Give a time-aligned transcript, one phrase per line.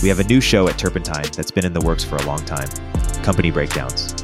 [0.00, 2.44] We have a new show at Turpentine that's been in the works for a long
[2.44, 2.68] time
[3.24, 4.14] Company Breakdowns.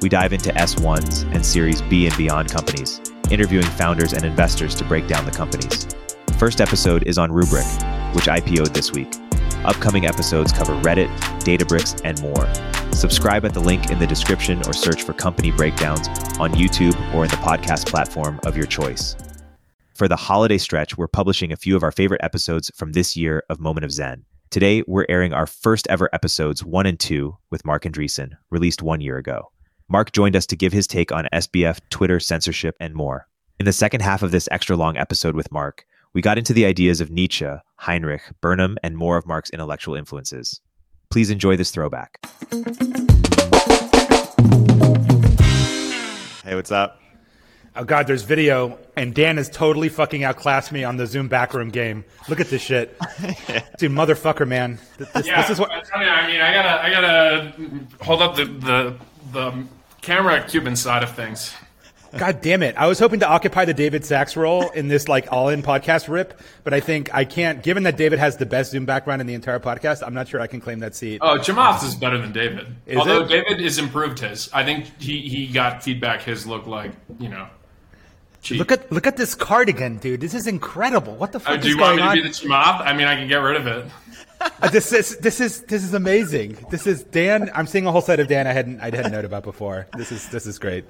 [0.00, 3.00] We dive into S1s and Series B and beyond companies,
[3.32, 5.88] interviewing founders and investors to break down the companies.
[6.38, 7.66] First episode is on Rubrik,
[8.14, 9.12] which IPO'd this week.
[9.64, 11.08] Upcoming episodes cover Reddit,
[11.40, 12.94] Databricks, and more.
[12.94, 16.06] Subscribe at the link in the description or search for Company Breakdowns
[16.38, 19.16] on YouTube or in the podcast platform of your choice.
[19.94, 23.42] For the holiday stretch, we're publishing a few of our favorite episodes from this year
[23.50, 24.24] of Moment of Zen.
[24.50, 29.00] Today, we're airing our first ever episodes one and two with Marc Andreessen, released one
[29.00, 29.50] year ago.
[29.88, 33.26] Marc joined us to give his take on SBF, Twitter, censorship, and more.
[33.58, 36.64] In the second half of this extra long episode with Marc, we got into the
[36.64, 40.60] ideas of Nietzsche, Henrich, Burnham, and more of Mark's intellectual influences.
[41.10, 42.18] Please enjoy this throwback.
[46.44, 47.00] Hey, what's up?
[47.76, 51.70] Oh God, there's video, and Dan has totally fucking outclassed me on the Zoom backroom
[51.70, 52.04] game.
[52.28, 52.96] Look at this shit,
[53.78, 54.78] dude, motherfucker, man.
[54.96, 55.72] This, yeah, this is what.
[55.72, 58.96] I mean, I mean, I gotta, I gotta hold up the the
[59.32, 59.64] the
[60.02, 61.52] camera Cuban side of things.
[62.16, 62.76] God damn it!
[62.76, 66.40] I was hoping to occupy the David Sacks role in this like all-in podcast rip,
[66.62, 67.60] but I think I can't.
[67.60, 70.40] Given that David has the best Zoom background in the entire podcast, I'm not sure
[70.40, 71.18] I can claim that seat.
[71.22, 72.68] Oh, Chamath's is better than David.
[72.86, 73.30] Is Although it?
[73.30, 74.48] David has improved his.
[74.52, 76.22] I think he he got feedback.
[76.22, 77.48] His look like you know.
[78.44, 78.58] Cheap.
[78.58, 80.20] Look at look at this cardigan, dude.
[80.20, 81.16] This is incredible.
[81.16, 82.14] What the fuck Oh, do is you want me to on?
[82.14, 82.80] be the Chamath?
[82.82, 83.86] I mean, I can get rid of it.
[84.40, 86.56] Uh, this is this is this is amazing.
[86.70, 87.50] This is Dan.
[87.54, 89.88] I'm seeing a whole side of Dan I hadn't I hadn't known about before.
[89.96, 90.84] This is this is great.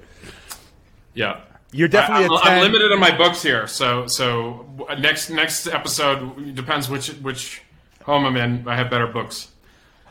[1.13, 1.41] Yeah.
[1.71, 2.61] You're definitely I, a am 10.
[2.71, 4.65] limited on my books here, so so
[4.99, 7.61] next next episode depends which which
[8.03, 8.65] home I'm in.
[8.67, 9.49] I have better books.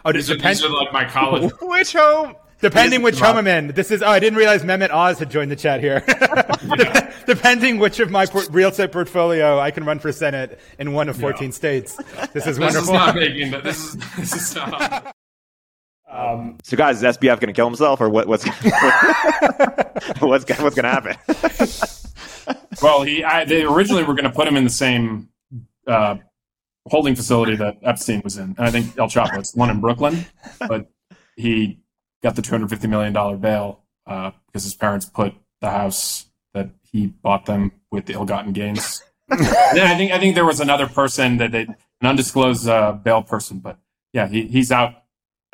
[0.04, 0.60] Oh, These it are, depends.
[0.60, 1.50] these are like my college.
[1.62, 2.36] Which home?
[2.64, 3.68] Depending which home I'm in.
[3.68, 4.02] This is.
[4.02, 6.00] Oh, I didn't realize Mehmet Oz had joined the chat here.
[6.76, 10.92] Dep- Depending which of my por- real estate portfolio I can run for senate in
[10.92, 11.96] one of 14 states.
[12.32, 12.64] This is wonderful.
[12.66, 12.94] This is wonderful.
[12.94, 13.64] not making that.
[13.64, 15.14] This is this is not.
[16.62, 18.44] So, guys, is SBF going to kill himself, or what, what's
[20.20, 21.16] what's what's going to happen?
[22.82, 25.30] Well, he I, they originally were going to put him in the same
[25.86, 26.16] uh,
[26.86, 29.38] holding facility that Epstein was in, and I think El Chapo.
[29.38, 30.26] It's one in Brooklyn,
[30.58, 30.90] but
[31.36, 31.78] he
[32.24, 36.26] got the two hundred fifty million dollar bail uh, because his parents put the house
[36.54, 39.02] that he bought them with the ill-gotten gains.
[39.28, 43.22] then I think I think there was another person that they an undisclosed uh, bail
[43.22, 43.78] person, but
[44.12, 44.94] yeah, he, he's out.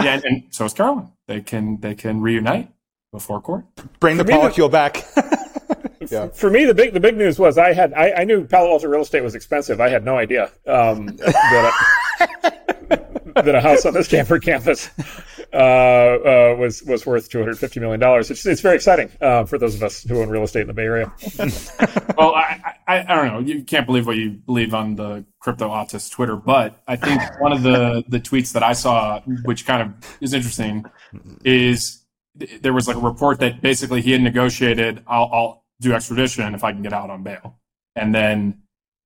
[0.02, 1.12] Yeah, and, and so is Caroline.
[1.26, 2.72] They can they can reunite
[3.12, 3.66] before court.
[3.98, 5.04] Bring the me, the- polycule back.
[6.10, 6.28] yeah.
[6.28, 8.88] For me, the big the big news was I had I, I knew Palo Alto
[8.88, 9.80] real estate was expensive.
[9.80, 11.72] I had no idea um, that,
[12.40, 14.90] a, that a house on the Stanford campus
[15.52, 18.30] uh, uh, was was worth two hundred fifty million dollars.
[18.30, 20.72] It's, it's very exciting uh, for those of us who own real estate in the
[20.74, 21.12] Bay Area.
[22.16, 23.38] well, I, I, I don't know.
[23.40, 27.52] You can't believe what you believe on the crypto autist Twitter, but I think one
[27.52, 30.84] of the the tweets that I saw, which kind of is interesting,
[31.44, 32.04] is
[32.60, 36.62] there was like a report that basically he had negotiated, I'll, I'll do extradition if
[36.62, 37.58] I can get out on bail,
[37.96, 38.59] and then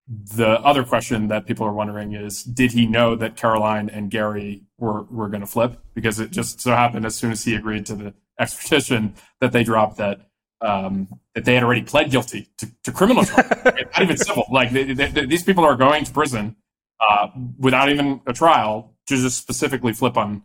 [0.07, 4.63] the other question that people are wondering is, did he know that Caroline and Gary
[4.79, 5.79] were were going to flip?
[5.95, 9.65] Because it just so happened as soon as he agreed to the extradition that they
[9.65, 10.21] dropped that
[10.61, 14.45] um, that they had already pled guilty to, to criminal charges, not even civil.
[14.51, 16.57] Like they, they, they- these people are going to prison
[17.01, 17.29] uh,
[17.59, 20.43] without even a trial to just specifically flip on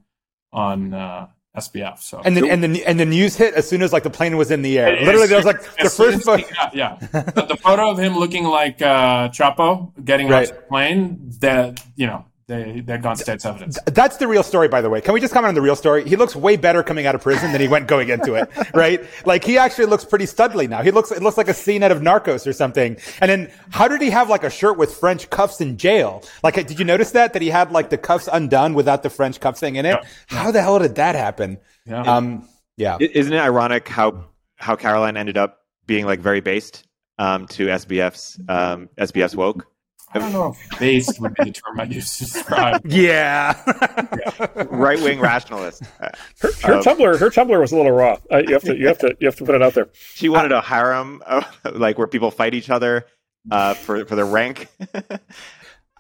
[0.52, 1.28] on uh,
[1.64, 2.00] SBF.
[2.00, 4.36] So And then and the and the news hit as soon as like the plane
[4.38, 4.96] was in the air.
[4.98, 6.44] As- Literally, there was like the first photo.
[6.56, 6.98] got- yeah,
[7.36, 10.50] the, the photo of him looking like uh, Chapo getting Right.
[10.50, 11.18] off the plane.
[11.40, 13.78] That you know they they'd gone state's evidence.
[13.86, 15.02] That's the real story, by the way.
[15.02, 16.04] Can we just comment on the real story?
[16.10, 19.02] He looks way better coming out of prison than he went going into it, right?
[19.24, 20.82] Like he actually looks pretty studly now.
[20.82, 22.98] He looks, it looks like a scene out of Narcos or something.
[23.22, 26.24] And then how did he have like a shirt with French cuffs in jail?
[26.44, 27.34] Like, did you notice that?
[27.34, 30.04] That he had like the cuffs undone without the French cuff thing in it?
[30.26, 31.60] How the hell did that happen?
[31.86, 32.02] Yeah.
[32.02, 32.98] Um, yeah.
[33.00, 36.88] Isn't it ironic how how Caroline ended up being like very based
[37.20, 39.68] um, to SBF's um, SBF's woke?
[40.12, 42.82] I don't know if based would be the term I use to describe.
[42.90, 43.54] Yeah.
[44.70, 45.84] Right wing rationalist.
[46.02, 46.10] Uh,
[46.42, 48.18] Her, her Um, Tumblr her Tumblr was a little raw.
[48.32, 49.90] Uh, you have to you have to you have to put it out there.
[50.16, 51.44] She wanted a harem, uh,
[51.74, 53.06] like where people fight each other
[53.52, 54.68] uh, for for their rank.
[54.94, 55.20] um,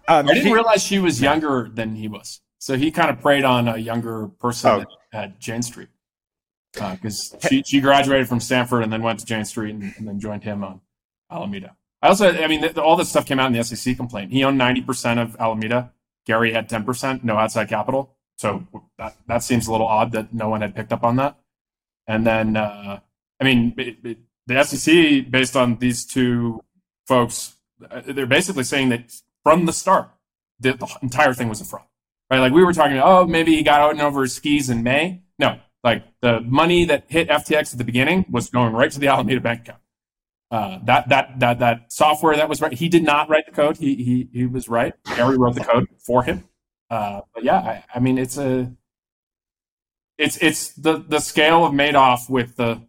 [0.07, 2.42] I didn't she- realize she was younger than he was.
[2.57, 4.86] So he kind of preyed on a younger person Oh.
[5.18, 5.88] at Jane Street
[6.74, 10.19] because she, she graduated from Stanford and then went to Jane Street and, and then
[10.19, 10.81] joined him on
[11.31, 11.75] Alameda.
[12.01, 14.31] I also, I mean, th- all this stuff came out in the SEC complaint.
[14.31, 15.92] He owned ninety percent of Alameda.
[16.25, 18.16] Gary had ten percent, no outside capital.
[18.38, 18.66] So
[18.98, 21.38] that that seems a little odd that no one had picked up on that.
[22.07, 23.00] And then, uh,
[23.40, 24.18] I mean, it, it,
[24.48, 26.63] the SEC, based on these two
[27.07, 27.57] folks,
[27.90, 29.13] uh, they're basically saying that
[29.44, 30.10] from the start,
[30.60, 31.84] the, the entire thing was a fraud.
[32.31, 32.40] right?
[32.40, 35.22] Like we were talking, oh, maybe he got out and over his skis in May.
[35.38, 39.07] No, like the money that hit FTX at the beginning was going right to the
[39.07, 39.80] Alameda bank account.
[40.51, 42.74] Uh, that that that that software that was right.
[42.74, 43.78] He did not write the code.
[43.78, 44.94] He he he was right.
[45.16, 46.44] Gary wrote the code for him.
[46.90, 48.72] Uh, but yeah, I, I mean, it's a
[50.18, 52.81] it's it's the the scale of Madoff with the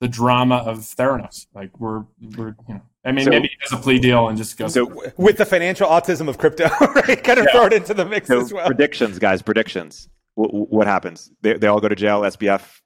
[0.00, 1.46] the drama of Theranos.
[1.54, 2.04] Like we're
[2.36, 2.82] we're you know.
[3.04, 4.74] I mean, So- maybe he has a plea deal and just goes.
[4.74, 7.24] So, With the financial autism of crypto, right?
[7.24, 7.52] Kind of Yeah.
[7.52, 8.66] throw it into the mix so as well.
[8.66, 10.10] predictions, guys, predictions.
[10.36, 11.30] W- what happens?
[11.40, 12.20] They, they all go to jail.
[12.20, 12.80] SBF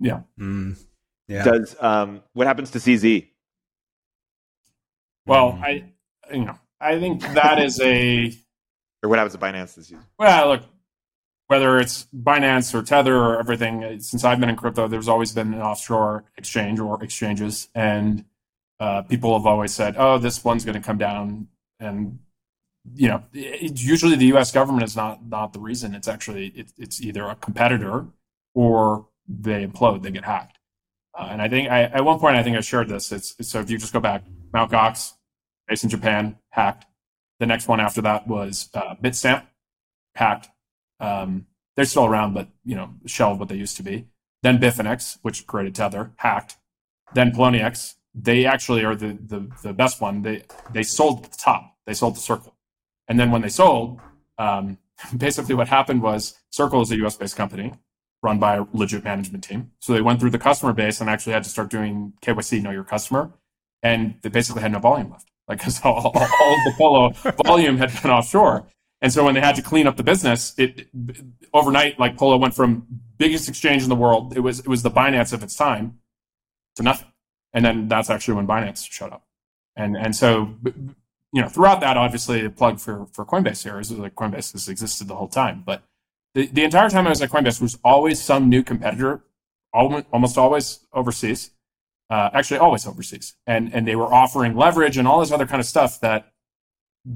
[0.00, 0.20] yeah.
[0.40, 0.76] Mm,
[1.28, 1.44] yeah.
[1.44, 1.76] does.
[1.80, 3.28] Um, what happens to CZ?
[5.26, 5.62] Well, Mm.
[5.62, 5.92] I
[6.34, 8.32] you know I think that is a
[9.02, 10.00] Or what happens to Binance this year?
[10.18, 10.62] well look
[11.46, 13.82] whether it's Binance or Tether or everything.
[13.82, 18.26] uh, Since I've been in crypto, there's always been an offshore exchange or exchanges, and
[18.80, 21.48] uh, people have always said, "Oh, this one's going to come down,"
[21.80, 22.18] and
[22.94, 24.52] you know, it, usually the U.S.
[24.52, 25.94] government is not not the reason.
[25.94, 28.04] It's actually it, it's either a competitor
[28.54, 30.57] or they implode, they get hacked.
[31.18, 33.10] Uh, and I think I, at one point I think I shared this.
[33.10, 34.24] It's, it's so if you just go back,
[34.54, 34.70] Mt.
[34.70, 35.14] Gox,
[35.66, 36.86] based in Japan, hacked.
[37.40, 39.44] The next one after that was uh, Bitstamp,
[40.14, 40.48] hacked.
[41.00, 44.06] Um, they're still around, but you know, shell of what they used to be.
[44.42, 46.56] Then Bitfinex, which created Tether, hacked.
[47.14, 50.22] Then Poloniex, they actually are the, the the best one.
[50.22, 51.76] They they sold the top.
[51.84, 52.54] They sold the Circle,
[53.08, 54.00] and then when they sold,
[54.38, 54.78] um,
[55.16, 57.16] basically what happened was Circle is a U.S.
[57.16, 57.72] based company
[58.22, 59.70] run by a legit management team.
[59.80, 62.70] So they went through the customer base and actually had to start doing KYC, know
[62.70, 63.32] your customer,
[63.82, 67.10] and they basically had no volume left, like because all, all, the Polo
[67.44, 68.66] volume had been offshore.
[69.00, 70.88] And so when they had to clean up the business, it
[71.54, 72.86] overnight, like Polo went from
[73.16, 76.00] biggest exchange in the world, it was it was the Binance of its time,
[76.76, 77.08] to nothing.
[77.52, 79.24] And then that's actually when Binance showed up.
[79.76, 80.56] And and so
[81.32, 84.68] you know throughout that, obviously, a plug for for Coinbase here is like Coinbase has
[84.68, 85.84] existed the whole time, but
[86.38, 89.24] the, the entire time I was at Coinbase there was always some new competitor,
[89.72, 91.50] almost always overseas,
[92.10, 95.58] uh, actually always overseas, and and they were offering leverage and all this other kind
[95.58, 96.32] of stuff that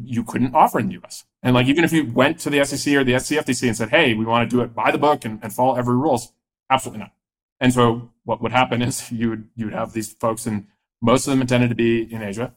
[0.02, 1.24] you couldn't offer in the U.S.
[1.40, 4.12] And like even if you went to the SEC or the CFTC and said, "Hey,
[4.14, 6.32] we want to do it by the book and, and follow every rules,"
[6.68, 7.12] absolutely not.
[7.60, 10.66] And so what would happen is you would you would have these folks, and
[11.00, 12.54] most of them intended to be in Asia,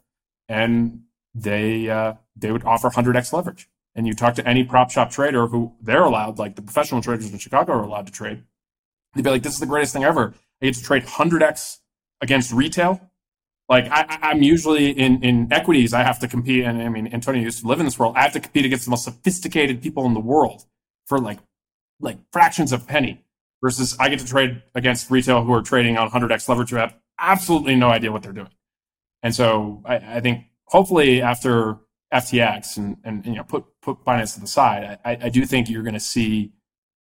[0.49, 1.03] and
[1.35, 3.69] they uh, they would offer 100x leverage.
[3.95, 7.31] And you talk to any prop shop trader who they're allowed, like the professional traders
[7.31, 8.43] in Chicago are allowed to trade.
[9.13, 10.33] They'd be like, "This is the greatest thing ever.
[10.61, 11.79] I get to trade 100x
[12.21, 13.09] against retail."
[13.69, 17.41] Like I, I'm usually in in equities, I have to compete, and I mean, Antonio
[17.41, 18.15] used to live in this world.
[18.17, 20.65] I have to compete against the most sophisticated people in the world
[21.05, 21.39] for like
[21.99, 23.21] like fractions of a penny.
[23.63, 26.93] Versus, I get to trade against retail who are trading on 100x leverage who have
[27.17, 28.51] absolutely no idea what they're doing.
[29.23, 31.77] And so I, I think hopefully after
[32.13, 35.69] FTX and, and you know put put Binance to the side, I, I do think
[35.69, 36.51] you're going to see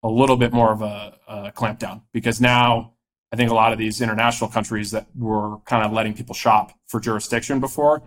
[0.03, 2.95] a little bit more of a, a clampdown because now
[3.33, 6.73] I think a lot of these international countries that were kind of letting people shop
[6.87, 8.03] for jurisdiction before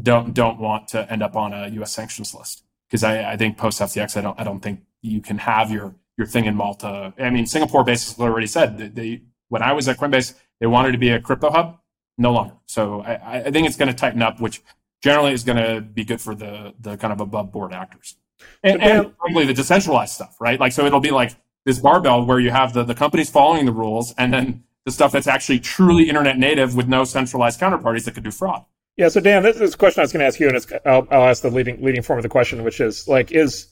[0.00, 1.92] don't don't want to end up on a U.S.
[1.92, 5.38] sanctions list because I, I think post FTX I don't I don't think you can
[5.38, 7.12] have your your thing in Malta.
[7.18, 10.92] I mean Singapore basically already said that they when I was at Coinbase they wanted
[10.92, 11.78] to be a crypto hub
[12.18, 12.54] no longer.
[12.66, 14.62] So I, I think it's going to tighten up, which
[15.00, 18.16] generally is going to be good for the the kind of above board actors
[18.62, 20.58] and, and frankly the decentralized stuff, right?
[20.58, 23.72] Like so it'll be like this barbell where you have the the companies following the
[23.72, 28.14] rules and then the stuff that's actually truly internet native with no centralized counterparties that
[28.14, 28.64] could do fraud.
[28.96, 30.66] Yeah, so Dan, this is a question I was going to ask you, and it's,
[30.84, 33.69] I'll, I'll ask the leading leading form of the question, which is like, is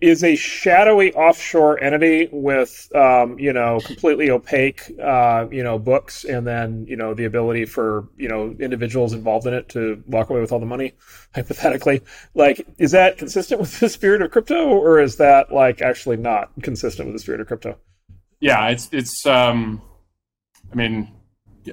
[0.00, 6.24] is a shadowy offshore entity with um, you know completely opaque uh, you know books,
[6.24, 10.30] and then you know the ability for you know individuals involved in it to walk
[10.30, 10.92] away with all the money,
[11.34, 12.02] hypothetically,
[12.34, 16.50] like is that consistent with the spirit of crypto, or is that like actually not
[16.62, 17.78] consistent with the spirit of crypto?
[18.40, 19.82] Yeah, it's it's um,
[20.72, 21.12] I mean,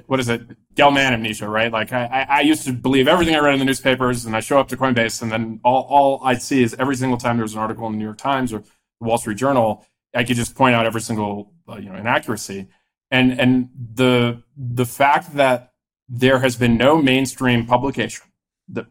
[0.06, 0.42] what is it?
[0.76, 1.72] Gell-Mann amnesia, right?
[1.72, 4.58] Like I, I used to believe everything I read in the newspapers, and I show
[4.60, 7.58] up to Coinbase, and then all all I see is every single time there's an
[7.58, 10.74] article in the New York Times or the Wall Street Journal, I could just point
[10.74, 12.68] out every single uh, you know inaccuracy,
[13.10, 15.72] and and the the fact that
[16.08, 18.26] there has been no mainstream publication
[18.68, 18.86] that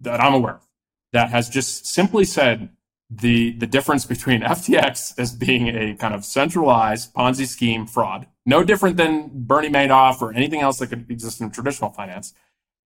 [0.00, 0.68] that I'm aware of
[1.12, 2.70] that has just simply said
[3.10, 8.64] the the difference between FTX as being a kind of centralized Ponzi scheme fraud, no
[8.64, 12.34] different than Bernie Madoff or anything else that could exist in traditional finance,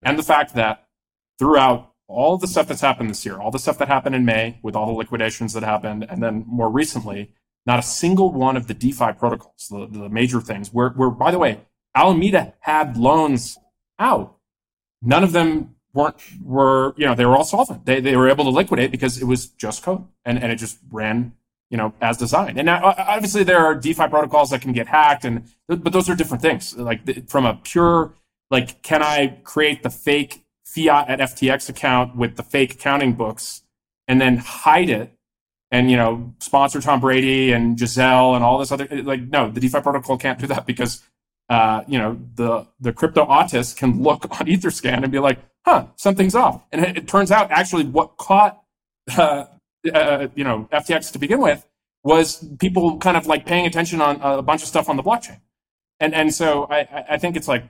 [0.03, 0.87] and the fact that
[1.39, 4.59] throughout all the stuff that's happened this year, all the stuff that happened in May
[4.63, 7.33] with all the liquidations that happened, and then more recently,
[7.65, 11.31] not a single one of the DeFi protocols, the, the major things, where, where by
[11.31, 11.59] the way,
[11.93, 13.57] Alameda had loans
[13.99, 14.37] out,
[15.01, 17.85] none of them weren't were you know they were all solvent.
[17.85, 20.77] They they were able to liquidate because it was just code and and it just
[20.91, 21.33] ran
[21.69, 22.57] you know as designed.
[22.57, 26.15] And now obviously there are DeFi protocols that can get hacked, and but those are
[26.15, 26.75] different things.
[26.77, 28.13] Like from a pure
[28.49, 33.63] like, can I create the fake fiat at FTX account with the fake accounting books
[34.07, 35.13] and then hide it?
[35.69, 39.59] And you know, sponsor Tom Brady and Gisele and all this other like no, the
[39.59, 41.03] DeFi protocol can't do that because
[41.49, 45.87] uh, you know, the the crypto autist can look on Etherscan and be like, "Huh,
[45.97, 48.61] something's off." And it, it turns out actually what caught
[49.17, 49.45] uh,
[49.93, 51.65] uh, you know FTX to begin with
[52.03, 55.39] was people kind of like paying attention on a bunch of stuff on the blockchain,
[55.99, 57.69] and and so I I think it's like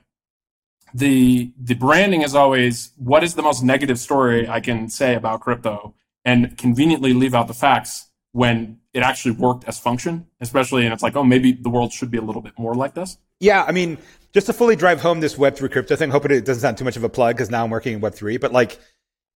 [0.93, 5.41] the the branding is always what is the most negative story I can say about
[5.41, 5.93] crypto,
[6.25, 11.03] and conveniently leave out the facts when it actually worked as function, especially and it's
[11.03, 13.17] like, oh, maybe the world should be a little bit more like this.
[13.39, 13.97] Yeah, I mean,
[14.33, 16.97] just to fully drive home this Web3 crypto thing, hoping it doesn't sound too much
[16.97, 18.79] of a plug because now I'm working in Web3, but like,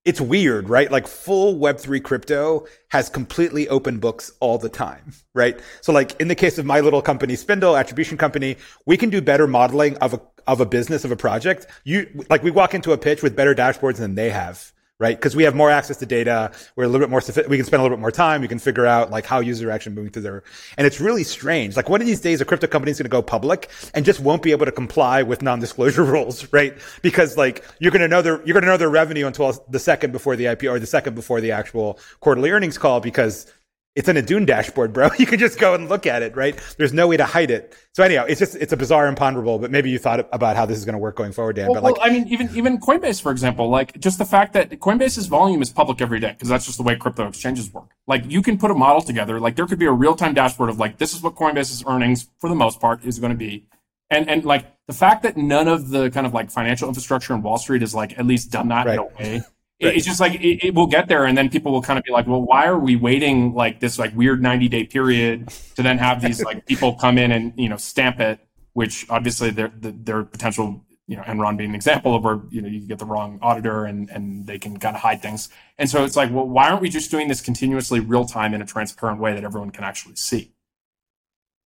[0.04, 0.92] it's weird, right?
[0.92, 5.60] Like full Web3 crypto has completely open books all the time, right?
[5.82, 9.22] So like in the case of my little company, Spindle, attribution company, we can do
[9.22, 11.68] better modeling of a, of a business, of a project.
[11.84, 15.18] You, like we walk into a pitch with better dashboards than they have right?
[15.18, 16.52] Because we have more access to data.
[16.76, 18.40] We're a little bit more, we can spend a little bit more time.
[18.42, 20.44] We can figure out like how users are actually moving through their,
[20.78, 21.76] and it's really strange.
[21.76, 24.20] Like one of these days, a crypto company is going to go public and just
[24.20, 26.78] won't be able to comply with non-disclosure rules, right?
[27.02, 29.80] Because like you're going to know their, you're going to know their revenue until the
[29.80, 33.52] second before the IPO or the second before the actual quarterly earnings call because
[33.96, 35.10] it's in a Dune dashboard, bro.
[35.20, 36.58] You can just go and look at it, right?
[36.78, 37.76] There's no way to hide it.
[37.94, 39.60] So anyhow, it's just it's a bizarre imponderable.
[39.60, 41.68] But maybe you thought about how this is going to work going forward, Dan.
[41.68, 44.54] Well, but like, well, I mean, even even Coinbase, for example, like just the fact
[44.54, 47.92] that Coinbase's volume is public every day because that's just the way crypto exchanges work.
[48.08, 49.40] Like you can put a model together.
[49.40, 52.30] Like there could be a real time dashboard of like this is what Coinbase's earnings
[52.40, 53.68] for the most part is going to be,
[54.10, 57.42] and and like the fact that none of the kind of like financial infrastructure in
[57.42, 58.94] Wall Street is like at least done that right.
[58.94, 59.44] in a way
[59.82, 59.96] Right.
[59.96, 62.12] It's just like it, it, will get there, and then people will kind of be
[62.12, 65.98] like, "Well, why are we waiting like this like weird ninety day period to then
[65.98, 68.40] have these like people come in and you know stamp it?"
[68.74, 72.68] Which obviously there there potential you know Enron being an example of where you know
[72.68, 75.50] you get the wrong auditor and and they can kind of hide things.
[75.78, 78.62] And so it's like, well, why aren't we just doing this continuously real time in
[78.62, 80.54] a transparent way that everyone can actually see?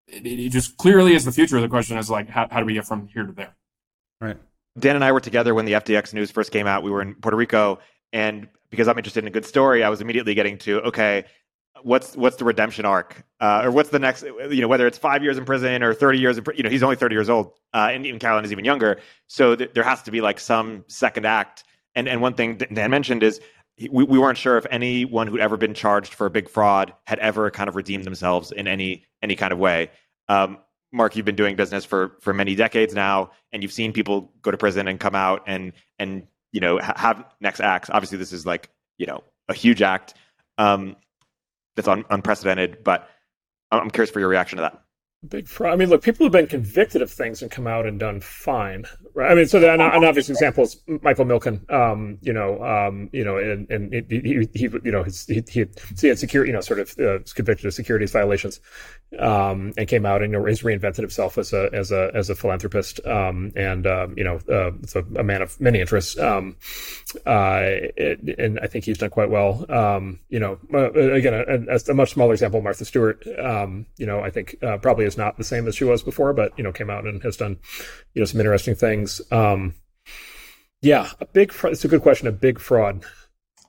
[0.08, 1.60] It, it just clearly is the future.
[1.60, 3.56] The question is like, how, how do we get from here to there?
[4.22, 4.38] Right.
[4.78, 6.84] Dan and I were together when the FTX news first came out.
[6.84, 7.80] We were in Puerto Rico,
[8.16, 11.26] and because I'm interested in a good story, I was immediately getting to okay,
[11.84, 14.24] what's what's the redemption arc, uh, or what's the next?
[14.24, 16.38] You know, whether it's five years in prison or thirty years.
[16.38, 19.02] In, you know, he's only thirty years old, uh, and even Caroline is even younger.
[19.28, 21.66] So th- there has to be like some second act.
[21.94, 23.42] And and one thing Dan mentioned is
[23.92, 27.20] we, we weren't sure if anyone who'd ever been charged for a big fraud had
[27.20, 29.92] ever kind of redeemed themselves in any any kind of way.
[30.30, 30.60] Um,
[30.94, 34.52] Marc, you've been doing business for for many decades now, and you've seen people go
[34.52, 37.90] to prison and come out and and you know have next acts.
[37.90, 40.14] Obviously, this is like you know a huge act
[40.58, 40.96] um,
[41.76, 42.82] that's un- unprecedented.
[42.82, 43.10] But
[43.72, 44.82] I'm curious for your reaction to that.
[45.30, 45.74] Big fraud.
[45.74, 48.86] I mean, look, people have been convicted of things and come out and done fine,
[49.14, 49.32] right?
[49.32, 51.72] I mean, so the, an, an obvious example is Michael Milken.
[51.72, 55.66] Um, you know, um, you know, and, and he, he, you know, his, he, he,
[56.00, 58.60] he had security, you know, sort of uh, convicted of securities violations,
[59.20, 62.30] um, and came out and you know, has reinvented himself as a as a as
[62.30, 66.20] a philanthropist, um, and um, you know, uh, a, a, man of many interests.
[66.20, 66.58] Um,
[67.26, 69.66] uh, it, and I think he's done quite well.
[69.72, 73.26] Um, you know, uh, again, a, a, much smaller example, Martha Stewart.
[73.40, 76.34] Um, you know, I think uh, probably is not the same as she was before,
[76.34, 77.58] but you know, came out and has done
[78.14, 79.22] you know some interesting things.
[79.32, 79.76] Um,
[80.82, 81.52] yeah, a big.
[81.52, 82.28] Fra- it's a good question.
[82.28, 83.04] A big fraud.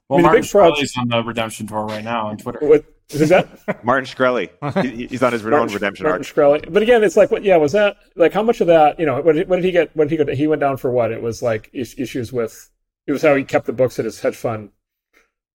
[0.08, 2.58] Well, I mean, Martin big fraud is on the redemption tour right now on Twitter.
[2.62, 3.48] What, is that
[3.84, 4.50] Martin Shkreli?
[5.10, 6.62] he's on his own redemption Martin arc.
[6.62, 6.72] Shkreli.
[6.72, 7.42] But again, it's like, what?
[7.42, 8.98] Yeah, was that like how much of that?
[8.98, 9.96] You know, what did, what did he get?
[9.96, 10.34] What did he go?
[10.34, 11.12] He went down for what?
[11.12, 12.70] It was like issues with.
[13.06, 14.70] It was how he kept the books at his hedge fund,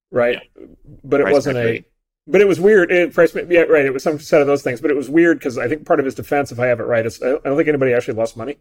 [0.10, 0.40] right?
[0.56, 0.66] Yeah.
[1.04, 1.86] But it Price wasn't a
[2.28, 2.92] but it was weird.
[2.92, 3.86] It, price, yeah, right.
[3.86, 6.00] It was some set of those things, but it was weird because I think part
[6.00, 8.38] of his defense, if I have it right, is I don't think anybody actually lost
[8.38, 8.58] money.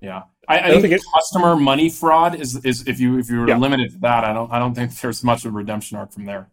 [0.00, 3.30] Yeah, I, I, I think, think it, customer money fraud is is if you if
[3.30, 3.56] you were yeah.
[3.56, 6.26] limited to that, I don't I don't think there's much of a redemption arc from
[6.26, 6.50] there.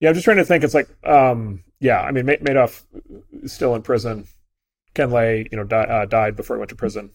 [0.00, 0.64] Yeah, I'm just trying to think.
[0.64, 2.82] It's like, um, yeah, I mean, Madoff
[3.42, 4.26] is still in prison.
[4.94, 7.10] Ken Lay, you know, di- uh, died before he went to prison.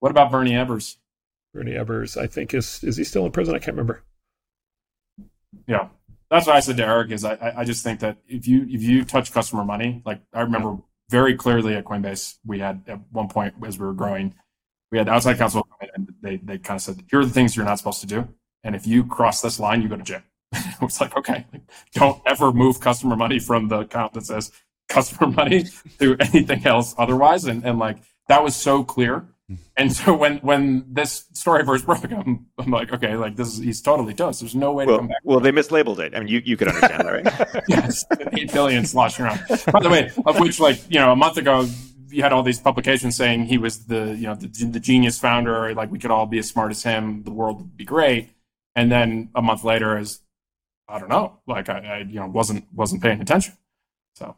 [0.00, 0.96] What about Bernie Ebbers?
[1.54, 3.54] Bernie Ebbers, I think is is he still in prison?
[3.54, 4.02] I can't remember
[5.66, 5.88] yeah,
[6.30, 7.10] that's what I said to Erik.
[7.10, 10.40] Is I I just think that if you if you touch customer money, like I
[10.40, 10.78] remember
[11.10, 14.34] very clearly at Coinbase, we had at one point as we were growing,
[14.92, 17.64] we had outside counsel and they they kind of said, here are the things you're
[17.64, 18.28] not supposed to do,
[18.64, 20.22] and if you cross this line, you go to jail.
[20.52, 21.46] it was like, okay,
[21.92, 24.50] don't ever move customer money from the account that says
[24.88, 25.64] customer money
[25.98, 27.44] to anything else otherwise.
[27.44, 29.26] And, and like, that was so clear.
[29.78, 33.58] And so when when this story first broke, I'm, I'm like, okay, like this is
[33.58, 34.40] he's totally toast.
[34.40, 35.18] There's no way well, to come back.
[35.24, 36.14] Well, they mislabeled it.
[36.14, 37.64] I mean, you, you could understand that, right?
[37.68, 39.40] yes, eight billion sloshing around.
[39.72, 41.66] By the way, of which like you know a month ago
[42.10, 45.74] you had all these publications saying he was the you know the, the genius founder.
[45.74, 47.22] Like we could all be as smart as him.
[47.22, 48.30] The world would be great.
[48.76, 50.20] And then a month later, is
[50.88, 53.56] I don't know, like I, I you know wasn't wasn't paying attention.
[54.14, 54.36] So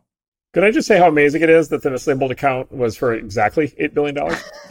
[0.53, 3.73] Could I just say how amazing it is that the mislabeled account was for exactly
[3.79, 4.43] eight billion dollars?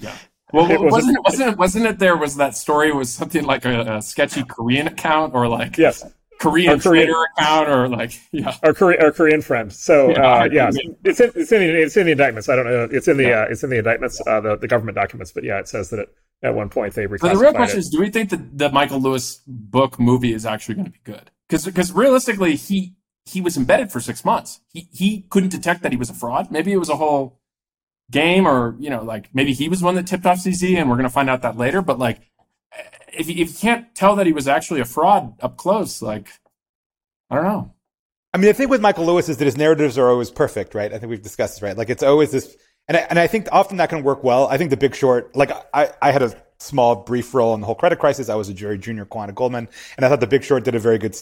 [0.00, 0.16] yeah.
[0.52, 3.44] Well, It wasn't, wasn't- it wasn't it wasn't it there was that story was something
[3.44, 6.04] like a, a sketchy Korean account or like yes,
[6.40, 9.72] Korean Korean- trader account or like yeah our Korean, our Korean friend.
[9.72, 10.70] So Yeah, uh, yeah,
[11.04, 12.48] it's in, it's in the it's in the indictments.
[12.48, 12.88] I don't know.
[12.90, 13.40] It's in the Yeah.
[13.42, 15.32] uh, it's in the indictments, uh, the the government documents.
[15.32, 16.08] But yeah, it says that it,
[16.42, 17.80] at one point they reclassified But the real question it.
[17.80, 21.00] is, do we think that the Michael Lewis book movie is actually going to be
[21.04, 21.30] good?
[21.48, 22.94] Because because realistically, he
[23.26, 24.60] he was embedded for six months.
[24.72, 26.50] He he couldn't detect that he was a fraud.
[26.50, 27.40] Maybe it was a whole
[28.10, 30.96] game, or you know, like maybe he was one that tipped off CZ, and we're
[30.98, 31.80] to find out that later.
[31.82, 32.20] But like,
[33.12, 36.28] if you, if you can't tell that he was actually a fraud up close, like
[37.30, 37.72] I don't know.
[38.32, 40.92] I mean, the thing with Michael Lewis is that his narratives are always perfect, right?
[40.92, 41.76] I think we've discussed this, right?
[41.76, 42.56] Like it's always this,
[42.88, 44.48] and I, and I think often that can work well.
[44.48, 47.66] I think The Big Short, like I, I had a small brief role in the
[47.66, 48.28] whole credit crisis.
[48.28, 50.74] I was a jury junior quant at Goldman, and I thought The Big Short did
[50.74, 51.16] a very good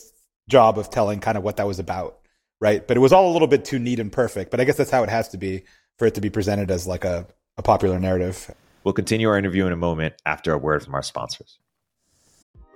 [0.49, 2.19] job of telling kind of what that was about,
[2.61, 2.87] right?
[2.87, 4.51] But it was all a little bit too neat and perfect.
[4.51, 5.65] But I guess that's how it has to be
[5.99, 8.55] for it to be presented as like a, a popular narrative.
[8.85, 11.59] We'll continue our interview in a moment after a word from our sponsors.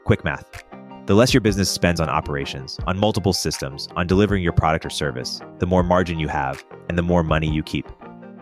[0.04, 0.64] Quick math.
[1.06, 4.90] The less your business spends on operations, on multiple systems, on delivering your product or
[4.90, 7.86] service, the more margin you have and the more money you keep.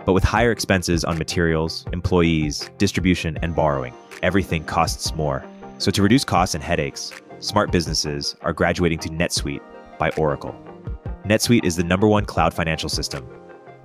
[0.05, 5.45] But with higher expenses on materials, employees, distribution, and borrowing, everything costs more.
[5.79, 7.13] So to reduce costs and headaches,
[7.45, 9.61] smart businesses are graduating to NetSuite
[9.99, 10.55] by Oracle.
[11.25, 13.29] NetSuite is the number one cloud financial system,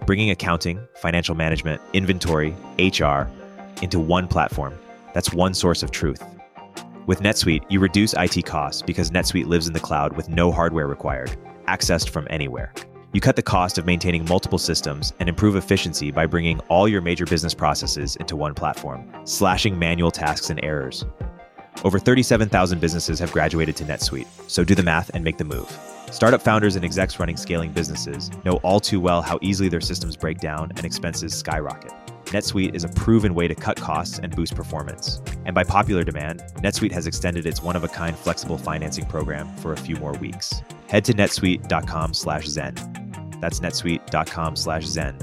[0.05, 3.27] bringing accounting, financial management, inventory, HR
[3.81, 4.73] into one platform.
[5.13, 6.23] That's one source of truth.
[7.05, 10.87] With NetSuite, you reduce IT costs because NetSuite lives in the cloud with no hardware
[10.87, 11.35] required,
[11.67, 12.73] accessed from anywhere.
[13.11, 17.01] You cut the cost of maintaining multiple systems and improve efficiency by bringing all your
[17.01, 21.03] major business processes into one platform, slashing manual tasks and errors.
[21.83, 25.71] Over 37,000 businesses have graduated to NetSuite, so do the math and make the move.
[26.11, 30.17] Startup founders and execs running scaling businesses know all too well how easily their systems
[30.17, 31.93] break down and expenses skyrocket.
[32.25, 35.21] NetSuite is a proven way to cut costs and boost performance.
[35.45, 39.95] And by popular demand, NetSuite has extended its one-of-a-kind flexible financing program for a few
[39.95, 40.61] more weeks.
[40.87, 42.75] Head to netsuite.com/zen.
[43.39, 45.17] That's netsuite.com/zen.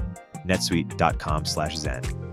[0.47, 2.26] netsuite.com/zen.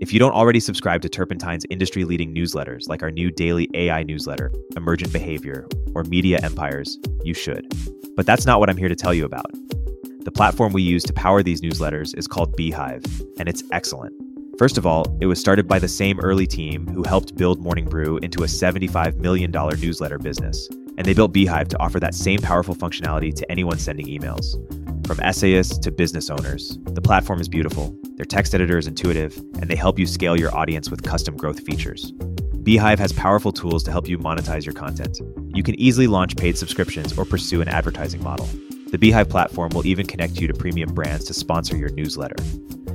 [0.00, 4.02] If you don't already subscribe to Turpentine's industry leading newsletters, like our new daily AI
[4.02, 7.70] newsletter, Emergent Behavior, or Media Empires, you should.
[8.16, 9.52] But that's not what I'm here to tell you about.
[10.24, 13.04] The platform we use to power these newsletters is called Beehiiv,
[13.38, 14.14] and it's excellent.
[14.60, 17.86] First of all, it was started by the same early team who helped build Morning
[17.86, 20.68] Brew into a $75 million newsletter business.
[20.98, 24.52] And they built Beehiiv to offer that same powerful functionality to anyone sending emails.
[25.06, 29.70] From essayists to business owners, the platform is beautiful, their text editor is intuitive, and
[29.70, 32.12] they help you scale your audience with custom growth features.
[32.12, 35.22] Beehiiv has powerful tools to help you monetize your content.
[35.56, 38.44] You can easily launch paid subscriptions or pursue an advertising model.
[38.90, 42.36] The Beehiiv platform will even connect you to premium brands to sponsor your newsletter.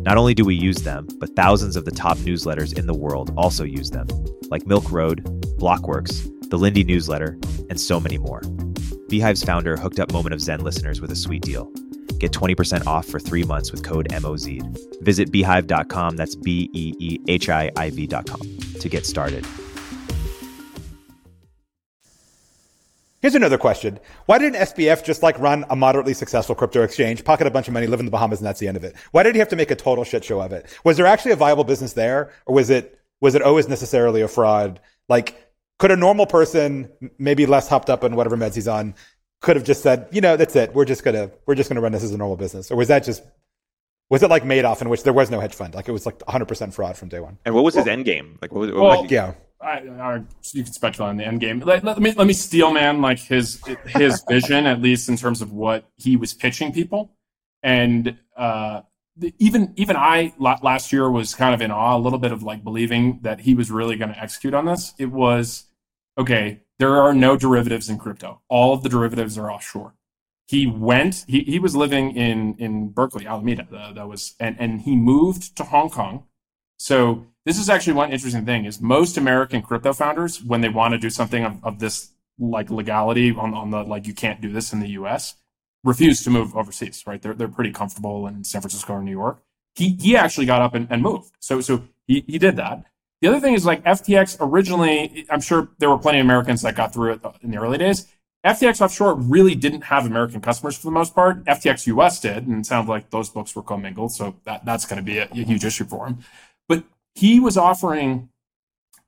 [0.05, 3.33] Not only do we use them, but thousands of the top newsletters in the world
[3.35, 4.05] also use them,
[4.51, 5.23] like Milk Road,
[5.57, 7.39] Blockworks, the Lindy newsletter,
[7.71, 8.41] and so many more.
[9.09, 11.71] Beehiiv's founder hooked up Moment of Zen listeners with a sweet deal.
[12.19, 14.45] Get 20% off for three months with code MOZ.
[15.01, 18.41] Visit beehiiv.com, that's B E E H I I V.com,
[18.79, 19.43] to get started.
[23.25, 23.99] Here's another question.
[24.27, 27.73] Why didn't SBF just like run a moderately successful crypto exchange, pocket a bunch of
[27.73, 28.95] money, live in the Bahamas, and that's the end of it?
[29.13, 30.71] Why did he have to make a total shit show of it?
[30.83, 34.27] Was there actually a viable business there, or was it was it always necessarily a
[34.27, 34.79] fraud?
[35.09, 35.43] Like,
[35.79, 38.93] could a normal person, maybe less hopped up on whatever meds he's on,
[39.41, 40.75] could have just said, you know, that's it.
[40.75, 43.03] We're just gonna we're just gonna run this as a normal business, or was that
[43.05, 43.23] just
[44.07, 46.21] was it like Madoff in which there was no hedge fund, like it was like
[46.27, 47.39] 100 percent fraud from day one?
[47.43, 48.37] And what was his end game?
[48.39, 49.33] Like, what was, what Well, was he- Yeah.
[49.65, 50.21] I, I,
[50.53, 51.59] you can speculate on the end game.
[51.59, 55.41] Let, let me let me steal man like his his vision at least in terms
[55.41, 57.11] of what he was pitching people,
[57.63, 58.81] and uh,
[59.17, 62.43] the, even even I last year was kind of in awe a little bit of
[62.43, 64.93] like believing that he was really going to execute on this.
[64.97, 65.65] It was
[66.17, 66.61] okay.
[66.77, 68.41] There are no derivatives in crypto.
[68.49, 69.95] All of the derivatives are offshore.
[70.47, 71.25] He went.
[71.27, 73.67] He, he was living in in Berkeley, Alameda.
[73.73, 76.25] Uh, that was and and he moved to Hong Kong.
[76.77, 80.93] So this is actually one interesting thing is most American crypto founders, when they want
[80.93, 84.51] to do something of, of this like legality on, on the like you can't do
[84.51, 85.35] this in the US,
[85.83, 87.03] refuse to move overseas.
[87.05, 87.21] Right?
[87.21, 89.41] They're they're pretty comfortable in San Francisco or New York.
[89.75, 91.31] He he actually got up and, and moved.
[91.39, 92.83] So so he he did that.
[93.21, 95.25] The other thing is like FTX originally.
[95.29, 97.77] I'm sure there were plenty of Americans that got through it uh, in the early
[97.77, 98.07] days.
[98.45, 101.43] FTX offshore really didn't have American customers for the most part.
[101.45, 104.97] FTX US did, and it sounds like those books were commingled, so that, that's going
[104.97, 106.19] to be a, a, huge issue for him.
[106.67, 106.83] But
[107.15, 108.29] he was offering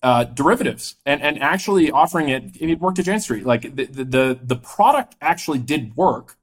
[0.02, 2.56] uh, derivatives and, and actually offering it.
[2.60, 3.46] It worked at Jane Street.
[3.46, 6.38] Like the, the the product actually did work.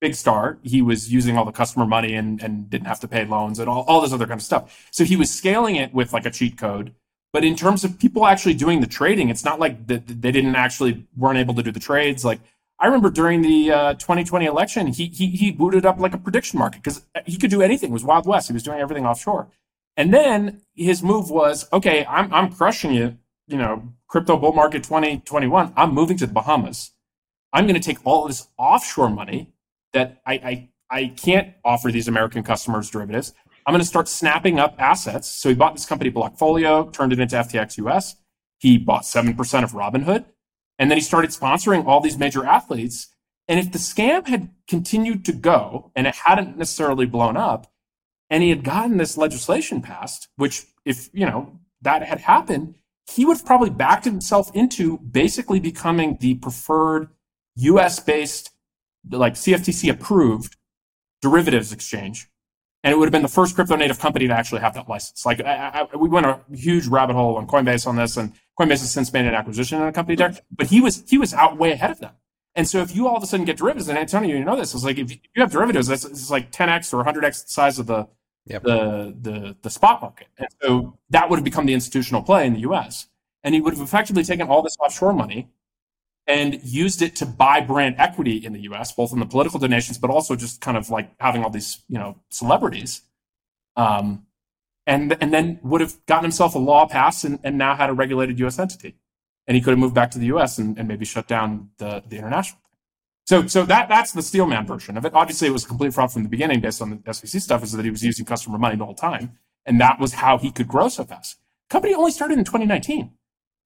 [0.00, 0.60] Big start.
[0.62, 3.68] He was using all the customer money and, and didn't have to pay loans and
[3.68, 4.88] all, all this other kind of stuff.
[4.90, 6.94] So he was scaling it with like a cheat code
[7.34, 10.54] but in terms of people actually doing the trading, it's not like the, they didn't
[10.54, 12.24] actually weren't able to do the trades.
[12.24, 12.38] Like
[12.78, 16.60] I remember during the uh, 2020 election, he, he he booted up like a prediction
[16.60, 17.90] market because he could do anything.
[17.90, 18.46] It was Wild West.
[18.46, 19.48] He was doing everything offshore.
[19.96, 23.14] And then his move was, okay, I'm I'm crushing it.
[23.46, 25.72] You know, crypto bull market 2021.
[25.76, 26.92] I'm moving to the Bahamas.
[27.52, 29.52] I'm going to take all this offshore money
[29.92, 33.32] that I, I I can't offer these American customers derivatives.
[33.66, 35.28] I'm going to start snapping up assets.
[35.28, 38.16] So he bought this company Blockfolio, turned it into FTX US.
[38.58, 40.26] He bought 7% of Robinhood.
[40.78, 43.08] And then he started sponsoring all these major athletes.
[43.48, 47.70] And if the scam had continued to go and it hadn't necessarily blown up,
[48.34, 52.74] and he had gotten this legislation passed, which if, you know, that had happened,
[53.08, 57.10] he would have probably backed himself into basically becoming the preferred
[57.54, 58.50] US based,
[59.08, 60.56] like CFTC approved
[61.22, 62.28] derivatives exchange
[62.82, 65.24] and it would have been the first crypto native company to actually have that license.
[65.24, 68.80] Like I, I, we went a huge rabbit hole on Coinbase on this, and Coinbase
[68.80, 71.56] has since made an acquisition in a company there, but he was he was out
[71.56, 72.12] way ahead of them.
[72.54, 74.74] And so if you all of a sudden get derivatives, and Antonio, you know this,
[74.74, 77.86] it's like if you have derivatives, that's it's like 10x or 100x the size of
[77.86, 78.06] the
[78.46, 78.62] yep.
[78.62, 80.28] the the the spot market.
[80.38, 83.06] And so that would have become the institutional play in the U.S.
[83.42, 85.50] And he would have effectively taken all this offshore money
[86.26, 89.98] and used it to buy brand equity in the US, both in the political donations,
[89.98, 93.02] but also just kind of like having all these, you know, celebrities.
[93.76, 94.26] Um,
[94.86, 97.92] and, and then would have gotten himself a law passed and, and now had a
[97.92, 98.96] regulated US entity.
[99.46, 102.02] And he could have moved back to the US and, and maybe shut down the,
[102.08, 102.60] the international.
[103.26, 105.14] So, so that, that's the Steelman version of it.
[105.14, 107.72] Obviously, it was a complete fraud from the beginning based on the SEC stuff, is
[107.72, 109.38] that he was using customer money the whole time.
[109.64, 111.38] And that was how he could grow so fast.
[111.70, 113.10] Company only started in 2019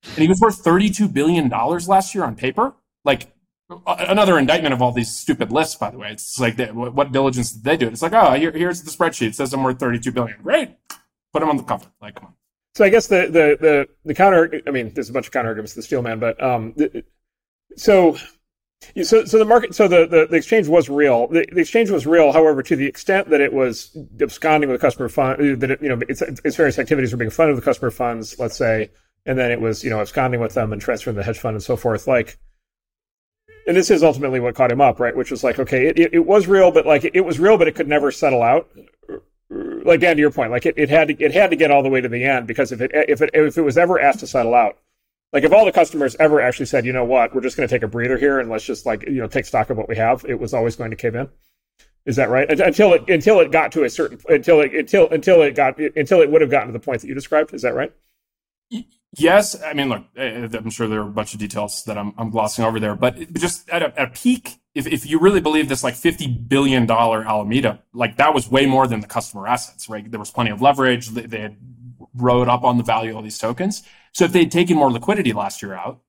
[0.05, 2.75] and he was worth $32 billion last year on paper.
[3.05, 3.33] Like
[3.87, 6.13] another indictment of all these stupid lists, by the way.
[6.13, 7.89] It's like, they, what diligence did they do?
[7.89, 9.29] It's like, oh, here, here's the spreadsheet.
[9.29, 10.41] It says I'm worth 32 billion.
[10.43, 10.77] Great.
[11.33, 11.87] Put him on the cover.
[12.01, 12.35] Like, come on.
[12.75, 15.49] So I guess the, the, the, the counter, I mean, there's a bunch of counter
[15.49, 17.05] arguments to the Steelman, but, um, the,
[17.77, 18.17] so,
[19.03, 21.29] so, so the market, so the, the, the exchange was real.
[21.29, 25.09] The, the, exchange was real, however, to the extent that it was absconding with customer
[25.09, 28.39] funds, that it, you know, its, its various activities were being funded with customer funds,
[28.39, 28.91] let's say,
[29.29, 31.63] and then it was you know absconding with them and transferring the hedge fund and
[31.63, 32.39] so forth like
[33.67, 36.15] and this is ultimately what caught him up right which was like okay it, it,
[36.15, 38.69] it was real but like it, was real but it could never settle out
[39.51, 41.83] like Dan, to your point like it, it had to it had to get all
[41.83, 44.21] the way to the end because if it if it if it was ever asked
[44.21, 44.79] to settle out
[45.33, 47.75] like if all the customers ever actually said you know what we're just going to
[47.75, 49.97] take a breather here and let's just like you know take stock of what we
[49.97, 51.29] have it was always going to cave in
[52.07, 55.43] is that right until it until it got to a certain until it until until
[55.43, 57.75] it got until it would have gotten to the point that you described is that
[57.75, 57.93] right
[59.17, 61.97] Yes, I mean, look, eh, eh, I'm sure there are a bunch of details that
[61.97, 65.19] I'm, I'm glossing over there, but just at a, at a peak, if, if you
[65.19, 69.49] really believe this like $50 billion Alameda, like that was way more than the customer
[69.49, 70.09] assets, right?
[70.09, 71.09] There was plenty of leverage.
[71.09, 71.57] They, they had
[72.15, 73.83] rode up on the value of these tokens.
[74.13, 76.01] So if they'd taken more liquidity last year out,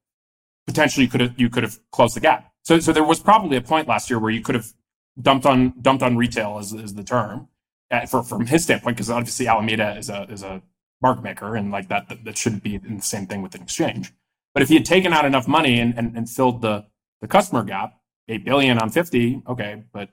[0.68, 2.52] potentially you could have, you could have closed the gap.
[2.64, 4.74] So, so there was probably a point last year where you could have
[5.22, 7.48] dumped on, dumped on retail is, is the term
[7.92, 10.62] uh, for, from his standpoint, because obviously Alameda is a, is a
[11.02, 14.12] market maker, and like that, that, that shouldn't be the same thing with an exchange.
[14.54, 16.86] But if he had taken out enough money and, and, and filled the,
[17.22, 17.94] the customer gap,
[18.28, 20.10] eight billion on 50, okay, but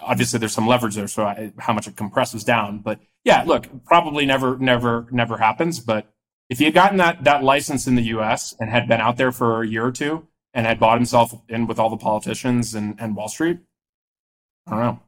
[0.00, 2.78] obviously there's some leverage there, so I, how much it compresses down.
[2.78, 5.80] But yeah, look, probably never, never, never happens.
[5.80, 6.12] But
[6.48, 8.54] if he had gotten that that license in the U.S.
[8.58, 11.66] and had been out there for a year or two and had bought himself in
[11.66, 13.58] with all the politicians and, and Wall Street,
[14.66, 15.00] I don't know.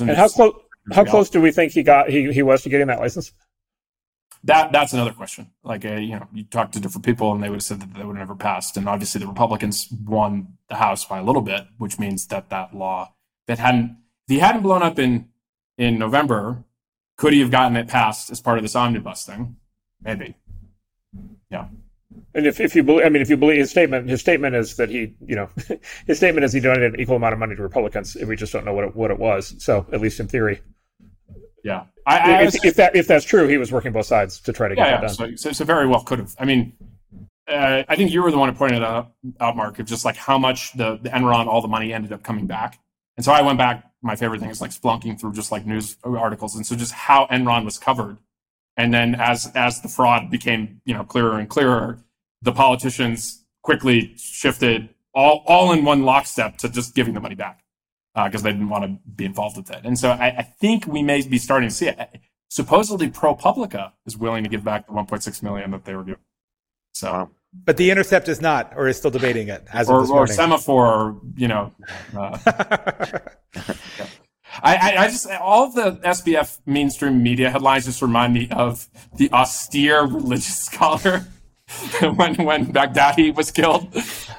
[0.00, 0.54] And how close?
[0.92, 2.10] How close do we think he got?
[2.10, 3.32] He he was to getting that license?
[4.44, 5.50] that that's another question.
[5.62, 7.94] Like, uh, you know, you talk to different people and they would have said that
[7.94, 8.76] they would have never passed.
[8.76, 12.74] And obviously, the Republicans won the House by a little bit, which means that that
[12.74, 13.14] law
[13.46, 13.96] that hadn't
[14.28, 15.28] if he hadn't blown up in
[15.78, 16.64] in November,
[17.16, 19.56] could he have gotten it passed as part of this omnibus thing?
[20.02, 20.36] Maybe.
[21.54, 21.66] Yeah.
[22.34, 24.76] And if, if you believe, I mean, if you believe his statement, his statement is
[24.76, 25.48] that he, you know,
[26.06, 28.16] his statement is he donated an equal amount of money to Republicans.
[28.16, 29.54] We just don't know what it, what it was.
[29.58, 30.60] So at least in theory.
[31.62, 34.40] Yeah, I, I if, was, if, that if that's true, he was working both sides
[34.40, 35.36] to try to get yeah, that done.
[35.36, 36.34] So, so, so, very well could have.
[36.38, 36.74] I mean,
[37.48, 40.16] uh, I think you were the one who pointed out, out, Marc, of just like
[40.16, 42.78] how much the, the Enron, all the money ended up coming back.
[43.16, 43.82] And so I went back.
[44.02, 47.26] My favorite thing is like splunking through just like news articles, and so just how
[47.30, 48.18] Enron was covered.
[48.76, 51.98] And then as as the fraud became you know clearer and clearer,
[52.42, 57.64] the politicians quickly shifted all all in one lockstep to just giving the money back
[58.14, 59.80] because uh, they didn't want to be involved with it.
[59.84, 62.20] And so I, I, think we may be starting to see it.
[62.48, 66.20] Supposedly, ProPublica is willing to give back the 1.6 million that they were given.
[66.92, 67.30] So,
[67.64, 70.38] but the Intercept is not, or is still debating it as or, of this morning.
[70.38, 71.72] Or Semafor, you know.
[72.16, 73.18] Uh,
[74.62, 78.88] I, I, I, just all of the SBF mainstream media headlines just remind me of
[79.16, 81.26] the austere religious scholar
[82.00, 83.94] when when Baghdadi was killed.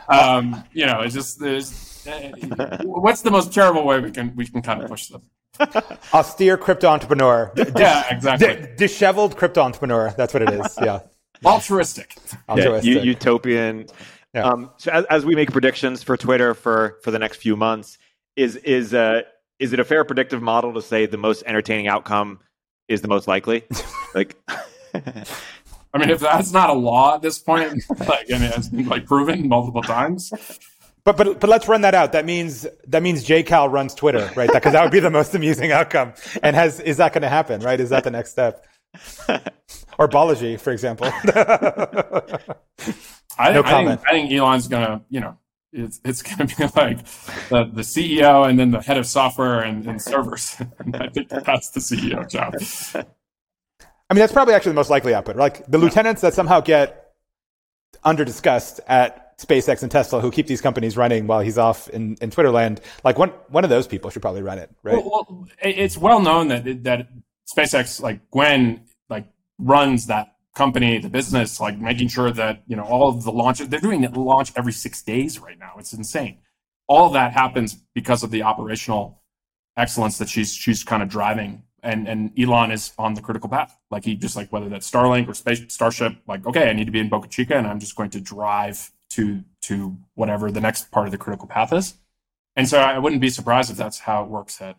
[0.08, 4.46] Um, you know, it's just there's uh, what's the most terrible way we can we
[4.46, 5.24] can kind of push them.
[6.14, 7.52] Austere crypto entrepreneur.
[7.78, 8.56] yeah, exactly.
[8.56, 10.14] D- disheveled crypto entrepreneur.
[10.18, 10.78] That's what it is.
[10.82, 11.00] Yeah.
[11.46, 12.16] Altruistic.
[12.50, 12.94] Altruistic.
[12.94, 13.88] Yeah, utopian.
[14.34, 14.44] Yeah.
[14.44, 17.98] Um, so as, as, we make predictions for Twitter for for the next few months,
[18.36, 19.22] is is uh,
[19.60, 22.40] is it a fair predictive model to say the most entertaining outcome
[22.88, 23.64] is the most likely?
[24.16, 24.36] like.
[24.94, 28.88] I mean, if that's not a law at this point, like I mean, it's been
[28.88, 30.32] like proven multiple times.
[31.06, 32.12] But but but let's run that out.
[32.12, 34.52] That means that means J Cal runs Twitter, right?
[34.52, 36.14] Because that would be the most amusing outcome.
[36.44, 37.62] And has is that going to happen?
[37.62, 37.80] Right?
[37.80, 38.66] Is that the next step?
[39.98, 41.08] or Balaji, for example.
[43.38, 44.02] I, no I comment.
[44.02, 45.38] Think, I think Elon's going to, you know,
[45.76, 47.06] it's it's going to be like
[47.50, 50.56] the, the CEO and then the head of software and, and servers.
[50.80, 52.56] and I think that's the CEO job.
[54.10, 55.36] I mean, that's probably actually the most likely output.
[55.36, 57.14] Like the lieutenants that somehow get
[58.04, 62.16] under discussed at SpaceX and Tesla, who keep these companies running while he's off in,
[62.22, 64.96] in Twitter land, like one one of those people should probably run it, right?
[64.96, 67.10] Well, well it's well known that that
[67.54, 69.26] SpaceX, like Gwynne, like
[69.60, 73.70] runs that company, the business, like making sure that you know all of the launches
[73.70, 75.74] they're doing launch every six days right now.
[75.78, 76.40] It's insane.
[76.88, 79.22] All that happens because of the operational
[79.78, 83.78] excellence that she's she's kind of driving and and Elon is on the critical path.
[83.92, 86.92] Like he just like whether that's Starlink or Space Starship, like okay, I need to
[86.92, 90.92] be in Boca Chica, and I'm just going to drive to to whatever the next
[90.92, 91.96] part of the critical path is.
[92.56, 94.78] And so I wouldn't be surprised if that's how it works at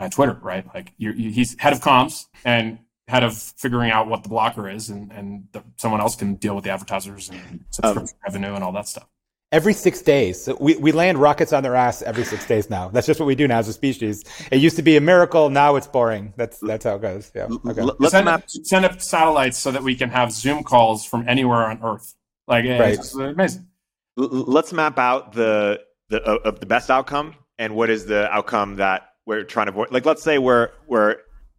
[0.00, 0.66] at Twitter, right?
[0.74, 4.90] Like you he's head of comms and head of figuring out what the blocker is,
[4.90, 8.62] and and the, someone else can deal with the advertisers and subscription um, revenue and
[8.62, 9.08] all that stuff
[9.52, 10.42] every six days.
[10.42, 12.88] So we, we land rockets on their ass every six days now.
[12.88, 14.24] That's just what we do now as a species.
[14.50, 15.50] It used to be a miracle.
[15.50, 16.32] Now it's boring.
[16.36, 17.32] That's that's how it goes.
[17.34, 17.48] Yeah.
[17.66, 17.82] Okay.
[17.82, 21.28] Let's send, map- up, send up satellites so that we can have Zoom calls from
[21.28, 22.14] anywhere on Earth.
[22.46, 22.94] Like right.
[22.94, 23.66] it's amazing.
[24.16, 29.10] Let's map out the the uh, the best outcome and what is the outcome that
[29.26, 29.92] we're trying to avoid.
[29.92, 31.16] Like let's say we're we're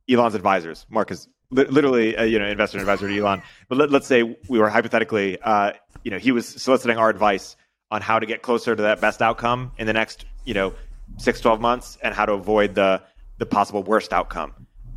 [0.10, 0.86] Elon's advisors.
[0.90, 3.42] Marc is literally uh, you know investor advisor to Elon.
[3.68, 7.56] But let, us say we were hypothetically uh, you know he was soliciting our advice
[7.92, 10.74] on how to get closer to that best outcome in the next, you know,
[11.18, 13.02] six, 12 months and how to avoid the,
[13.38, 14.54] the possible worst outcome.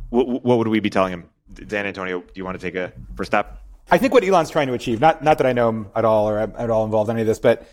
[0.09, 1.29] What, what would we be telling him?
[1.53, 3.59] Dan Antonio, do you want to take a first step?
[3.91, 6.29] I think what Elon's trying to achieve, not, not that I know him at all
[6.29, 7.67] or at all involved in any of this, but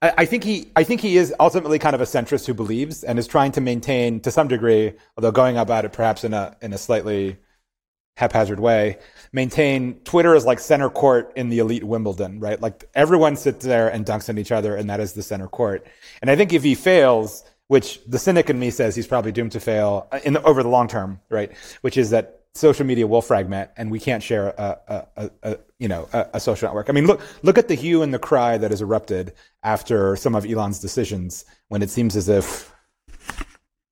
[0.00, 3.04] I, I think he, I think he is ultimately kind of a centrist who believes
[3.04, 6.56] and is trying to maintain to some degree, although going about it perhaps in a,
[6.62, 7.38] in a slightly
[8.18, 8.98] haphazard way,
[9.32, 12.60] maintain Twitter is like center court in the elite Wimbledon, right?
[12.60, 15.86] Like everyone sits there and dunks on each other, and that is the center court.
[16.20, 19.52] And I think if he fails, which the cynic in me says he's probably doomed
[19.52, 21.56] to fail uh, in the, over the long term, right?
[21.82, 25.58] Which is that social media will fragment, and we can't share a, a, a, a
[25.78, 26.90] you know a, social network.
[26.90, 30.34] I mean, look look at the hue and the cry that has erupted after some
[30.34, 32.72] of Elon's decisions, when it seems as if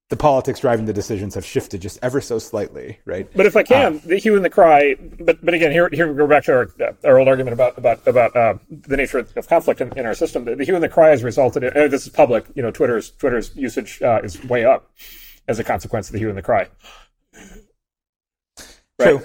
[0.09, 3.29] the politics driving the decisions have shifted just ever so slightly, right?
[3.35, 4.95] But if I can, uh, the hue and the cry.
[5.21, 6.69] But but again, here here we go back to our,
[7.05, 10.45] our old argument about about about uh, the nature of conflict in, in, our system.
[10.45, 12.47] The, the, hue and the cry has resulted in uh, this is public.
[12.55, 14.91] You know, Twitter's Twitter's usage uh, is way up
[15.49, 16.69] as a consequence of the hue and the cry.
[18.99, 19.09] Right?
[19.09, 19.23] True.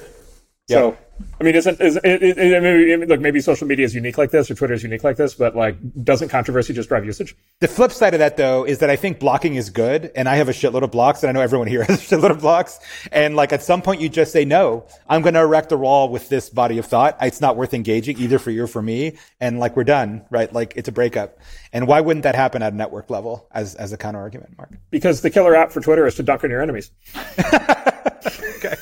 [0.67, 0.97] So
[1.39, 4.31] I mean, isn't is it, it, it, maybe, look maybe social media is unique like
[4.31, 7.35] this or Twitter is unique like this, but like doesn't controversy just drive usage?
[7.59, 10.35] The flip side of that though is that I think blocking is good, and I
[10.35, 12.79] have a shitload of blocks, and I know everyone here has a shitload of blocks,
[13.11, 16.09] and like at some point you just say no, I'm going to erect a wall
[16.09, 17.17] with this body of thought.
[17.21, 20.51] It's not worth engaging either for you or for me, and like we're done, right?
[20.51, 21.39] Like it's a breakup,
[21.73, 24.71] and why wouldn't that happen at a network level as as a counter argument, Marc?
[24.89, 26.91] Because the killer app for Twitter is to dunk on your enemies.
[28.57, 28.75] okay.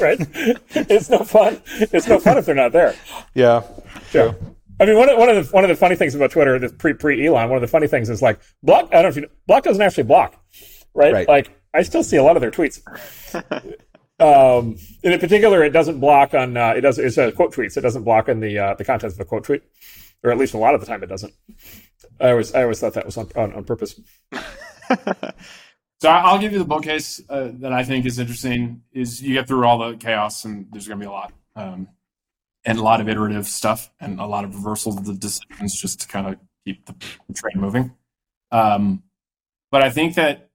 [0.00, 0.18] Right?
[0.90, 1.60] It's no fun.
[1.66, 2.94] It's no fun if they're not there.
[3.34, 3.62] Yeah.
[4.12, 4.32] Yeah.
[4.80, 6.72] I mean, one of, one of the one of the funny things about Twitter, this
[6.72, 8.88] pre pre Elon, one of the funny things is like block.
[8.90, 10.40] I don't know if you know, block doesn't actually block,
[10.94, 11.12] right?
[11.12, 11.28] right?
[11.28, 12.80] Like I still see a lot of their tweets.
[14.20, 17.76] um, and in particular, it doesn't block on uh, it does it's a quote tweets.
[17.76, 19.62] It doesn't block on the uh, the contents of a quote tweet,
[20.22, 21.34] or at least a lot of the time it doesn't.
[22.20, 24.00] I always I always thought that was on on, on purpose.
[26.00, 28.82] so I'll give you the bull case uh, that I think is interesting.
[28.92, 31.88] Is you get through all the chaos, and there's going to be a lot, um,
[32.64, 36.00] and a lot of iterative stuff, and a lot of reversals of the decisions just
[36.02, 36.94] to kind of keep the,
[37.28, 37.94] the train moving.
[38.50, 39.02] Um,
[39.70, 40.50] but I think that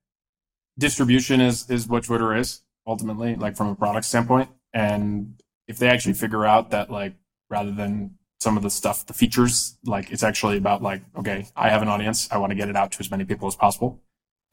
[0.78, 4.50] distribution is is what Twitter is ultimately, like from a product standpoint.
[4.72, 7.14] And if they actually figure out that like
[7.48, 11.70] rather than some of the stuff, the features, like it's actually about like, okay, I
[11.70, 14.02] have an audience, I want to get it out to as many people as possible.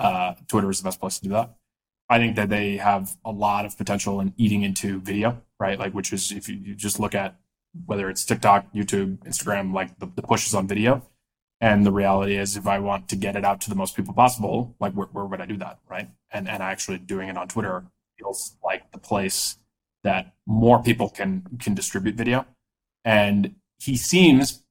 [0.02, 1.56] Uh, Twitter is the best place to do that.
[2.10, 5.80] I think that they have a lot of potential in eating into video, right?
[5.80, 7.40] Like, which is if you, you just look at
[7.86, 11.08] whether it's TikTok, YouTube, Instagram, like the, the pushes on video.
[11.62, 14.14] And the reality is, if I want to get it out to the most people
[14.16, 16.10] possible, like where, where would I do that, right?
[16.32, 17.86] And and actually doing it on Twitter
[18.18, 19.58] feels like the place
[20.04, 22.48] that more people can can distribute video.
[23.06, 24.64] And he seems,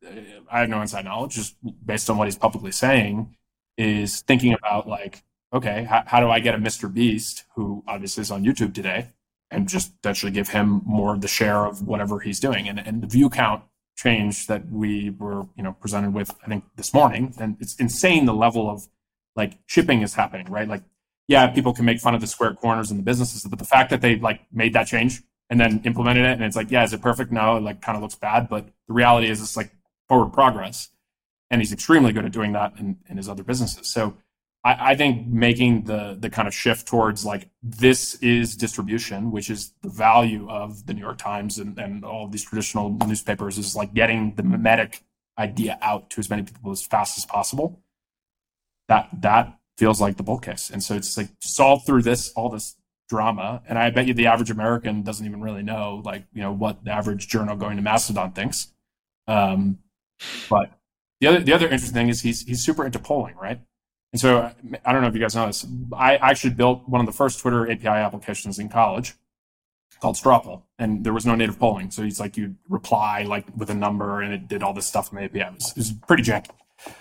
[0.51, 3.35] I have no inside knowledge, just based on what he's publicly saying,
[3.77, 6.93] is thinking about like, okay, how, how do I get a Mr.
[6.93, 9.13] Beast who obviously is on YouTube today,
[9.51, 13.03] and just actually give him more of the share of whatever he's doing, and and
[13.03, 13.65] the view count
[13.97, 18.27] change that we were you know presented with I think this morning, and it's insane
[18.27, 18.89] the level of
[19.37, 20.69] like shipping is happening, right?
[20.69, 20.83] Like
[21.31, 23.91] yeah, people can make fun of the square corners and the businesses, but the fact
[23.91, 26.93] that they like made that change and then implemented it, and it's like, yeah, is
[26.93, 27.31] it perfect?
[27.31, 29.71] No, it like kind of looks bad, but the reality is it's like
[30.09, 30.89] forward progress,
[31.51, 33.89] and he's extremely good at doing that in, in his other businesses.
[33.89, 34.17] So
[34.65, 39.51] I, I think making the the kind of shift towards like this is distribution, which
[39.51, 43.75] is the value of the New York Times and, and all these traditional newspapers, is
[43.75, 45.03] like getting the memetic
[45.39, 47.81] idea out to as many people as fast as possible.
[48.89, 50.71] That that feels like the bull case.
[50.71, 52.77] And so it's like solve through this all this
[53.09, 53.63] drama.
[53.67, 56.85] And I bet you the average American doesn't even really know like, you know, what
[56.85, 58.73] the average journal going to Mastodon thinks.
[59.27, 59.79] Um,
[60.49, 60.80] but
[61.21, 63.61] the other the other interesting thing is he's he's super into polling, right?
[64.13, 64.53] And so
[64.85, 65.67] I don't know if you guys know this.
[65.93, 69.15] I actually built one of the first Twitter API applications in college
[70.01, 71.91] called Strawpoll, and there was no native polling.
[71.91, 75.13] So he's like you reply like with a number, and it did all this stuff
[75.13, 75.41] in the API.
[75.41, 76.51] It was, it was pretty janky.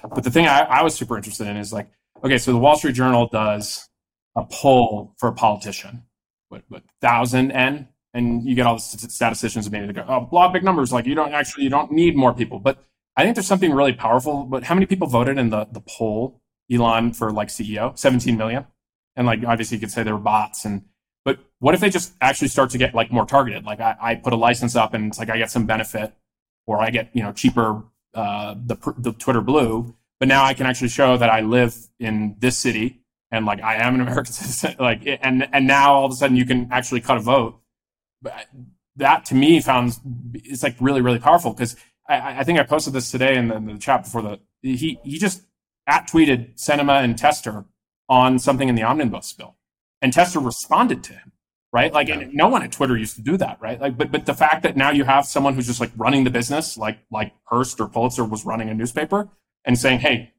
[0.04, 1.90] But the thing I, I was super interested in is like
[2.24, 3.88] Okay, so the Wall Street Journal does
[4.36, 6.04] a poll for a politician,
[6.50, 10.22] what, what thousand N, and you get all the statisticians and maybe to go, oh,
[10.22, 10.92] blah, big numbers.
[10.92, 12.60] Like you don't actually, you don't need more people.
[12.60, 12.84] But
[13.20, 14.46] I think there's something really powerful.
[14.46, 17.98] But how many people voted in the the poll, Elon for like CEO?
[17.98, 18.66] 17 million.
[19.18, 20.84] And like obviously you could say there were bots and
[21.26, 23.66] but what if they just actually start to get like more targeted?
[23.66, 26.14] Like I, I put a license up and it's like I get some benefit,
[26.66, 30.66] or I get you know cheaper uh, the the Twitter Blue, but now I can
[30.66, 33.02] actually show that I live in this city
[33.32, 34.76] and like I am an American citizen.
[34.80, 37.60] Like, and and now all of a sudden you can actually cut a vote.
[38.22, 38.48] But
[38.96, 40.00] that to me found
[40.34, 41.76] it's like really really powerful because
[42.10, 45.00] I, I, think I posted this today in the, in the, chat before the he
[45.04, 45.44] he just
[45.88, 47.66] at tweeted Sinema and Tester
[48.10, 49.56] on something in the omnibus bill,
[50.02, 51.32] and Tester responded to him.
[51.72, 52.28] Right, like yeah.
[52.32, 53.80] no one at Twitter used to do that, right?
[53.80, 56.32] Like, but but the fact that now you have someone who's just like running the
[56.32, 59.30] business, like like Hearst or Pulitzer was running a newspaper,
[59.66, 60.34] and saying, hey,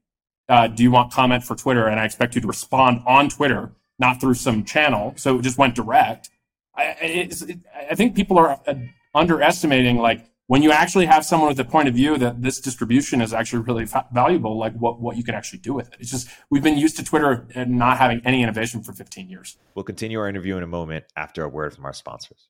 [0.49, 1.87] uh, do you want comment for Twitter?
[1.87, 5.13] And I expect you to respond on Twitter, not through some channel.
[5.15, 6.29] So it just went direct.
[6.75, 8.73] I, it, I think people are uh,
[9.15, 13.21] underestimating like when you actually have someone with a point of view that this distribution
[13.21, 15.97] is actually really valuable, like what, what you can actually do with it.
[15.99, 19.57] It's just we've been used to Twitter and not having any innovation for 15 years.
[19.75, 22.49] We'll continue our interview in a moment after a word from our sponsors.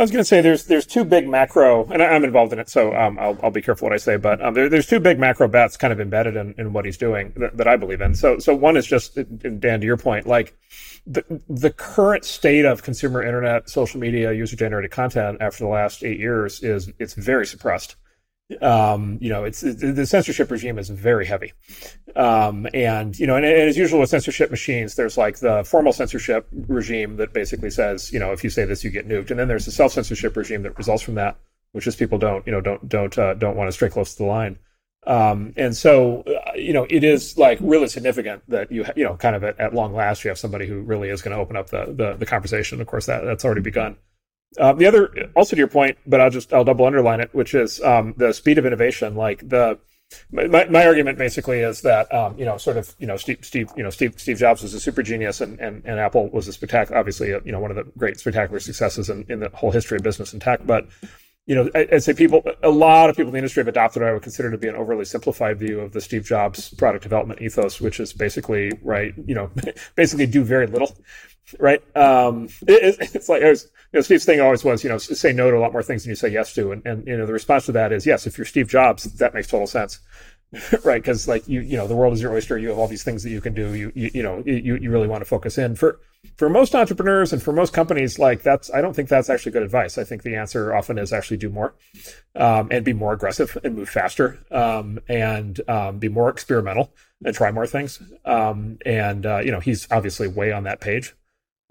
[0.00, 2.70] I was going to say there's there's two big macro, and I'm involved in it,
[2.70, 4.16] so um, I'll I'll be careful what I say.
[4.16, 6.96] But um, there, there's two big macro bets kind of embedded in, in what he's
[6.96, 8.14] doing that, that I believe in.
[8.14, 9.18] So so one is just
[9.60, 10.56] Dan to your point, like
[11.06, 16.02] the the current state of consumer internet, social media, user generated content after the last
[16.02, 17.96] eight years is it's very suppressed
[18.60, 21.52] um, you know, it's, the censorship regime is very heavy.
[22.16, 25.92] Um, and, you know, and, and, as usual with censorship machines, there's like the formal
[25.92, 29.30] censorship regime that basically says, you know, if you say this, you get nuked.
[29.30, 31.36] And then there's the self censorship regime that results from that,
[31.72, 34.18] which is people don't, you know, don't, don't, uh, don't want to stray close to
[34.18, 34.58] the line.
[35.06, 39.04] Um, and so, uh, you know, it is like really significant that you, ha- you
[39.04, 41.40] know, kind of at, at, long last, you have somebody who really is going to
[41.40, 42.80] open up the, the, the conversation.
[42.80, 43.96] Of course, that that's already begun.
[44.58, 47.54] Uh, the other, also to your point, but I'll just I'll double underline it, which
[47.54, 49.14] is um, the speed of innovation.
[49.14, 49.78] Like the
[50.32, 53.70] my, my argument basically is that um, you know sort of you know Steve, Steve
[53.76, 56.52] you know Steve Steve Jobs was a super genius and and, and Apple was a
[56.52, 59.70] spectacular obviously a, you know one of the great spectacular successes in, in the whole
[59.70, 60.88] history of business and tech but
[61.46, 64.02] you know I, would say people a lot of people in the industry have adopted
[64.02, 67.04] what I would consider to be an overly simplified view of the Steve Jobs product
[67.04, 69.50] development ethos which is basically right you know
[69.94, 70.96] basically do very little
[71.58, 75.32] right um, it, it's like was, you know, Steve's thing always was, you know, say
[75.32, 76.72] no to a lot more things than you say yes to.
[76.72, 79.34] And, and, you know, the response to that is, yes, if you're Steve Jobs, that
[79.34, 80.00] makes total sense.
[80.84, 81.00] right?
[81.00, 82.58] Because like you, you know, the world is your oyster.
[82.58, 83.72] You have all these things that you can do.
[83.74, 86.00] You, you, you know, you, you really want to focus in for
[86.36, 88.18] for most entrepreneurs and for most companies.
[88.18, 89.96] Like that's, I don't think that's actually good advice.
[89.96, 91.74] I think the answer often is actually do more,
[92.34, 96.92] um, and be more aggressive and move faster, um, and um, be more experimental
[97.24, 98.02] and try more things.
[98.24, 101.14] Um, and uh, you know, he's obviously way on that page.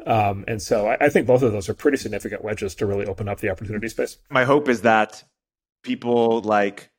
[0.05, 3.05] Um, and so I, I think both of those are pretty significant wedges to really
[3.05, 4.17] open up the opportunity space.
[4.29, 5.23] My hope is that
[5.83, 6.89] people like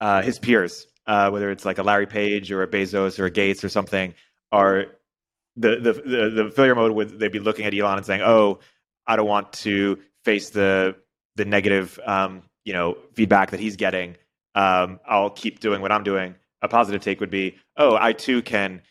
[0.00, 3.30] uh, his peers uh, whether it's like a Larry Page or a Bezos or a
[3.30, 4.14] Gates or something,
[4.52, 4.86] are
[5.56, 8.60] the the the, the failure mode would they'd be looking at Elon and saying, "Oh,
[9.06, 10.96] I don't want to face the
[11.36, 14.16] the negative um, you know feedback that he's getting.
[14.54, 18.42] Um, I'll keep doing what I'm doing." A positive take would be, "Oh, I too
[18.42, 18.82] can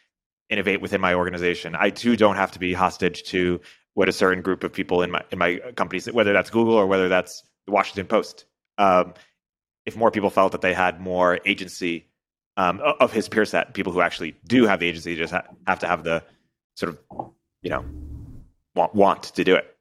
[0.50, 1.76] innovate within my organization.
[1.78, 3.60] I too don't have to be hostage to
[3.94, 6.88] what a certain group of people in my in my companies, whether that's Google or
[6.88, 8.46] whether that's the Washington Post."
[8.78, 9.14] Um,
[9.86, 12.08] if more people felt that they had more agency
[12.58, 15.80] um, of his peer set, people who actually do have the agency just ha- have
[15.80, 16.24] to have the
[16.76, 17.32] sort of,
[17.62, 17.86] you know,
[18.76, 19.76] want, want to do it.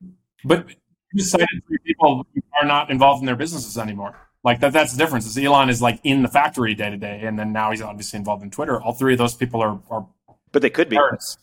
[0.45, 0.67] But
[1.12, 2.27] you cited three people
[2.61, 4.17] are not involved in their businesses anymore.
[4.45, 5.27] Like that, that's the difference.
[5.27, 8.19] Is Elon is like in the factory day to day, and then now he's obviously
[8.19, 8.81] involved in Twitter.
[8.81, 10.07] All three of those people are, are
[10.53, 10.97] but they could be.
[10.97, 11.36] parents.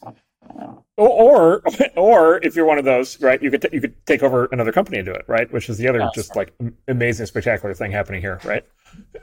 [0.97, 1.63] Or,
[1.95, 4.71] or if you're one of those, right, you could t- you could take over another
[4.71, 5.51] company and do it, right?
[5.51, 6.11] Which is the other Yes.
[6.13, 6.53] just like
[6.87, 8.65] amazing, spectacular thing happening here, right?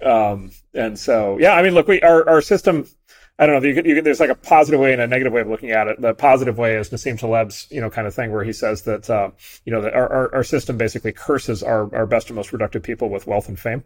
[0.02, 2.86] Um, and so, yeah, I mean, look, we our our system.
[3.38, 3.66] I don't know.
[3.66, 5.70] You could, you could, there's like a positive way and a negative way of looking
[5.70, 5.98] at it.
[5.98, 9.08] The positive way is Nassim Taleb's, you know, kind of thing where he says that,
[9.08, 9.30] uh,
[9.64, 12.82] you know, that our, our, our system basically curses our, our best and most productive
[12.82, 13.82] people with wealth and fame.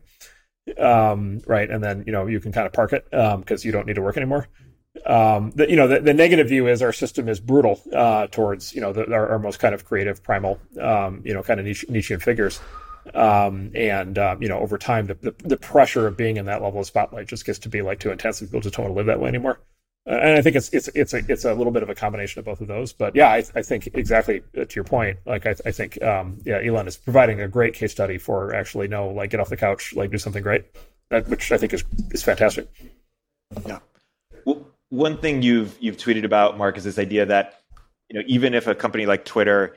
[0.77, 1.71] Um, right.
[1.71, 3.95] And then, you know, you can kind of park it, um, cause you don't need
[3.95, 4.49] to work anymore
[5.07, 8.75] um, the, you know, the, the negative view is our system is brutal uh, towards,
[8.75, 11.67] you know, the, our, our most kind of creative, primal, um, you know, kind of
[11.67, 12.61] niche, Nietzschean figures.
[13.13, 16.81] Um, and, um, you know, over time, the, the, pressure of being in that level
[16.81, 18.97] of spotlight just gets to be like too intense and people just don't want to
[18.97, 19.61] live that way anymore.
[20.07, 22.39] Uh, and I think it's, it's, it's a, it's a little bit of a combination
[22.39, 22.95] of both of those.
[22.95, 26.39] But yeah, I, I think exactly uh, to your point, like, I, I think, um,
[26.47, 29.57] yeah, Elon is providing a great case study for actually, no, like, get off the
[29.57, 30.65] couch, like, do something great,
[31.11, 32.69] that, which I think is, is fantastic.
[33.67, 33.83] Well,
[34.95, 37.61] one thing you've you've tweeted about, Marc, is this idea that
[38.09, 39.77] you know even if a company like Twitter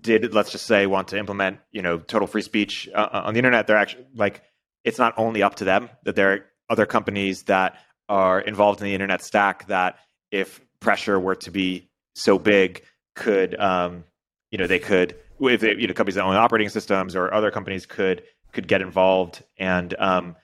[0.00, 3.38] did, let's just say, want to implement you know total free speech uh, on the
[3.38, 4.42] internet, they're actually like
[4.82, 7.76] it's not only up to them that there are other companies that
[8.08, 9.98] are involved in the internet stack that
[10.30, 12.82] if pressure were to be so big
[13.14, 14.04] could um,
[14.50, 17.50] you know they could if they, you know companies that own operating systems or other
[17.50, 19.42] companies could could get involved.
[19.58, 20.36] And um,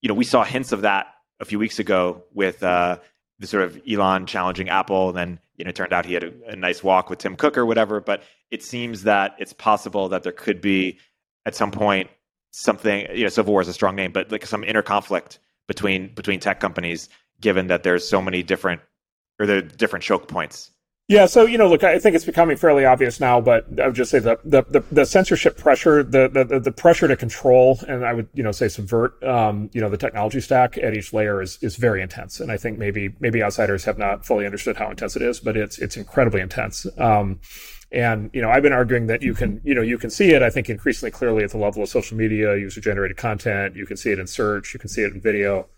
[0.00, 1.08] you know we saw hints of that
[1.38, 2.98] a few weeks ago with uh,
[3.38, 6.24] the sort of Elon challenging Apple, and then you know it turned out he had
[6.24, 8.00] a, a nice walk with Tim Cook or whatever.
[8.00, 10.98] But it seems that it's possible that there could be
[11.46, 12.10] at some point
[12.50, 13.06] something.
[13.14, 16.40] You know, civil war is a strong name, but like some inner conflict between between
[16.40, 17.08] tech companies,
[17.40, 18.80] given that there's so many different
[19.38, 20.70] or the different choke points.
[21.10, 23.96] Yeah, so you know, look, I think it's becoming fairly obvious now, but I would
[23.96, 28.04] just say the the, the, the censorship pressure, the, the the pressure to control, and
[28.04, 31.40] I would you know say subvert, um, you know, the technology stack at each layer
[31.40, 34.90] is is very intense, and I think maybe maybe outsiders have not fully understood how
[34.90, 36.86] intense it is, but it's it's incredibly intense.
[36.98, 37.40] Um,
[37.90, 40.42] and you know, I've been arguing that you can you know you can see it.
[40.42, 43.76] I think increasingly clearly at the level of social media, user generated content.
[43.76, 44.74] You can see it in search.
[44.74, 45.68] You can see it in video.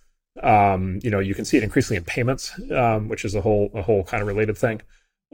[0.43, 3.71] Um, you know, you can see it increasingly in payments, um, which is a whole
[3.75, 4.81] a whole kind of related thing.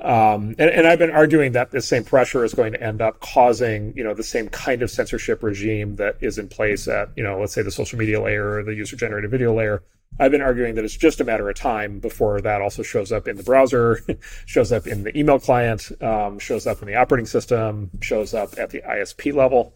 [0.03, 3.20] Um, and, and I've been arguing that the same pressure is going to end up
[3.20, 7.22] causing, you know, the same kind of censorship regime that is in place at, you
[7.22, 9.82] know, let's say the social media layer or the user generated video layer.
[10.20, 13.26] I've been arguing that it's just a matter of time before that also shows up
[13.26, 14.01] in the browser,
[14.47, 18.59] shows up in the email client, um, shows up in the operating system, shows up
[18.59, 19.74] at the ISP level.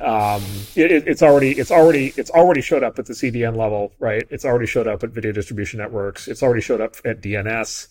[0.00, 0.42] Um,
[0.74, 4.24] it, it's already, it's already, it's already showed up at the CDN level, right?
[4.30, 6.28] It's already showed up at video distribution networks.
[6.28, 7.88] It's already showed up at DNS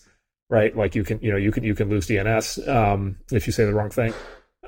[0.48, 0.76] right?
[0.76, 3.64] Like you can, you know, you can you can lose DNS um, if you say
[3.64, 4.12] the wrong thing.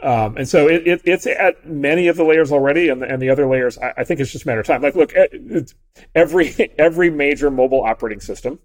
[0.02, 3.20] Um, and so it, it, it's at many of the layers already, and the, and
[3.20, 4.82] the other layers, I, I think it's just a matter of time.
[4.82, 5.12] Like, look,
[6.14, 8.58] every every major mobile operating system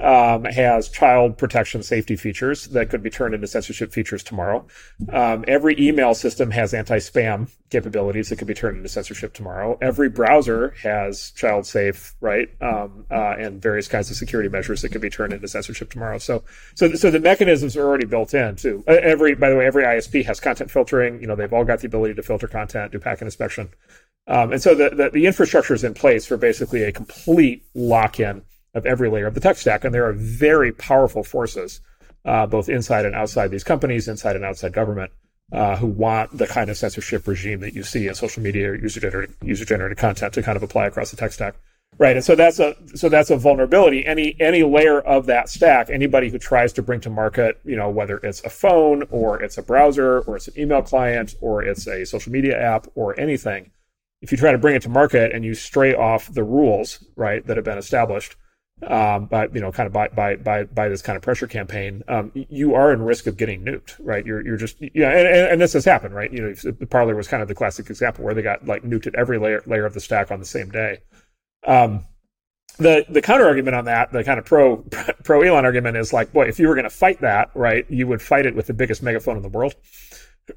[0.00, 4.66] um, has child protection safety features that could be turned into censorship features tomorrow.
[5.12, 9.78] Um, every email system has anti-spam capabilities that could be turned into censorship tomorrow.
[9.80, 14.90] Every browser has child safe, right, um, uh, and various kinds of security measures that
[14.90, 16.18] could be turned into censorship tomorrow.
[16.18, 16.44] So,
[16.76, 18.84] so, so the mechanisms are already built in too.
[18.86, 21.20] Uh, Every, by the way, every ISP has content filtering.
[21.20, 23.70] You know, they've all got the ability to filter content, do packet inspection.
[24.26, 28.20] Um, and so the, the, the infrastructure is in place for basically a complete lock
[28.20, 28.42] in
[28.74, 29.84] of every layer of the tech stack.
[29.84, 31.80] And there are very powerful forces,
[32.24, 35.10] uh, both inside and outside these companies, inside and outside government,
[35.52, 38.74] uh, who want the kind of censorship regime that you see in social media or
[38.74, 41.54] user generated, user generated content to kind of apply across the tech stack.
[41.98, 42.16] right?
[42.16, 44.06] And so that's a so that's a vulnerability.
[44.06, 47.90] Any any layer of that stack, anybody who tries to bring to market, you know,
[47.90, 51.86] whether it's a phone or it's a browser or it's an email client or it's
[51.86, 53.70] a social media app or anything,
[54.22, 57.46] if you try to bring it to market and you stray off the rules, right,
[57.46, 58.36] that have been established,
[58.86, 62.02] um, by you know, kind of by by by by this kind of pressure campaign,
[62.08, 64.24] um, you are in risk of getting nuked, right?
[64.26, 66.32] You're you're just yeah, and, and, and this has happened, right?
[66.32, 69.06] You know, the Parler was kind of the classic example where they got like nuked
[69.06, 70.98] at every layer layer of the stack on the same day.
[71.66, 72.06] Um,
[72.78, 74.76] the the counter argument on that, the kind of pro
[75.24, 78.06] pro Elon argument is like, boy, if you were going to fight that, right, you
[78.06, 79.74] would fight it with the biggest megaphone in the world,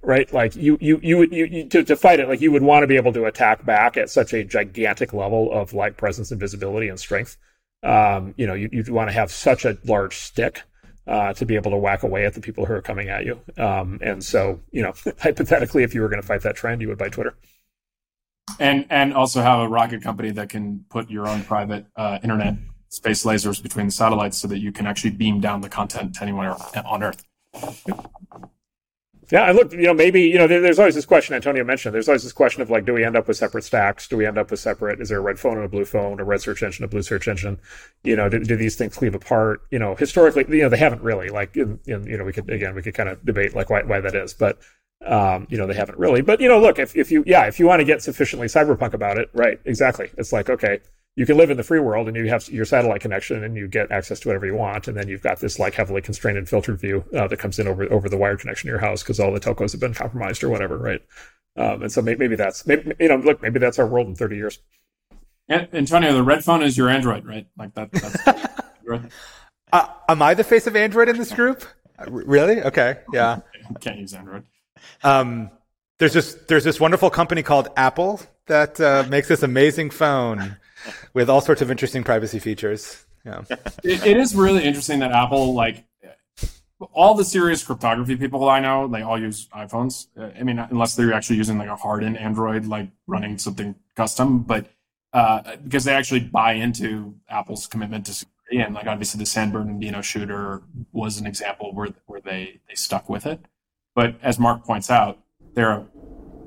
[0.01, 0.31] right?
[0.33, 2.83] Like you you you would you, you to, to fight it, like you would want
[2.83, 6.39] to be able to attack back at such a gigantic level of like presence and
[6.39, 7.37] visibility and strength.
[7.85, 10.63] Um, you know, you, would want to have such a large stick
[11.07, 13.39] uh, to be able to whack away at the people who are coming at you.
[13.57, 16.87] Um, and so, you know, hypothetically, if you were going to fight that trend, you
[16.87, 17.35] would buy Twitter.
[18.59, 22.55] And and also have a rocket company that can put your own private uh, internet
[22.89, 26.23] space lasers between the satellites so that you can actually beam down the content to
[26.23, 26.55] anywhere
[26.85, 27.23] on Earth.
[29.31, 31.95] Yeah, and look, you know, maybe you know, there, there's always this question Antonio mentioned.
[31.95, 34.07] There's always this question of like, do we end up with separate stacks?
[34.07, 35.01] Do we end up with separate?
[35.01, 37.01] Is there a red phone and a blue phone, a red search engine, a blue
[37.01, 37.59] search engine?
[38.03, 39.61] You know, do, do these things cleave apart?
[39.71, 41.29] You know, historically, you know, they haven't really.
[41.29, 43.83] Like, in, in, you know, we could again, we could kind of debate like why
[43.83, 44.59] why that is, but
[45.05, 46.21] um, you know, they haven't really.
[46.21, 48.93] But you know, look, if if you yeah, if you want to get sufficiently cyberpunk
[48.93, 49.59] about it, right?
[49.65, 50.09] Exactly.
[50.17, 50.79] It's like okay,
[51.15, 53.67] you can live in the free world and you have your satellite connection and you
[53.67, 54.87] get access to whatever you want.
[54.87, 57.67] And then you've got this like heavily constrained and filtered view uh, that comes in
[57.67, 60.43] over, over the wire connection to your house because all the telcos have been compromised
[60.43, 60.77] or whatever.
[60.77, 61.01] Right.
[61.57, 64.15] Um, and so maybe, maybe that's, maybe, you know, look, maybe that's our world in
[64.15, 64.59] 30 years.
[65.47, 67.47] And, Antonio, the red phone is your Android, right?
[67.57, 67.91] Like that.
[67.93, 68.27] That's
[69.71, 71.63] uh, am I the face of Android in this group?
[72.09, 72.61] Really?
[72.61, 72.97] Okay.
[73.13, 73.39] Yeah.
[73.79, 74.43] Can't use Android.
[75.01, 75.49] Um,
[75.97, 80.57] there's this there's this wonderful company called Apple that uh, makes this amazing phone
[81.13, 83.05] with all sorts of interesting privacy features.
[83.25, 83.43] Yeah,
[83.83, 85.85] it, it is really interesting that Apple like
[86.93, 90.07] all the serious cryptography people I know, they all use iPhones.
[90.37, 94.67] I mean, unless they're actually using like a hardened Android, like running something custom, but
[95.13, 99.51] uh, because they actually buy into Apple's commitment to security, and like obviously the San
[99.51, 103.39] Bernardino shooter was an example where where they they stuck with it.
[103.95, 105.19] But as Marc points out,
[105.53, 105.87] they're a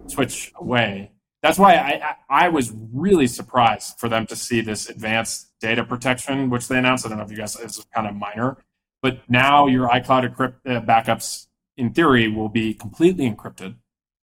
[0.06, 1.12] switch away
[1.48, 6.50] that's why I, I was really surprised for them to see this advanced data protection,
[6.50, 7.06] which they announced.
[7.06, 8.58] I don't know if you guys it's kind of minor,
[9.00, 11.46] but now your iCloud encrypt, uh, backups,
[11.78, 13.76] in theory, will be completely encrypted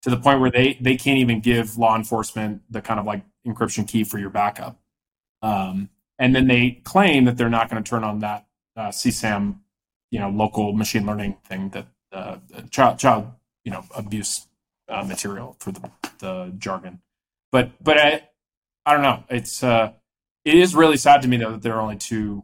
[0.04, 3.24] to the point where they they can't even give law enforcement the kind of like
[3.48, 4.80] encryption key for your backup.
[5.42, 8.46] Um, and then they claim that they're not going to turn on that
[8.78, 9.62] uh, CSAM,
[10.12, 12.38] you know, local machine learning thing that uh,
[12.70, 13.32] child child
[13.64, 14.46] you know abuse
[14.90, 17.02] uh, material for the the jargon.
[17.56, 18.28] But but I
[18.86, 19.24] I don't know.
[19.30, 19.94] It's uh
[20.44, 22.44] it is really sad to me though that there are only two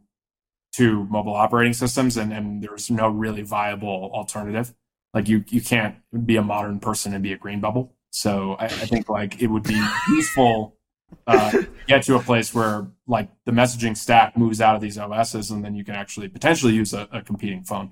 [0.72, 4.74] two mobile operating systems and, and there's no really viable alternative.
[5.14, 7.94] Like you you can't be a modern person and be a green bubble.
[8.12, 10.78] So I, I think like it would be useful
[11.28, 15.52] uh, get to a place where like the messaging stack moves out of these OSs
[15.52, 17.92] and then you can actually potentially use a, a competing phone.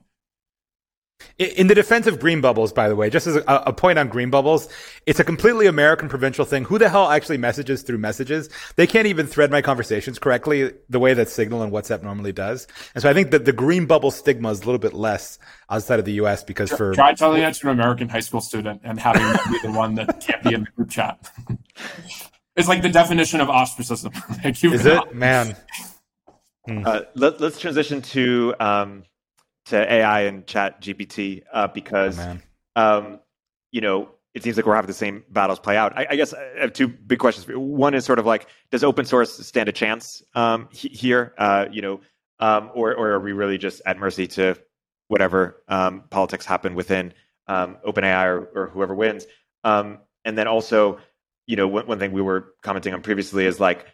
[1.37, 4.09] In the defense of green bubbles, by the way, just as a, a, point on
[4.09, 4.67] green bubbles,
[5.05, 6.65] it's a completely American provincial thing.
[6.65, 8.49] Who the hell actually messages through messages?
[8.75, 12.67] They can't even thread my conversations correctly the way that Signal and WhatsApp normally does.
[12.93, 15.39] And so I think that the green bubble stigma is a little bit less
[15.69, 16.43] outside of the U.S.
[16.43, 19.59] because for try telling that to an American high school student and having them be
[19.59, 21.31] the one that can't be in the group chat.
[22.57, 24.11] it's like the definition of ostracism.
[24.43, 25.55] is it, man?
[26.67, 26.83] Hmm.
[26.85, 28.55] Uh, let, us transition to.
[28.59, 29.03] Um,
[29.69, 32.37] to AI and Chat GPT uh, because, oh,
[32.75, 33.19] um,
[33.71, 35.97] you know, it seems like we're having the same battles play out.
[35.97, 37.47] I, I, guess I have two big questions.
[37.47, 41.33] One is sort of like, does open source stand a chance um, he, here?
[41.37, 42.01] Uh, you know,
[42.39, 44.55] um, or or are we really just at mercy to
[45.07, 47.13] whatever um, politics happen within
[47.47, 49.25] um, OpenAI or, or whoever wins?
[49.63, 50.99] Um, and then also,
[51.47, 53.87] you know, one, one thing we were commenting on previously is like,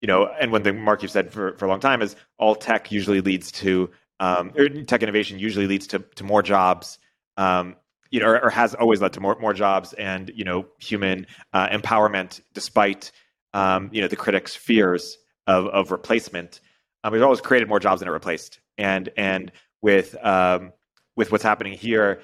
[0.00, 2.54] you know, and one thing Marc you've said for for a long time is all
[2.54, 3.90] tech usually leads to
[4.20, 4.52] um,
[4.86, 6.98] tech innovation usually leads to, to more jobs,
[7.36, 7.76] um,
[8.10, 11.26] you know, or, or, has always led to more, more jobs and, you know, human
[11.52, 13.10] uh, empowerment despite,
[13.52, 16.60] um, you know, the critics' fears of, of replacement.
[17.02, 18.60] Um, we've always created more jobs than it replaced.
[18.78, 19.50] And, and
[19.82, 20.72] with, um,
[21.16, 22.20] with what's happening here,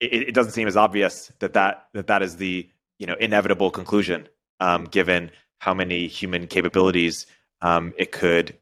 [0.00, 2.68] it, it, doesn't seem as obvious that that, that, that is the,
[2.98, 4.28] you know, inevitable conclusion,
[4.58, 7.26] um, given how many human capabilities
[7.62, 8.56] it could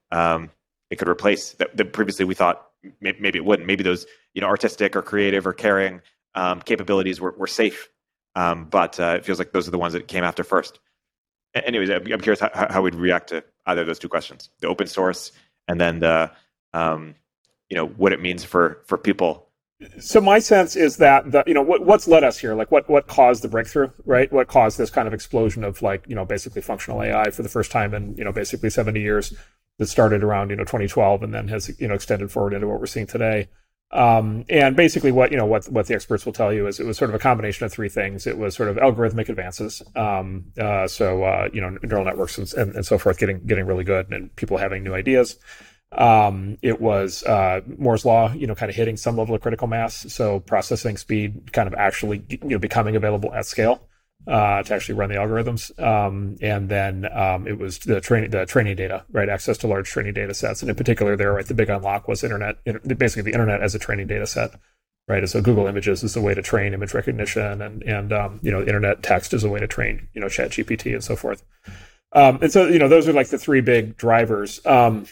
[0.91, 2.69] it could replace that, that previously we thought
[3.01, 3.67] maybe it wouldn't.
[3.67, 6.01] Maybe those you know artistic or creative or caring
[6.35, 7.89] um, capabilities were, were safe,
[8.35, 10.79] um, but uh, it feels like those are the ones that came after first.
[11.55, 14.87] Anyways, I'm curious how, how we'd react to either of those two questions: the open
[14.87, 15.33] source
[15.69, 16.31] and then the
[16.73, 17.15] um,
[17.69, 19.45] you know what it means for for people.
[20.01, 22.55] So my sense is that the you know what, what's led us here?
[22.55, 24.33] Like what what caused the breakthrough right?
[24.33, 27.49] What caused this kind of explosion of like you know basically functional ai for the
[27.49, 29.35] first time in you know basically 70 years
[29.79, 32.81] that started around you know 2012 and then has you know extended forward into what
[32.81, 33.49] we're seeing today.
[33.91, 36.85] Um, and basically what you know what what the experts will tell you is it
[36.85, 38.27] was sort of a combination of three things.
[38.27, 42.53] It was sort of algorithmic advances um, uh, so uh, you know neural networks and,
[42.55, 45.37] and, and so forth getting getting really good and people having new ideas.
[45.91, 49.67] Um, it was uh, Moore's law, you know, kind of hitting some level of critical
[49.67, 50.13] mass.
[50.13, 53.88] So processing speed kind of actually, you know, becoming available at scale
[54.29, 55.77] uh, to actually run the algorithms.
[55.83, 59.29] Um, and then um, it was the training, the training data, right?
[59.29, 62.23] Access to large training data sets, and in particular, there, right, the big unlock was
[62.23, 62.57] internet,
[62.99, 64.51] basically the internet as a training data set.
[65.09, 68.41] Right, and so Google Images is a way to train image recognition, and and um,
[68.43, 71.17] you know, internet text is a way to train, you know, Chat GPT and so
[71.17, 71.43] forth.
[72.13, 74.65] Um, and so, you know, those are like the three big drivers.
[74.67, 75.07] Um,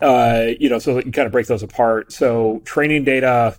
[0.00, 2.12] uh, you know, so you kind of break those apart.
[2.12, 3.58] So training data,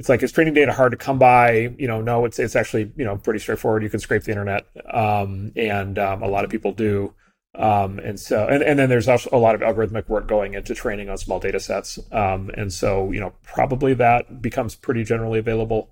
[0.00, 1.74] it's like is training data hard to come by?
[1.78, 3.82] You know, no, it's it's actually you know pretty straightforward.
[3.82, 7.12] You can scrape the internet, um, and um, a lot of people do.
[7.54, 10.74] Um, and so, and, and then there's also a lot of algorithmic work going into
[10.74, 11.98] training on small data sets.
[12.12, 15.90] Um, and so, you know, probably that becomes pretty generally available.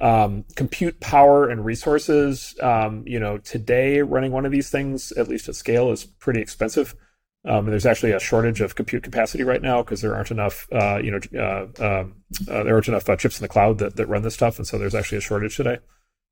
[0.00, 5.28] Um, compute power and resources, um, you know, today running one of these things, at
[5.28, 6.94] least at scale, is pretty expensive.
[7.44, 10.98] Um, there's actually a shortage of compute capacity right now because there aren't enough, uh,
[11.02, 12.14] you know, uh, um,
[12.48, 14.66] uh, there aren't enough uh, chips in the cloud that, that run this stuff, and
[14.66, 15.78] so there's actually a shortage today.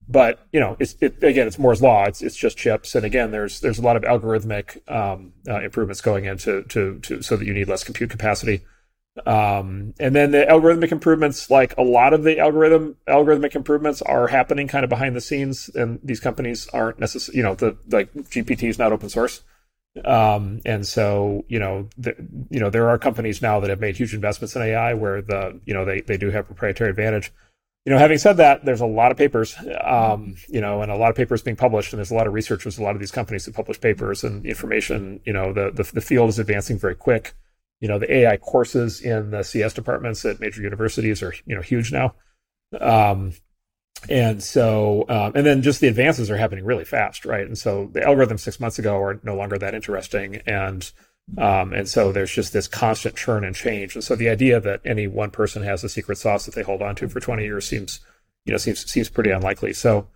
[0.09, 2.05] But you know, it's it, again, it's Moore's law.
[2.05, 6.01] It's it's just chips, and again, there's there's a lot of algorithmic um, uh, improvements
[6.01, 8.63] going into to to so that you need less compute capacity.
[9.27, 14.29] Um, and then the algorithmic improvements, like a lot of the algorithm algorithmic improvements, are
[14.29, 18.13] happening kind of behind the scenes, and these companies aren't necessarily, you know, the like
[18.15, 19.43] GPT is not open source.
[20.05, 22.15] Um, and so, you know, the,
[22.51, 25.61] you know, there are companies now that have made huge investments in AI where the,
[25.65, 27.33] you know, they, they do have proprietary advantage.
[27.85, 30.97] You know, having said that, there's a lot of papers, um, you know, and a
[30.97, 33.11] lot of papers being published, and there's a lot of researchers, a lot of these
[33.11, 35.21] companies that publish papers and information.
[35.25, 37.35] You know, the, the, the field is advancing very quick.
[37.81, 41.63] You know, the AI courses in the CS departments at major universities are, you know,
[41.63, 42.15] huge now.
[42.79, 43.33] Um,
[44.09, 47.47] and so um, and then just the advances are happening really fast right?
[47.47, 50.37] And so the algorithms six months ago are no longer that interesting.
[50.47, 50.91] And
[51.39, 53.95] um, and so there's just this constant churn and change.
[53.95, 56.83] And so the idea that any one person has a secret sauce that they hold
[56.83, 58.01] on to for 20 years seems
[58.45, 59.73] you know seems seems pretty unlikely.
[59.73, 60.09] So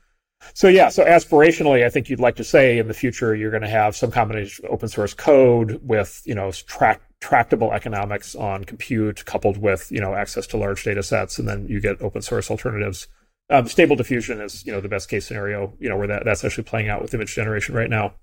[0.52, 3.62] so yeah so aspirationally i think you'd like to say in the future you're going
[3.62, 8.62] to have some combination of open source code with you know track tractable economics on
[8.64, 11.38] compute coupled with you know access to large data sets.
[11.38, 13.08] And then you get open source alternatives
[13.50, 16.44] um, stable diffusion is you know the best case scenario you know where that, that's
[16.44, 18.14] actually playing out with image generation right now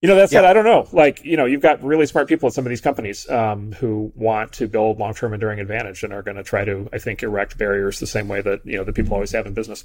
[0.00, 0.50] you know that said yeah.
[0.50, 2.80] i don't know like you know you've got really smart people at some of these
[2.80, 6.88] companies um, who want to build long-term enduring advantage and are going to try to
[6.92, 9.54] i think erect barriers the same way that you know the people always have in
[9.54, 9.84] business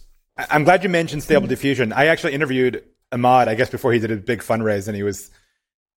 [0.50, 1.50] i'm glad you mentioned stable mm-hmm.
[1.50, 5.04] diffusion i actually interviewed Emad i guess before he did a big fundraise and he
[5.04, 5.30] was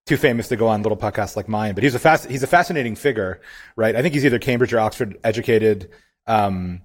[0.06, 2.46] too famous to go on little podcasts like mine but he's a fast he's a
[2.46, 3.40] fascinating figure
[3.76, 5.90] right i think he's either cambridge or oxford educated
[6.26, 6.82] um,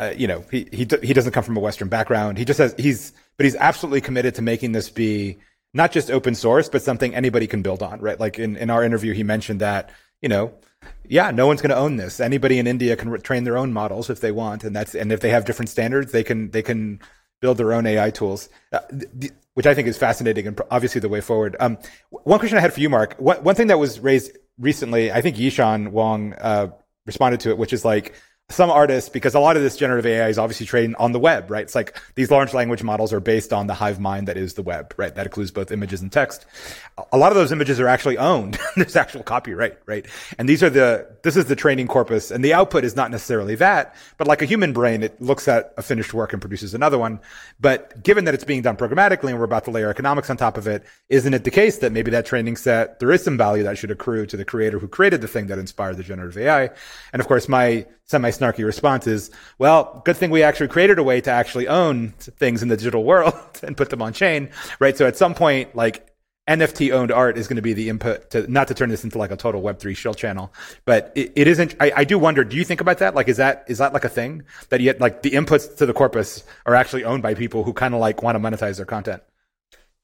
[0.00, 2.38] uh, you know, he he he doesn't come from a Western background.
[2.38, 5.38] He just has he's but he's absolutely committed to making this be
[5.74, 8.18] not just open source, but something anybody can build on, right?
[8.18, 9.90] Like in, in our interview, he mentioned that,
[10.20, 10.52] you know,
[11.06, 12.18] yeah, no one's going to own this.
[12.18, 15.12] Anybody in India can re- train their own models if they want, and that's and
[15.12, 17.00] if they have different standards, they can they can
[17.40, 18.80] build their own AI tools, uh,
[19.20, 21.56] th- which I think is fascinating and obviously the way forward.
[21.60, 21.78] Um,
[22.10, 23.16] one question I had for you, Marc.
[23.18, 26.68] One, one thing that was raised recently, I think Yishan Wong uh,
[27.06, 28.14] responded to it, which is like
[28.50, 31.50] some artists, because a lot of this generative AI is obviously trained on the web,
[31.50, 31.62] right?
[31.62, 34.62] It's like these large language models are based on the hive mind that is the
[34.62, 35.14] web, right?
[35.14, 36.46] That includes both images and text.
[37.12, 38.58] A lot of those images are actually owned.
[38.76, 40.04] There's actual copyright, right?
[40.36, 43.54] And these are the, this is the training corpus and the output is not necessarily
[43.56, 46.98] that, but like a human brain, it looks at a finished work and produces another
[46.98, 47.20] one.
[47.60, 50.58] But given that it's being done programmatically and we're about to layer economics on top
[50.58, 53.62] of it, isn't it the case that maybe that training set, there is some value
[53.62, 56.70] that should accrue to the creator who created the thing that inspired the generative AI?
[57.12, 61.02] And of course, my semi snarky response is, well, good thing we actually created a
[61.02, 64.50] way to actually own things in the digital world and put them on chain,
[64.80, 64.96] right?
[64.96, 66.08] So at some point, like
[66.48, 69.16] NFT owned art is going to be the input to not to turn this into
[69.16, 70.52] like a total Web3 shill channel,
[70.84, 71.76] but it, it isn't.
[71.78, 72.42] I, I, do wonder.
[72.42, 73.14] Do you think about that?
[73.14, 75.92] Like, is that is that like a thing that yet like the inputs to the
[75.92, 79.22] corpus are actually owned by people who kind of like want to monetize their content?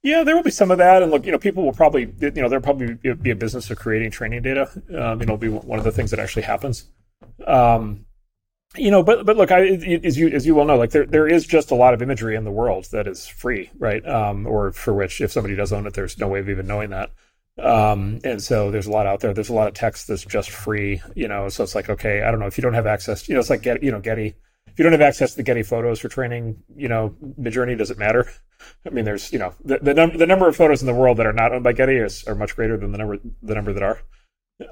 [0.05, 2.31] Yeah, there will be some of that, and look, you know, people will probably, you
[2.31, 4.71] know, there'll probably be a business of creating training data.
[4.97, 6.85] Um, it'll be one of the things that actually happens.
[7.47, 8.07] Um,
[8.77, 9.67] you know, but but look, I,
[10.05, 12.37] as you as you well know, like there there is just a lot of imagery
[12.37, 14.07] in the world that is free, right?
[14.07, 16.91] Um, or for which, if somebody does own it, there's no way of even knowing
[16.91, 17.11] that.
[17.59, 19.33] Um, and so there's a lot out there.
[19.33, 21.49] There's a lot of text that's just free, you know.
[21.49, 23.51] So it's like, okay, I don't know if you don't have access, you know, it's
[23.51, 24.35] like get, you know, Getty.
[24.67, 27.79] If you don't have access to the Getty photos for training, you know, the Midjourney,
[27.79, 28.31] doesn't matter?
[28.85, 31.17] I mean, there's, you know, the the, num- the number of photos in the world
[31.17, 33.73] that are not owned by Getty is are much greater than the number the number
[33.73, 34.01] that are.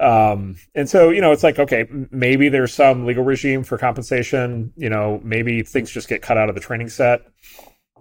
[0.01, 4.73] Um, and so, you know, it's like, okay, maybe there's some legal regime for compensation.
[4.77, 7.23] You know, maybe things just get cut out of the training set.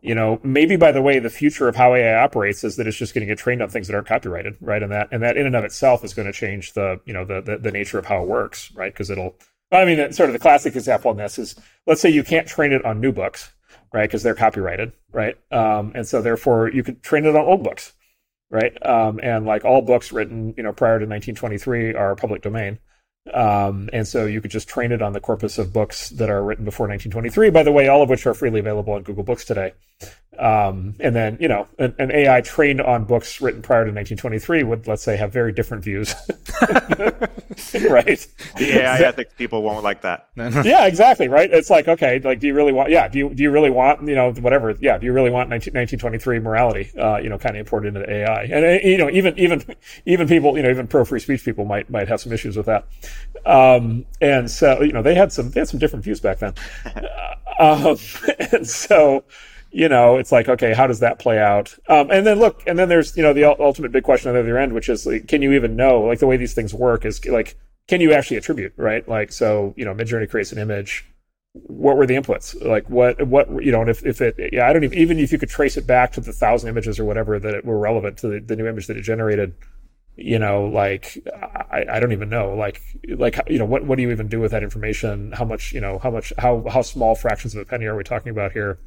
[0.01, 2.97] You know, maybe by the way, the future of how AI operates is that it's
[2.97, 4.83] just going to get trained on things that aren't copyrighted, right?
[4.83, 7.23] And that and that in and of itself is going to change the, you know,
[7.23, 8.93] the the, the nature of how it works, right?
[8.93, 9.35] Because it'll,
[9.71, 11.55] I mean, sort of the classic example on this is,
[11.87, 13.53] let's say you can't train it on new books,
[13.93, 14.07] right?
[14.07, 15.37] Because they're copyrighted, right?
[15.51, 17.93] Um, and so therefore you could train it on old books
[18.53, 18.73] right?
[18.85, 22.77] Um, and like all books written, you know, prior to 1923 are public domain.
[23.33, 26.43] Um, and so you could just train it on the corpus of books that are
[26.43, 29.43] written before 1923, by the way, all of which are freely available on Google Books
[29.43, 29.73] today.
[30.39, 34.63] Um, and then, you know, an, an, AI trained on books written prior to 1923
[34.63, 36.15] would, let's say, have very different views.
[37.89, 38.27] right.
[38.57, 40.29] The AI ethics people won't like that.
[40.35, 41.27] yeah, exactly.
[41.27, 41.51] Right.
[41.51, 44.07] It's like, okay, like, do you really want, yeah, do you, do you really want,
[44.07, 44.75] you know, whatever.
[44.79, 44.97] Yeah.
[44.97, 48.43] Do you really want 19, 1923 morality, uh, you know, kind of imported into AI?
[48.43, 49.63] And, uh, you know, even, even,
[50.05, 52.65] even people, you know, even pro free speech people might, might have some issues with
[52.65, 52.87] that.
[53.45, 56.53] Um, and so, you know, they had some, they had some different views back then.
[57.59, 57.97] um,
[58.51, 59.23] and so,
[59.73, 61.75] you know, it's like, okay, how does that play out?
[61.89, 64.41] Um, and then look, and then there's, you know, the ultimate big question on the
[64.41, 67.05] other end, which is like, can you even know, like the way these things work
[67.05, 67.57] is like,
[67.87, 69.07] can you actually attribute, right?
[69.09, 71.11] Like, so, you know, Midjourney creates an image.
[71.53, 72.63] What were the inputs?
[72.63, 75.31] Like what, what, you know, and if, if it, yeah, I don't even, even if
[75.31, 78.27] you could trace it back to the thousand images or whatever that were relevant to
[78.27, 79.55] the, the new image that it generated,
[80.15, 81.17] you know, like,
[81.71, 82.79] I, I don't even know, like,
[83.17, 85.31] like, you know, what, what do you even do with that information?
[85.31, 88.03] How much, you know, how much, how, how small fractions of a penny are we
[88.03, 88.77] talking about here?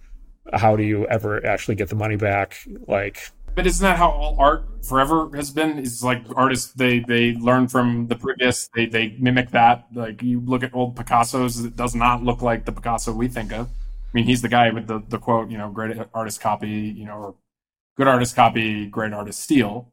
[0.53, 2.59] How do you ever actually get the money back?
[2.87, 5.79] Like, but isn't that how all art forever has been?
[5.79, 9.87] Is like artists they they learn from the previous, they they mimic that.
[9.95, 13.53] Like you look at old Picasso's, it does not look like the Picasso we think
[13.53, 13.67] of.
[13.67, 17.05] I mean, he's the guy with the the quote, you know, great artist copy, you
[17.07, 17.35] know, or
[17.97, 19.93] good artist copy, great artist steal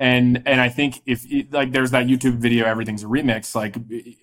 [0.00, 3.54] and and I think if like there's that YouTube video, everything's a remix.
[3.54, 3.76] Like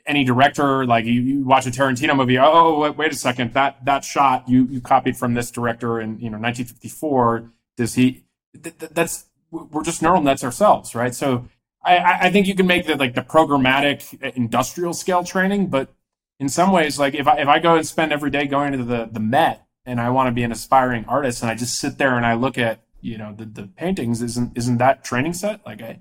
[0.06, 3.84] any director, like you, you watch a Tarantino movie, oh wait, wait, a second, that
[3.86, 7.52] that shot you you copied from this director in you know 1954.
[7.78, 8.26] Does he?
[8.62, 11.16] Th- that's we're just neural nets ourselves, right?
[11.16, 11.48] So
[11.84, 15.94] I I think you can make the like the programmatic uh, industrial scale training, but
[16.40, 18.84] in some ways, like if I if I go and spend every day going to
[18.84, 21.98] the the Met and I want to be an aspiring artist, and I just sit
[21.98, 25.66] there and I look at you know the, the paintings isn't isn't that training set
[25.66, 26.00] like i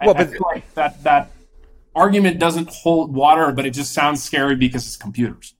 [0.00, 1.30] well, I, but, I feel like that that
[1.94, 5.54] argument doesn't hold water but it just sounds scary because it's computers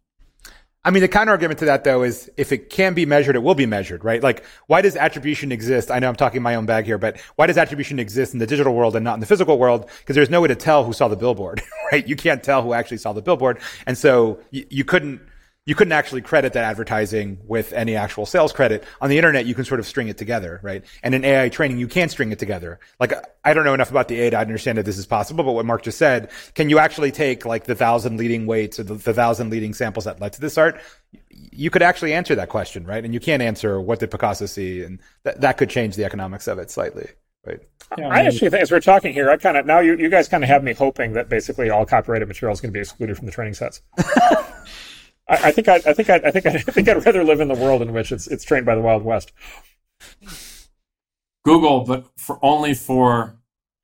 [0.85, 3.43] I mean, the counter argument to that though is if it can be measured, it
[3.43, 4.21] will be measured, right?
[4.21, 5.93] Like, why does attribution exist?
[5.93, 8.49] I know I'm talking my own bag here, but why does attribution exist in the
[8.49, 9.89] digital world and not in the physical world?
[10.01, 11.63] Because there's no way to tell who saw the billboard,
[11.93, 12.07] right?
[12.07, 13.61] You can't tell who actually saw the billboard.
[13.87, 15.21] And so you, you couldn't,
[15.65, 18.83] you couldn't actually credit that advertising with any actual sales credit.
[19.01, 20.85] On the internet, you can sort of string it together, right?
[21.05, 22.81] And in AI training, you can string it together.
[22.99, 23.13] Like,
[23.45, 25.65] I don't know enough about the AI to understand that this is possible, but what
[25.65, 29.15] Marc just said, can you actually take like the thousand leading weights or the, the
[29.15, 30.81] thousand leading samples that led to this art?
[31.31, 33.05] You could actually answer that question, right?
[33.05, 36.49] And you can't answer what did Picasso see, and that that could change the economics
[36.49, 37.09] of it slightly.
[37.45, 37.61] Right.
[37.99, 40.29] Yeah, I, actually think, as we're talking here, I kind of now you, you guys
[40.29, 43.17] kind of have me hoping that basically all copyrighted material is going to be excluded
[43.17, 43.83] from the training sets.
[45.29, 47.41] I, I think I, I think I, I think I, I think I'd rather live
[47.41, 49.33] in the world in which it's it's trained by the Wild West.
[51.45, 53.39] Google, but for only for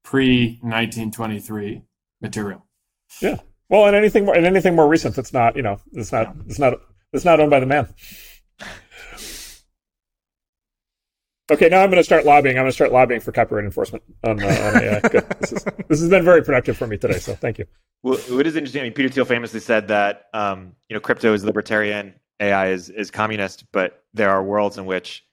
[0.04, 1.82] pre nineteen twenty three
[2.20, 2.66] material.
[3.20, 3.38] Yeah.
[3.68, 6.58] Well, and anything more and anything more recent that's not you know it's not it's
[6.58, 6.74] not
[7.12, 7.88] it's not owned by the man.
[11.50, 12.58] Okay, now I'm going to start lobbying.
[12.58, 15.00] I'm going to start lobbying for copyright enforcement on, uh, on AI.
[15.08, 15.28] Good.
[15.40, 17.64] This, is, this has been very productive for me today, so thank you.
[18.02, 18.82] Well, it is interesting.
[18.82, 22.90] I mean, Peter Thiel famously said that um, you know crypto is libertarian, AI is
[22.90, 25.24] is communist, but there are worlds in which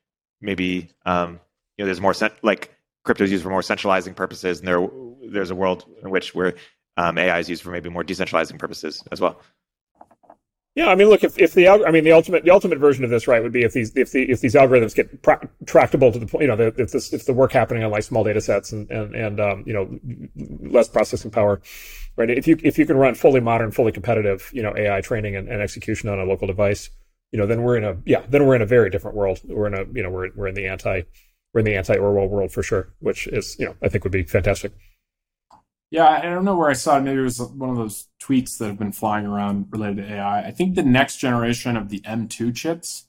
[0.41, 1.39] maybe um,
[1.77, 4.87] you know there's more cent- like crypto is used for more centralizing purposes, and there
[5.29, 6.55] there's a world in which where
[6.97, 9.41] um, AI is used for maybe more decentralizing purposes as well.
[10.75, 13.09] Yeah, I mean, look, if, if the I mean the ultimate the ultimate version of
[13.09, 16.19] this, right, would be if these if the if these algorithms get pra- tractable to
[16.19, 18.73] the point, you know, if this if the work happening on like small data sets
[18.73, 19.97] and and and um, you know
[20.69, 21.61] less processing power,
[22.17, 22.29] right?
[22.29, 25.47] If you if you can run fully modern, fully competitive, you know, AI training and,
[25.47, 26.89] and execution on a local device,
[27.31, 29.39] you know, then we're in a yeah, then we're in a very different world.
[29.45, 31.03] We're in a you know we're we're in the anti
[31.53, 34.11] we're in the anti Orwell world for sure, which is you know I think would
[34.11, 34.73] be fantastic.
[35.91, 37.01] Yeah, I don't know where I saw it.
[37.01, 40.41] Maybe it was one of those tweets that have been flying around related to AI.
[40.47, 43.07] I think the next generation of the M2 chips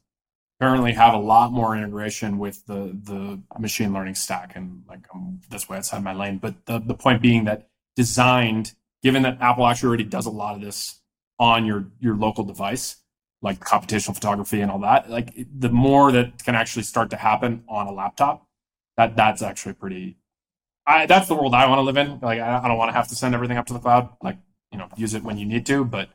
[0.60, 5.40] apparently have a lot more integration with the the machine learning stack, and like um,
[5.42, 6.38] I'm this way outside my lane.
[6.38, 10.54] But the the point being that designed, given that Apple actually already does a lot
[10.56, 11.00] of this
[11.38, 12.96] on your your local device,
[13.42, 17.64] like computational photography and all that, like the more that can actually start to happen
[17.68, 18.46] on a laptop,
[18.96, 20.18] that that's actually pretty.
[20.87, 22.20] I, that's the world I want to live in.
[22.20, 24.11] Like I, I don't want to have to send everything up to the cloud.
[24.22, 24.39] Like
[24.70, 26.11] you know, use it when you need to, but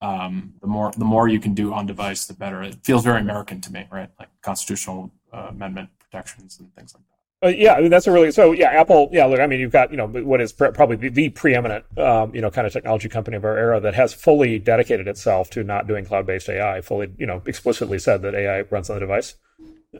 [0.00, 2.62] um, the more the more you can do on device, the better.
[2.62, 4.10] It feels very American to me, right?
[4.18, 7.18] Like constitutional uh, amendment protections and things like that.
[7.40, 8.50] Uh, yeah, I mean, that's a really so.
[8.50, 9.08] Yeah, Apple.
[9.12, 12.34] Yeah, look, I mean, you've got you know what is probably the, the preeminent um,
[12.34, 15.62] you know kind of technology company of our era that has fully dedicated itself to
[15.62, 16.80] not doing cloud-based AI.
[16.80, 19.36] Fully, you know, explicitly said that AI runs on the device.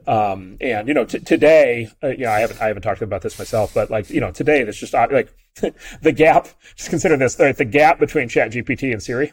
[0.07, 3.23] Um, and you know, t- today, uh, you know, I haven't I haven't talked about
[3.23, 5.35] this myself, but like you know, today there's just uh, like
[6.03, 6.49] the gap.
[6.77, 9.33] Just consider this: the gap between Chat GPT and Siri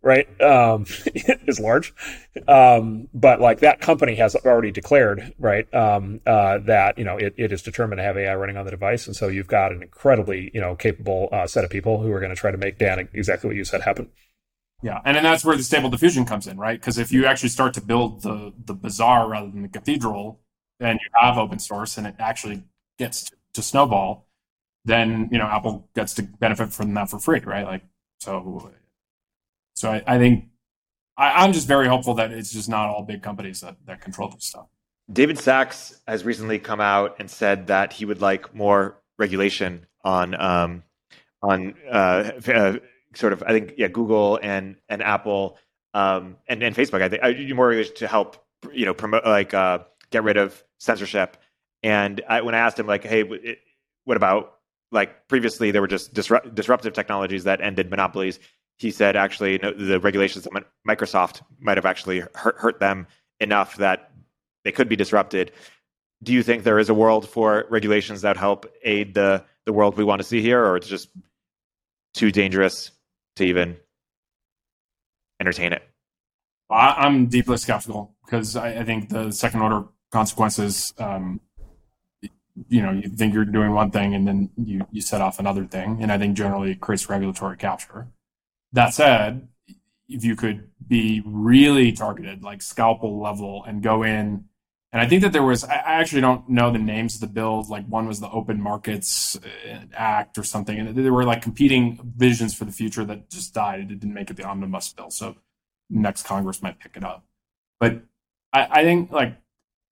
[0.00, 1.92] right um, is large
[2.46, 7.34] um, but like that company has already declared right um, uh, that you know it,
[7.36, 9.82] it is determined to have ai running on the device and so you've got an
[9.82, 12.78] incredibly you know capable uh, set of people who are going to try to make
[12.78, 14.08] dan exactly what you said happen
[14.82, 15.00] yeah.
[15.04, 16.78] And then that's where the stable diffusion comes in right?
[16.78, 20.40] Because if you actually start to build the the bazaar rather than the cathedral
[20.80, 22.64] and you have open source and it actually
[22.98, 24.26] gets to, to snowball
[24.84, 27.64] then you know apple gets to benefit from that for free right?
[27.64, 27.82] Like
[28.20, 28.70] so
[29.74, 30.46] so I, I think
[31.16, 34.28] I, am just very hopeful that it's just not all big companies that, that control
[34.28, 34.66] this stuff.
[35.12, 40.34] David Sacks has recently come out and said that he would like more regulation on
[40.40, 40.82] um,
[41.42, 42.76] on uh, uh,
[43.14, 45.58] sort of I think yeah Google and and Apple
[45.94, 49.54] um, and and Facebook I think I do more to help you know promote like
[49.54, 51.36] uh, get rid of censorship.
[51.82, 53.56] And I, when I asked him like, hey,
[54.04, 54.58] what about
[54.92, 58.38] like previously there were just disrupt, disruptive technologies that ended monopolies
[58.78, 60.52] he said actually no, the regulations of
[60.86, 63.06] Microsoft might have actually hurt, hurt them
[63.40, 64.10] enough that
[64.64, 65.52] they could be disrupted.
[66.22, 69.96] Do you think there is a world for regulations that help aid the the world
[69.96, 71.08] we want to see here, or it's just
[72.14, 72.90] too dangerous
[73.42, 73.76] to even
[75.40, 75.82] entertain it?
[76.70, 80.94] I'm deeply skeptical because I, I think the second order consequences.
[80.98, 81.40] Um,
[82.68, 85.64] you know, you think you're doing one thing and then you you set off another
[85.64, 88.08] thing, and I think generally it creates regulatory capture.
[88.72, 89.48] That said,
[90.08, 94.44] if you could be really targeted, like scalpel level, and go in,
[94.92, 97.70] and I think that there was, I actually don't know the names of the bills.
[97.70, 101.98] Like one was the Open Markets uh, Act or something, and there were like competing
[102.16, 103.80] visions for the future that just died.
[103.80, 105.36] It didn't make it the omnibus bill, so
[105.88, 107.24] next Congress might pick it up.
[107.80, 108.02] But
[108.52, 109.36] I, I think like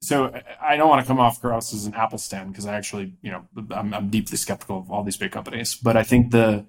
[0.03, 3.15] so I don't want to come off gross as an Apple stand because I actually,
[3.23, 5.75] you know, I'm, I'm, deeply skeptical of all these big companies.
[5.75, 6.67] But I think the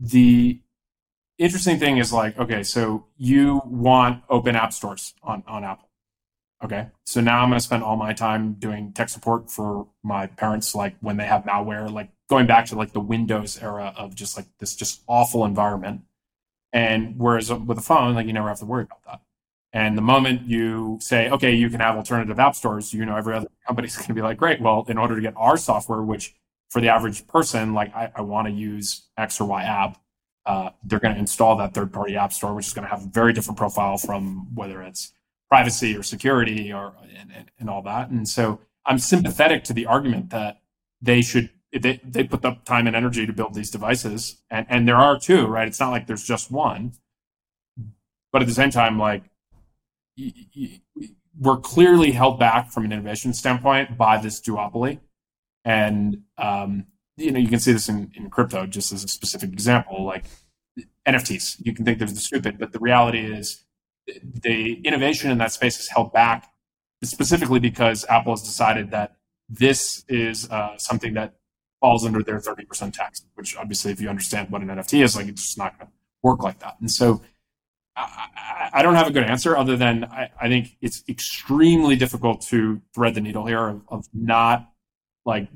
[0.00, 0.60] the
[1.38, 5.87] interesting thing is like, okay, so you want open app stores on, on Apple.
[6.62, 6.88] Okay.
[7.04, 10.74] So now I'm going to spend all my time doing tech support for my parents,
[10.74, 14.36] like when they have malware, like going back to like the Windows era of just
[14.36, 16.02] like this just awful environment.
[16.72, 19.20] And whereas with a phone, like you never have to worry about that.
[19.72, 23.34] And the moment you say, okay, you can have alternative app stores, you know, every
[23.34, 24.60] other company's going to be like, great.
[24.60, 26.34] Well, in order to get our software, which
[26.70, 29.98] for the average person, like I, I want to use X or Y app,
[30.44, 33.04] uh, they're going to install that third party app store, which is going to have
[33.04, 35.12] a very different profile from whether it's
[35.48, 38.10] privacy or security or and, and, all that.
[38.10, 40.60] And so I'm sympathetic to the argument that
[41.00, 44.88] they should they, they put the time and energy to build these devices, and and
[44.88, 45.68] there are two, right?
[45.68, 46.92] It's not like there's just one,
[48.32, 49.24] but at the same time, like
[50.16, 50.80] y- y-
[51.38, 55.00] we're clearly held back from an innovation standpoint by this duopoly,
[55.64, 56.86] and um,
[57.18, 60.24] you know, you can see this in, in crypto just as a specific example, like
[61.06, 61.56] NFTs.
[61.64, 63.64] You can think there's the stupid, but the reality is
[64.22, 66.50] the innovation in that space is held back
[67.02, 69.16] specifically because Apple has decided that
[69.48, 71.34] this is uh, something that
[71.80, 75.28] falls under their 30% tax, which obviously, if you understand what an NFT is, like
[75.28, 75.92] it's just not going to
[76.22, 76.76] work like that.
[76.80, 77.22] And so
[77.96, 82.42] I, I, don't have a good answer other than I, I, think it's extremely difficult
[82.48, 84.70] to thread the needle here of, of not
[85.24, 85.48] like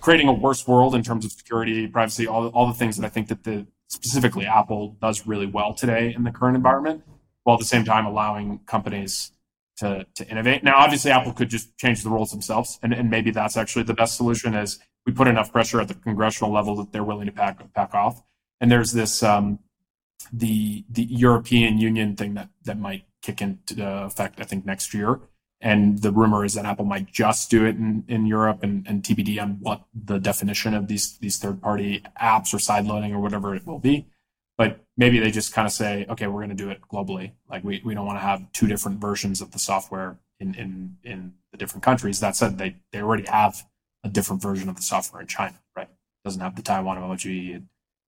[0.00, 3.08] creating a worse world in terms of security, privacy, all, all the things that I
[3.08, 7.02] think that the specifically Apple does really well today in the current environment,
[7.46, 9.30] while at the same time allowing companies
[9.76, 10.64] to to innovate.
[10.64, 13.94] Now, obviously, Apple could just change the rules themselves, and, and maybe that's actually the
[13.94, 14.52] best solution.
[14.54, 17.94] Is we put enough pressure at the congressional level that they're willing to pack, back
[17.94, 18.20] off.
[18.60, 19.60] And there's this um,
[20.32, 25.20] the the European Union thing that that might kick into effect, I think, next year,
[25.60, 29.04] and the rumor is that Apple might just do it in, in Europe and, and
[29.04, 33.54] TBD on what the definition of these these third party apps or sideloading or whatever
[33.54, 34.08] it will be.
[34.58, 37.32] But maybe they just kind of say, okay, we're going to do it globally.
[37.50, 40.96] Like we, we don't want to have two different versions of the software in, in,
[41.04, 42.20] in the different countries.
[42.20, 43.66] That said, they, they already have
[44.04, 45.88] a different version of the software in China, right?
[45.88, 47.62] It doesn't have the Taiwan emoji,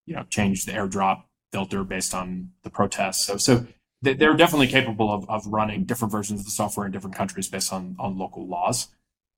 [0.07, 3.25] you know, change the airdrop filter based on the protests.
[3.25, 3.67] So, so
[4.01, 7.73] they're definitely capable of, of running different versions of the software in different countries based
[7.73, 8.89] on, on local laws.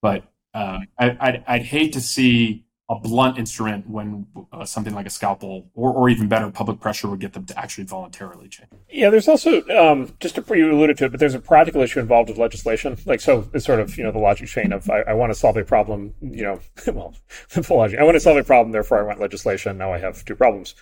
[0.02, 5.06] But uh, I, I'd, I'd hate to see a blunt instrument when uh, something like
[5.06, 8.68] a scalpel or, or even better public pressure would get them to actually voluntarily change.
[8.90, 12.00] Yeah there's also um, just to you alluded to it but there's a practical issue
[12.00, 12.98] involved with legislation.
[13.06, 15.38] Like so it's sort of you know the logic chain of i, I want to
[15.38, 16.60] solve a problem you know
[16.92, 17.14] well
[17.50, 20.24] the logic i want to solve a problem therefore i want legislation now i have
[20.24, 20.74] two problems.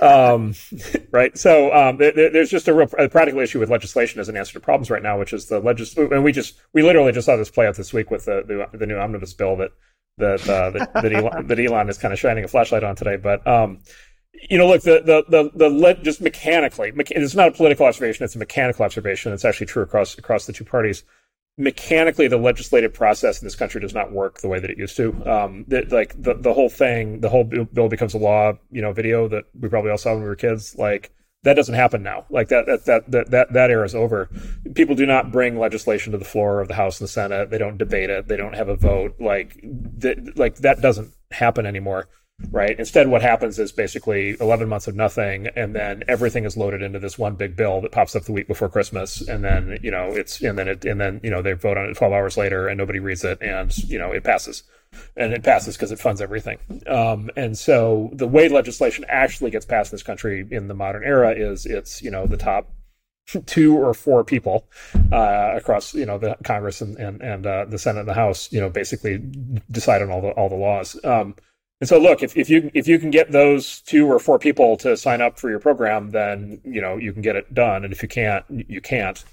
[0.00, 0.54] Um,
[1.10, 4.36] right so um, there, there's just a, real, a practical issue with legislation as an
[4.36, 7.26] answer to problems right now which is the legis and we just we literally just
[7.26, 9.72] saw this play out this week with the, the, the new omnibus bill that
[10.18, 13.16] that uh, that, that, Elon, that Elon is kind of shining a flashlight on today.
[13.16, 13.80] But um,
[14.48, 17.86] you know, look, the the the, the le- just mechanically, mecha- it's not a political
[17.86, 19.32] observation; it's a mechanical observation.
[19.32, 21.04] It's actually true across across the two parties.
[21.58, 24.96] Mechanically, the legislative process in this country does not work the way that it used
[24.96, 25.12] to.
[25.30, 28.54] Um, that, like the the whole thing, the whole bill becomes a law.
[28.70, 31.74] You know, video that we probably all saw when we were kids, like that doesn't
[31.74, 32.26] happen now.
[32.28, 34.28] Like that, that, that, that, that, that era is over.
[34.74, 37.50] People do not bring legislation to the floor of the House and the Senate.
[37.50, 38.28] They don't debate it.
[38.28, 39.14] They don't have a vote.
[39.18, 39.64] Like,
[40.36, 42.08] like that doesn't happen anymore.
[42.50, 42.78] Right.
[42.78, 46.98] Instead, what happens is basically 11 months of nothing, and then everything is loaded into
[46.98, 50.08] this one big bill that pops up the week before Christmas, and then you know
[50.10, 52.66] it's and then it and then you know they vote on it 12 hours later,
[52.66, 54.64] and nobody reads it, and you know it passes
[55.16, 56.58] and it passes because it funds everything.
[56.86, 61.04] Um, and so the way legislation actually gets passed in this country in the modern
[61.04, 62.72] era is it's you know the top
[63.46, 64.66] two or four people
[65.12, 68.50] uh, across you know the Congress and and, and uh, the Senate and the House
[68.52, 69.18] you know basically
[69.70, 70.98] decide on all the all the laws.
[71.04, 71.34] Um,
[71.80, 74.76] and so look, if, if you if you can get those two or four people
[74.78, 77.84] to sign up for your program, then you know you can get it done.
[77.84, 79.24] And if you can't, you can't.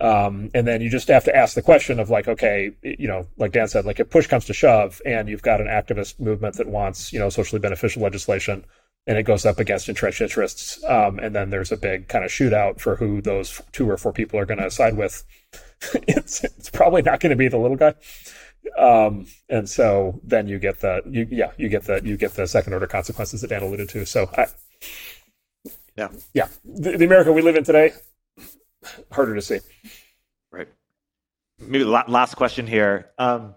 [0.00, 3.26] Um, and then you just have to ask the question of like, okay, you know,
[3.38, 6.56] like Dan said, like if push comes to shove and you've got an activist movement
[6.56, 8.66] that wants, you know, socially beneficial legislation
[9.06, 12.30] and it goes up against entrenched interests, um, and then there's a big kind of
[12.30, 15.24] shootout for who those two or four people are going to side with.
[16.06, 17.94] it's, it's probably not going to be the little guy.
[18.76, 22.46] Um, and so then you get the, you, yeah, you get the, you get the
[22.46, 24.04] second order consequences that Dan alluded to.
[24.06, 24.46] So I,
[25.96, 27.92] yeah, yeah, the, the America we live in today,
[29.10, 29.58] harder to see.
[30.50, 30.68] Right.
[31.58, 33.10] Maybe the last question here.
[33.18, 33.54] Um,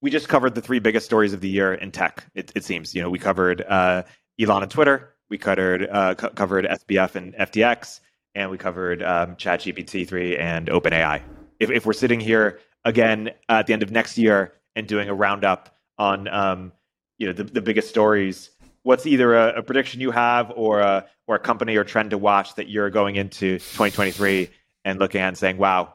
[0.00, 2.24] we just covered the three biggest stories of the year in tech.
[2.34, 4.04] It, it seems you know we covered uh,
[4.38, 8.00] Elon and Twitter, we covered uh, co- covered SBF and FTX,
[8.34, 11.22] and we covered um, ChatGPT three and OpenAI.
[11.58, 15.14] If, if we're sitting here again at the end of next year and doing a
[15.14, 16.72] roundup on um,
[17.18, 18.50] you know the, the biggest stories,
[18.82, 22.18] what's either a, a, prediction you have or a or a company or trend to
[22.18, 24.48] watch that you're going into 2023
[24.84, 25.94] and looking at and saying, "Wow,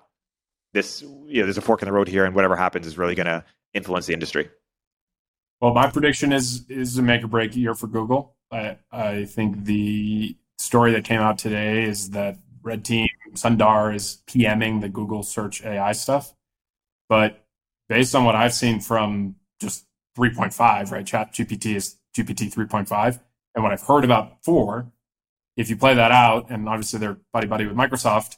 [0.73, 3.15] this you know there's a fork in the road here, and whatever happens is really
[3.15, 4.49] going to influence the industry."
[5.61, 8.35] Well, my prediction is is a make or break year for Google.
[8.51, 14.21] I I think the story that came out today is that Red Team Sundar is
[14.27, 16.33] PMing the Google Search AI stuff,
[17.09, 17.45] but
[17.89, 19.85] based on what I've seen from just
[20.17, 21.05] 3.5, right?
[21.05, 23.19] Chat GPT is GPT 3.5.
[23.55, 24.91] And what I've heard about 4,
[25.57, 28.37] if you play that out, and obviously they're buddy buddy with Microsoft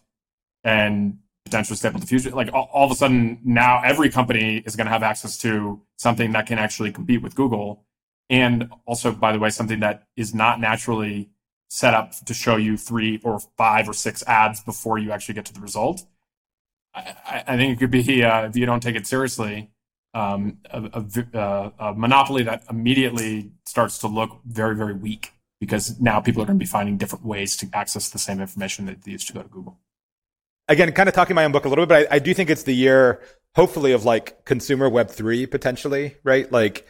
[0.64, 4.86] and potentially Stable Diffusion, like all, all of a sudden now every company is going
[4.86, 7.86] to have access to something that can actually compete with Google.
[8.30, 11.30] And also, by the way, something that is not naturally
[11.70, 15.46] set up to show you three or five or six ads before you actually get
[15.46, 16.04] to the result.
[16.96, 19.70] I, I think it could be, uh, if you don't take it seriously,
[20.14, 26.22] um, a, a, a, monopoly that immediately starts to look very, very weak because now
[26.22, 29.12] people are going to be finding different ways to access the same information that they
[29.12, 29.78] used to go to Google.
[30.70, 32.50] Again, kind of talking my own book a little bit, but I, I do think
[32.50, 33.22] it's the year,
[33.56, 36.50] hopefully, of like consumer Web three potentially, right?
[36.50, 36.88] Like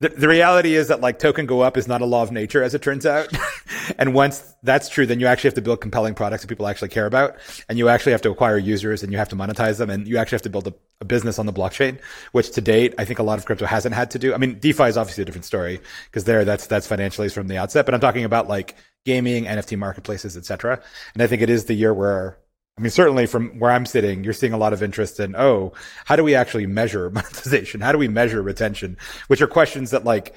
[0.00, 2.62] the, the reality is that like token go up is not a law of nature,
[2.62, 3.28] as it turns out.
[3.98, 6.90] and once that's true, then you actually have to build compelling products that people actually
[6.90, 7.36] care about.
[7.68, 9.88] And you actually have to acquire users and you have to monetize them.
[9.88, 11.98] And you actually have to build a, a business on the blockchain,
[12.32, 14.34] which to date, I think a lot of crypto hasn't had to do.
[14.34, 15.80] I mean, DeFi is obviously a different story
[16.10, 18.76] because there, that's, that's financially from the outset, but I'm talking about like
[19.06, 20.82] gaming, NFT marketplaces, etc.
[21.14, 22.36] And I think it is the year where
[22.78, 25.72] I mean, certainly from where I'm sitting, you're seeing a lot of interest in, oh,
[26.04, 27.80] how do we actually measure monetization?
[27.80, 28.98] How do we measure retention?
[29.28, 30.34] Which are questions that like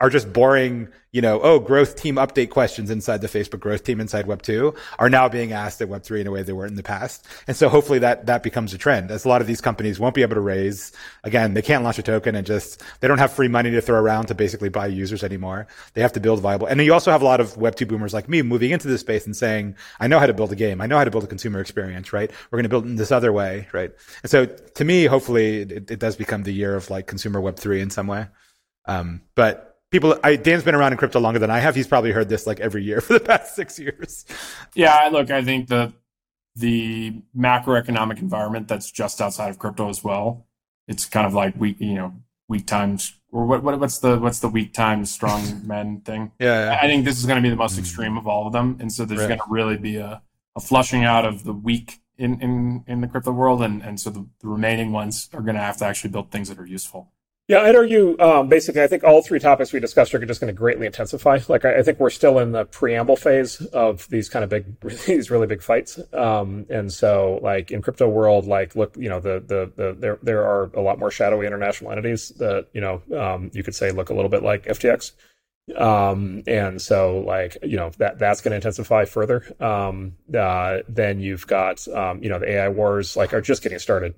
[0.00, 4.00] are just boring, you know, oh, growth team update questions inside the Facebook growth team
[4.00, 6.70] inside Web 2 are now being asked at Web 3 in a way they weren't
[6.70, 7.26] in the past.
[7.46, 10.14] And so hopefully that, that becomes a trend as a lot of these companies won't
[10.14, 10.92] be able to raise.
[11.22, 14.00] Again, they can't launch a token and just, they don't have free money to throw
[14.00, 15.66] around to basically buy users anymore.
[15.92, 16.66] They have to build viable.
[16.66, 18.88] And then you also have a lot of Web 2 boomers like me moving into
[18.88, 20.80] this space and saying, I know how to build a game.
[20.80, 22.30] I know how to build a consumer experience, right?
[22.50, 23.90] We're going to build it in this other way, right?
[24.22, 27.56] And so to me, hopefully it, it does become the year of like consumer Web
[27.56, 28.28] 3 in some way.
[28.86, 31.74] Um, but people I, dan's been around in crypto longer than i have.
[31.74, 34.24] He's probably heard this like every year for the past six years.
[34.74, 35.92] Yeah look i think the
[36.56, 40.46] the macroeconomic environment that's just outside of crypto as well
[40.88, 42.12] it's kind of like weak you know
[42.48, 46.32] weak times or what, what what's the what's the weak times strong men thing?
[46.38, 47.80] Yeah, yeah, i think this is going to be the most mm.
[47.80, 49.28] extreme of all of them and so there's right.
[49.28, 50.20] going to really be a,
[50.56, 54.10] a flushing out of the weak in in in the crypto world and and so
[54.10, 57.12] the, the remaining ones are going to have to actually build things that are useful
[57.50, 60.54] yeah, I'd argue um, basically, I think all three topics we discussed are just going
[60.54, 61.40] to greatly intensify.
[61.48, 64.78] Like, I, I, think we're still in the preamble phase of these kind of big,
[65.06, 65.98] these really big fights.
[66.12, 70.18] Um, and so, like in crypto world, like look, you know, the, the the there
[70.22, 73.90] there are a lot more shadowy international entities that you know um, you could say
[73.90, 75.10] look a little bit like FTX.
[75.76, 79.44] Um, and so, like you know, that that's going to intensify further.
[79.58, 83.80] Um, uh, then you've got um, you know the AI wars like are just getting
[83.80, 84.14] started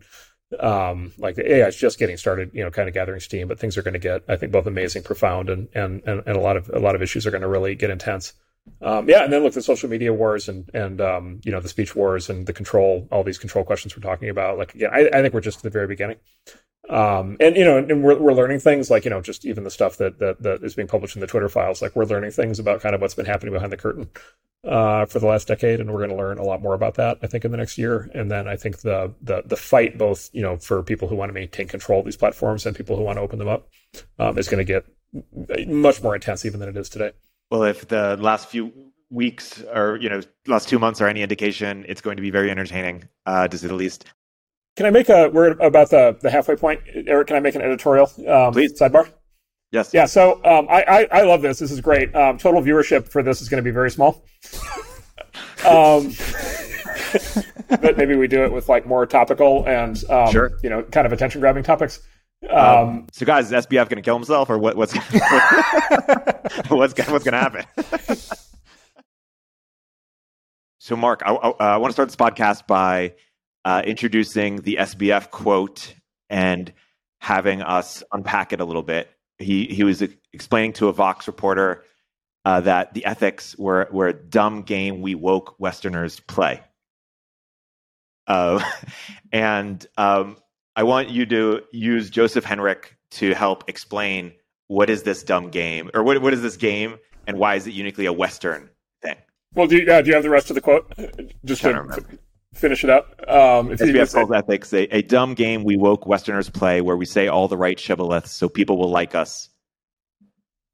[0.60, 3.58] um, like the AI is just getting started, you know, kind of gathering steam, but
[3.58, 6.40] things are going to get, I think, both amazing, profound, and and and, and a
[6.40, 8.32] lot of a lot of issues are going to really get intense.
[8.80, 11.68] Um, yeah, and then look, the social media wars and and um, you know the
[11.68, 14.58] speech wars and the control, all these control questions we're talking about.
[14.58, 16.16] Like, again, I, I think we're just at the very beginning.
[16.92, 19.70] Um, and you know, and we're, we're learning things like you know, just even the
[19.70, 21.80] stuff that, that that is being published in the Twitter files.
[21.80, 24.10] Like, we're learning things about kind of what's been happening behind the curtain
[24.68, 27.16] uh, for the last decade, and we're going to learn a lot more about that.
[27.22, 30.28] I think in the next year, and then I think the the the fight, both
[30.34, 33.02] you know, for people who want to maintain control of these platforms and people who
[33.04, 33.68] want to open them up,
[34.18, 34.84] um, is going to get
[35.66, 37.12] much more intense even than it is today.
[37.50, 38.70] Well, if the last few
[39.08, 42.50] weeks or you know last two months are any indication, it's going to be very
[42.50, 44.04] entertaining, uh, to say the least.
[44.76, 47.26] Can I make a word about the the halfway point, Erik?
[47.28, 48.72] Can I make an editorial um, Please.
[48.78, 49.08] sidebar?
[49.70, 49.92] Yes.
[49.94, 50.06] Yeah.
[50.06, 51.58] So um, I, I, I love this.
[51.58, 52.14] This is great.
[52.14, 54.22] Um, total viewership for this is going to be very small.
[55.66, 56.12] um,
[57.80, 60.52] but maybe we do it with like more topical and um, sure.
[60.62, 62.00] you know kind of attention grabbing topics.
[62.48, 64.94] Um, um, so guys, is SBF going to kill himself or what, what's
[66.68, 67.64] what's what's going to happen?
[70.78, 73.14] so Marc, I, I, I want to start this podcast by
[73.64, 75.94] uh, introducing the SBF quote
[76.28, 76.72] and
[77.20, 79.10] having us unpack it a little bit.
[79.38, 80.02] He he was
[80.32, 81.84] explaining to a Vox reporter
[82.44, 86.60] uh, that the ethics were were a dumb game we woke Westerners play.
[88.26, 88.62] Uh,
[89.32, 90.36] and um,
[90.76, 94.32] I want you to use Joseph Henrich to help explain
[94.68, 97.72] what is this dumb game, or what what is this game, and why is it
[97.72, 98.70] uniquely a Western
[99.02, 99.16] thing?
[99.54, 100.90] Well, do you, uh, do you have the rest of the quote?
[101.44, 102.02] Just to,
[102.52, 103.14] finish it up.
[103.28, 107.06] Um, if SBF calls ethics a, a dumb game we woke Westerners play where we
[107.06, 109.48] say all the right shibboleths so people will like us.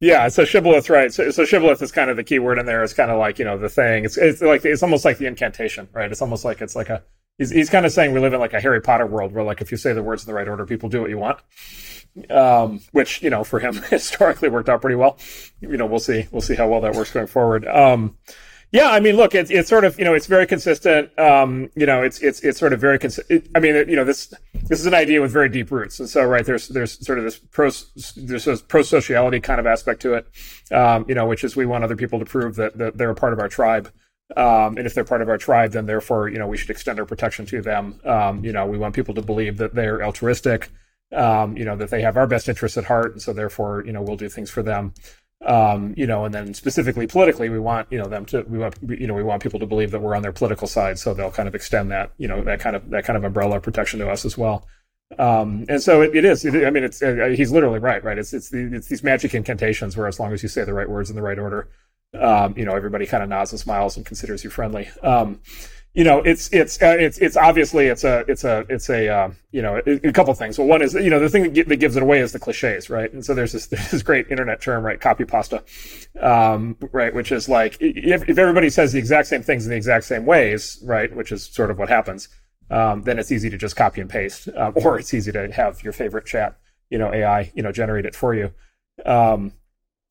[0.01, 1.13] Yeah, so shibboleth, right?
[1.13, 2.85] So, so shibboleth is kind of the key word in there.
[2.85, 4.05] It's kind of like you know the thing.
[4.05, 6.11] It's it's like it's almost like the incantation, right?
[6.11, 7.03] It's almost like it's like a
[7.37, 9.61] he's he's kind of saying we live in like a Harry Potter world where like
[9.61, 11.41] if you say the words in the right order, people do what you want.
[12.31, 15.19] Um, which you know for him historically worked out pretty well.
[15.61, 17.67] You know we'll see we'll see how well that works going forward.
[17.67, 18.17] Um,
[18.71, 21.17] yeah, I mean, look, it's it's sort of you know it's very consistent.
[21.19, 23.49] Um, you know, it's it's it's sort of very consistent.
[23.55, 26.23] I mean, you know, this this is an idea with very deep roots, and so
[26.25, 27.71] right there's there's sort of this pro
[28.17, 30.27] there's this pro sociality kind of aspect to it.
[30.71, 33.15] Um, you know, which is we want other people to prove that, that they're a
[33.15, 33.91] part of our tribe.
[34.37, 36.99] Um, and if they're part of our tribe, then therefore, you know, we should extend
[36.99, 37.99] our protection to them.
[38.05, 40.69] Um, you know, we want people to believe that they're altruistic,
[41.15, 43.93] um, you know, that they have our best interests at heart, and so therefore, you
[43.93, 44.93] know, we'll do things for them
[45.47, 48.77] um, you know, and then specifically politically, we want you know them to we want
[48.89, 51.31] you know we want people to believe that we're on their political side, so they'll
[51.31, 54.09] kind of extend that you know that kind of that kind of umbrella protection to
[54.09, 54.67] us as well.
[55.17, 56.45] Um, and so it, it is.
[56.45, 58.19] It, I mean, it's uh, he's literally right, right?
[58.19, 60.89] It's it's the, it's these magic incantations where as long as you say the right
[60.89, 61.69] words in the right order,
[62.19, 64.89] um, you know, everybody kind of nods and smiles and considers you friendly.
[65.03, 65.41] Um,
[65.99, 69.33] you know, it's it's uh, it's it's obviously it's a it's a it's a uh,
[69.51, 70.57] you know a, a couple things.
[70.57, 72.89] Well, one is you know the thing that, that, gives it away is the cliches,
[72.89, 73.13] right?
[73.13, 75.01] And so there's this there's this great internet term, right?
[75.01, 75.65] Copy pasta,
[76.21, 77.13] um, right?
[77.13, 80.25] Which is like if, if everybody says the exact same things in the exact same
[80.25, 81.13] ways, right?
[81.17, 82.29] Which is sort of what happens.
[82.71, 85.83] Um, then it's easy to just copy and paste, um, or it's easy to have
[85.83, 86.59] your favorite chat,
[86.91, 88.53] you know, AI, you know, generate it for you.
[89.05, 89.53] Um,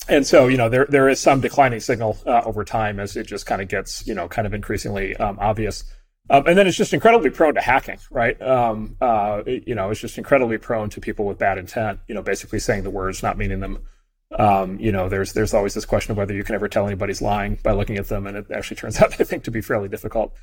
[0.10, 3.28] and so you know there there is some declining signal uh, over time as it
[3.28, 5.84] just kind of gets you know kind of increasingly um, obvious.
[6.30, 8.42] Um, and then it's just incredibly prone to hacking, right?
[8.42, 12.00] Um, uh, you know, it's just incredibly prone to people with bad intent.
[12.08, 13.80] You know, basically saying the words, not meaning them.
[14.38, 17.22] um, you know, there's there's always this question of whether you can ever tell anybody's
[17.22, 19.88] lying by looking at them, and it actually turns out, I think, to be fairly
[19.88, 20.34] difficult.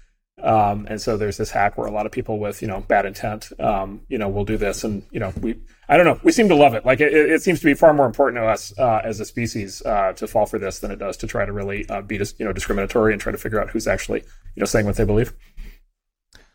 [0.44, 3.06] Um, and so there's this hack where a lot of people with you know bad
[3.06, 5.56] intent, um, you know, will do this, and you know, we
[5.88, 6.84] I don't know, we seem to love it.
[6.84, 9.82] Like it, it seems to be far more important to us uh, as a species
[9.86, 12.44] uh, to fall for this than it does to try to really uh, be you
[12.44, 15.32] know discriminatory and try to figure out who's actually you know saying what they believe.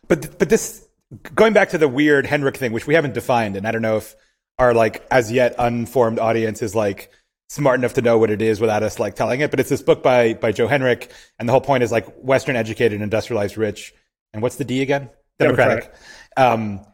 [0.06, 0.86] But but this
[1.34, 3.96] going back to the weird Henrich thing, which we haven't defined, and I don't know
[3.96, 4.14] if
[4.60, 7.10] our like as yet unformed audience is like
[7.50, 9.50] smart enough to know what it is without us like telling it.
[9.50, 12.56] But it's this book by by Joe Henrich, and the whole point is like Western
[12.56, 13.92] educated, industrialized, rich,
[14.32, 15.10] and what's the D again?
[15.38, 15.92] Democratic.
[16.36, 16.80] Democratic.
[16.82, 16.86] Um,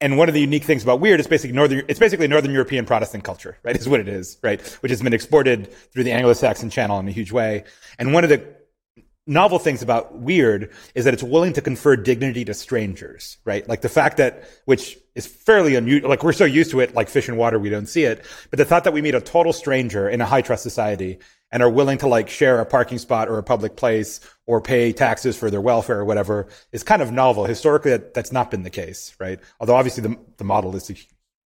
[0.00, 2.84] and one of the unique things about weird is basically northern it's basically northern european
[2.84, 6.68] protestant culture right is what it is right which has been exported through the anglo-saxon
[6.70, 7.64] channel in a huge way
[7.98, 8.44] and one of the
[9.26, 13.66] novel things about weird is that it's willing to confer dignity to strangers, right?
[13.68, 17.08] Like the fact that, which is fairly unusual, like we're so used to it, like
[17.08, 18.24] fish in water, we don't see it.
[18.50, 21.18] But the thought that we meet a total stranger in a high trust society
[21.50, 24.92] and are willing to like share a parking spot or a public place or pay
[24.92, 27.44] taxes for their welfare or whatever is kind of novel.
[27.44, 29.40] Historically, that, that's not been the case, right?
[29.60, 30.90] Although obviously the, the model is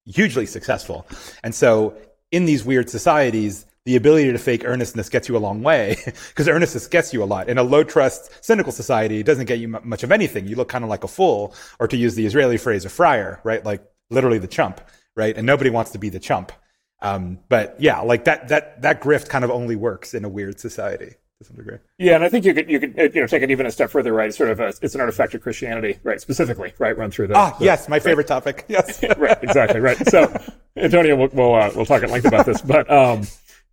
[0.04, 1.06] hugely successful.
[1.44, 1.96] And so
[2.32, 6.48] in these weird societies, the ability to fake earnestness gets you a long way because
[6.48, 7.48] earnestness gets you a lot.
[7.48, 10.46] In a low trust, cynical society, it doesn't get you much of anything.
[10.46, 13.40] You look kind of like a fool, or to use the Israeli phrase, a freier,
[13.44, 13.64] right?
[13.64, 14.80] Like literally the chump,
[15.16, 15.36] right?
[15.36, 16.52] And nobody wants to be the chump.
[17.00, 20.58] Um, but yeah, like that, that, that grift kind of only works in a weird
[20.58, 21.78] society to some degree.
[21.98, 23.90] Yeah, and I think you could you could you know take it even a step
[23.90, 24.28] further, right?
[24.28, 26.20] It's sort of a, it's an artifact of Christianity, right?
[26.20, 26.96] Specifically, right?
[26.96, 28.42] Run through the ah the, yes, my favorite right.
[28.42, 28.64] topic.
[28.68, 29.96] Yes, right, exactly, right.
[30.08, 30.36] So
[30.76, 33.22] Antonio, we'll we'll, uh, we'll talk at length about this, but um,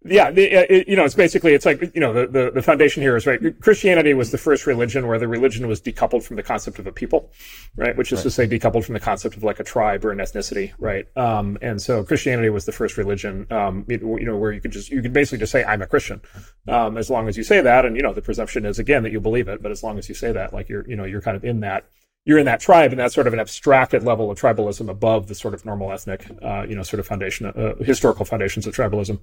[0.07, 3.02] yeah, the, it, you know, it's basically it's like you know the, the, the foundation
[3.02, 3.40] here is right.
[3.60, 6.91] Christianity was the first religion where the religion was decoupled from the concept of a
[6.91, 7.32] people,
[7.76, 7.98] right?
[7.98, 8.23] Which is right.
[8.23, 11.06] to say, decoupled from the concept of like a tribe or an ethnicity, right?
[11.18, 14.91] Um, and so Christianity was the first religion, um, you know, where you could just
[14.91, 16.22] you could basically just say I'm a Christian,
[16.68, 19.11] um, as long as you say that, and you know the presumption is again that
[19.11, 21.22] you believe it, but as long as you say that, like you're you know you're
[21.22, 21.86] kind of in that
[22.26, 25.36] you're in that tribe, and that's sort of an abstracted level of tribalism above the
[25.36, 29.19] sort of normal ethnic, uh, you know, sort of foundation, uh, historical foundations of tribalism.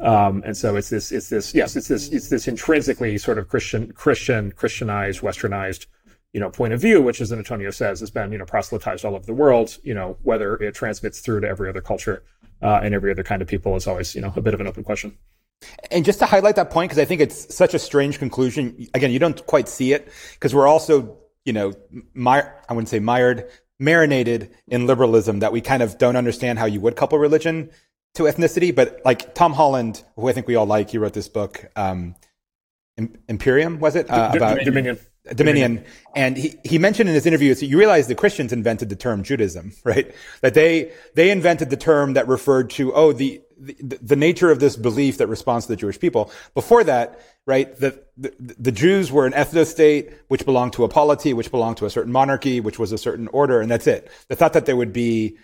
[0.00, 3.48] Um, and so it's this, it's this, yes, it's this, it's this intrinsically sort of
[3.48, 5.86] Christian, Christian, Christianized, Westernized,
[6.32, 9.14] you know, point of view, which, as Antonio says, has been, you know, proselytized all
[9.14, 9.76] over the world.
[9.82, 12.22] You know, whether it transmits through to every other culture
[12.62, 14.66] uh, and every other kind of people is always, you know, a bit of an
[14.66, 15.18] open question.
[15.90, 18.86] And just to highlight that point, because I think it's such a strange conclusion.
[18.94, 21.74] Again, you don't quite see it because we're also, you know,
[22.14, 26.66] my, I wouldn't say mired, marinated in liberalism that we kind of don't understand how
[26.66, 27.70] you would couple religion
[28.14, 31.28] to ethnicity, but like Tom Holland, who I think we all like, he wrote this
[31.28, 32.14] book, um,
[33.28, 34.10] Imperium, was it?
[34.10, 34.98] Uh, about Dominion.
[35.34, 35.74] Dominion.
[35.74, 35.84] Dominion.
[36.16, 39.22] And he, he mentioned in his interview, so you realize the Christians invented the term
[39.22, 40.12] Judaism, right?
[40.40, 44.60] That they, they invented the term that referred to, oh, the, the, the nature of
[44.60, 46.32] this belief that responds to the Jewish people.
[46.54, 50.88] Before that, right, the, the, the Jews were an ethno state, which belonged to a
[50.88, 54.10] polity, which belonged to a certain monarchy, which was a certain order, and that's it.
[54.28, 55.36] The thought that there would be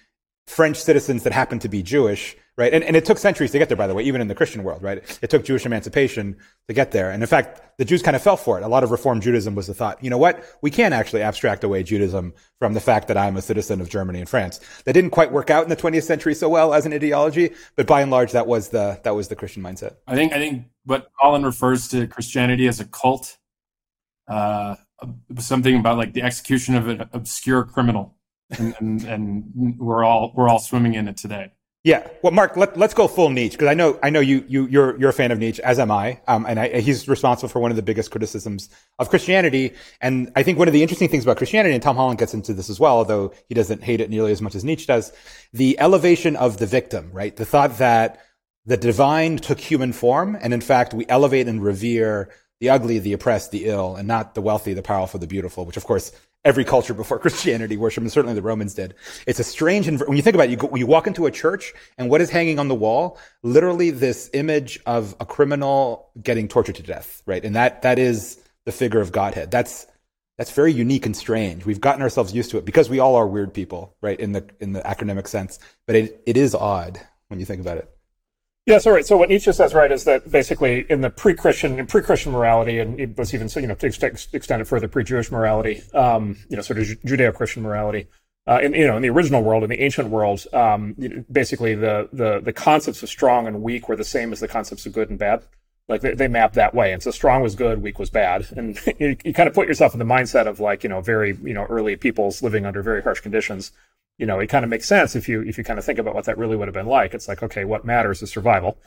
[0.47, 2.73] French citizens that happened to be Jewish right?
[2.73, 4.65] And, and it took centuries to get there, by the way, even in the Christian
[4.65, 5.03] world, right?
[5.23, 6.37] It took Jewish emancipation
[6.69, 7.11] to get there.
[7.11, 8.65] And in fact, the Jews kind of fell for it.
[8.65, 10.43] A lot of Reform Judaism was the thought, you know what?
[10.63, 14.21] We can actually abstract away Judaism from the fact that I'm a citizen of Germany
[14.21, 14.61] and France.
[14.85, 17.87] That didn't quite work out in the 20th century so well as an ideology, but
[17.87, 19.97] by and large, that was the, that was the Christian mindset.
[20.07, 23.37] I think, I think what Colin refers to Christianity as a cult,
[24.29, 24.77] uh,
[25.39, 28.16] something about like the execution of an obscure criminal.
[28.51, 31.53] And, and, and we're all, we're all swimming in it today.
[31.87, 32.05] Yeah.
[32.21, 34.99] Well, Marc, let, us go full Nietzsche because I know I know you you you're
[34.99, 36.21] you're a fan of Nietzsche as am I.
[36.27, 38.69] Um, and I, he's responsible for one of the biggest criticisms
[38.99, 39.73] of Christianity.
[40.01, 42.55] And I think one of the interesting things about Christianity, and Tom Holland gets into
[42.55, 45.13] this as well, although he doesn't hate it nearly as much as Nietzsche does,
[45.53, 47.37] the elevation of the victim, right?
[47.37, 48.21] The thought that
[48.65, 53.13] the divine took human form, and in fact, we elevate and revere the ugly, the
[53.13, 56.13] oppressed, the ill, and not the wealthy, the powerful, the beautiful, which of course
[56.47, 58.95] every culture before Christianity worshiped, and certainly the Romans did.
[59.27, 61.75] It's a strange, when you think about it, you, go, you walk into a church
[61.99, 63.19] and what is hanging on the wall?
[63.43, 67.45] Literally this image of a criminal getting tortured to death, right?
[67.45, 69.51] And that, that is the figure of Godhead.
[69.51, 69.87] That's,
[70.39, 71.67] that's very unique and strange.
[71.67, 74.19] We've gotten ourselves used to it because we all are weird people, right?
[74.19, 77.79] In the, in the academic sense, but it, it is odd when you think about
[77.79, 77.96] it.
[78.67, 79.07] Yeah, all right.
[79.07, 82.99] So what Nietzsche says, right, is that basically in the pre-Christian, in pre-Christian morality, and
[82.99, 86.57] it was even so, you know, to extend, extend it further, pre-Jewish morality, um, you
[86.57, 88.09] know, sort of Judeo-Christian morality,
[88.49, 90.97] uh, in you know, in the original world, in the ancient world, um,
[91.31, 94.85] basically the the the concepts of strong and weak were the same as the concepts
[94.85, 95.45] of good and bad.
[95.89, 98.79] Like they, they mapped that way, and so strong was good, weak was bad, and
[98.99, 101.55] you, you kind of put yourself in the mindset of like you know very you
[101.55, 103.73] know early peoples living under very harsh conditions
[104.19, 106.15] you know, it kind of makes sense if you if you kind of think about
[106.15, 107.15] what that really would have been like.
[107.15, 108.79] It's like, okay, what matters is survival.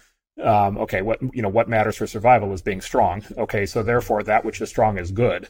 [0.42, 3.24] Um, okay, what you know, what matters for survival is being strong.
[3.38, 5.50] Okay, so therefore, that which is strong is good.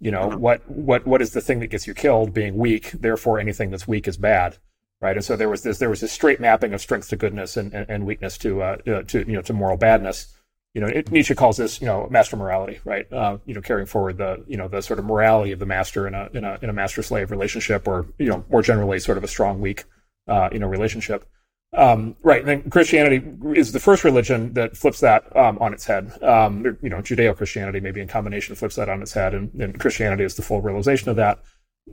[0.00, 2.34] You know, what what what is the thing that gets you killed?
[2.34, 2.90] Being weak.
[2.92, 4.58] Therefore, anything that's weak is bad
[5.02, 5.16] right?
[5.16, 7.72] And so there was this there was this straight mapping of strength to goodness and,
[7.72, 10.34] and, and weakness to uh, uh, to you know to moral badness.
[10.74, 13.12] You know, it, Nietzsche calls this you know master morality, right?
[13.12, 16.06] Uh, you know, carrying forward the you know the sort of morality of the master
[16.06, 19.18] in a in a in a master slave relationship, or you know more generally sort
[19.18, 19.84] of a strong weak
[20.28, 21.26] uh, you know relationship.
[21.72, 23.22] Um, right, and then Christianity
[23.54, 26.20] is the first religion that flips that um, on its head.
[26.22, 29.78] Um, you know, Judeo Christianity maybe in combination flips that on its head, and, and
[29.78, 31.40] Christianity is the full realization of that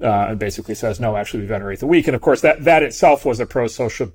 [0.02, 2.08] uh, and basically says, no, actually, we venerate the weak.
[2.08, 4.12] And of course, that that itself was a pro social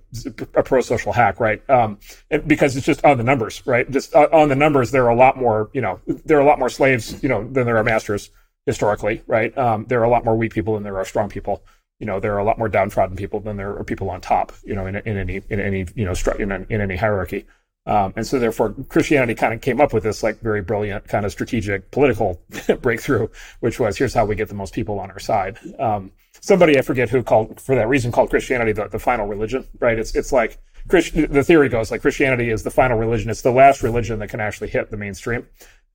[0.54, 1.68] a pro social hack, right?
[1.68, 1.98] Um,
[2.46, 3.90] because it's just on the numbers, right?
[3.90, 6.46] Just uh, on the numbers, there are a lot more, you know, there are a
[6.46, 8.30] lot more slaves, you know, than there are masters
[8.66, 9.56] historically, right?
[9.58, 11.64] Um, there are a lot more weak people than there are strong people.
[11.98, 14.52] You know, there are a lot more downtrodden people than there are people on top.
[14.64, 17.46] You know, in, in any in any you know in, in any hierarchy.
[17.84, 21.26] Um, and so therefore Christianity kind of came up with this like very brilliant kind
[21.26, 22.40] of strategic political
[22.80, 23.28] breakthrough,
[23.60, 25.58] which was here's how we get the most people on our side.
[25.80, 29.66] Um, somebody I forget who called for that reason called Christianity the, the final religion,
[29.80, 29.98] right?
[29.98, 33.30] It's, it's like Christ, the theory goes like Christianity is the final religion.
[33.30, 35.46] It's the last religion that can actually hit the mainstream.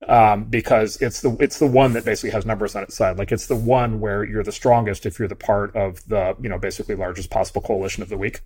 [0.06, 3.18] Um, because it's the it's the one that basically has numbers on its side.
[3.18, 6.48] Like it's the one where you're the strongest if you're the part of the you
[6.48, 8.42] know basically largest possible coalition of the weak.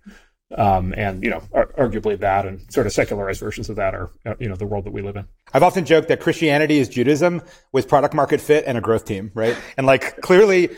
[0.57, 4.35] Um, and you know, arguably that and sort of secularized versions of that are uh,
[4.39, 5.27] you know the world that we live in.
[5.55, 7.43] I've often joked that Christianity is Judaism
[7.73, 9.57] with product market fit and a growth team, right?
[9.77, 10.71] And like clearly,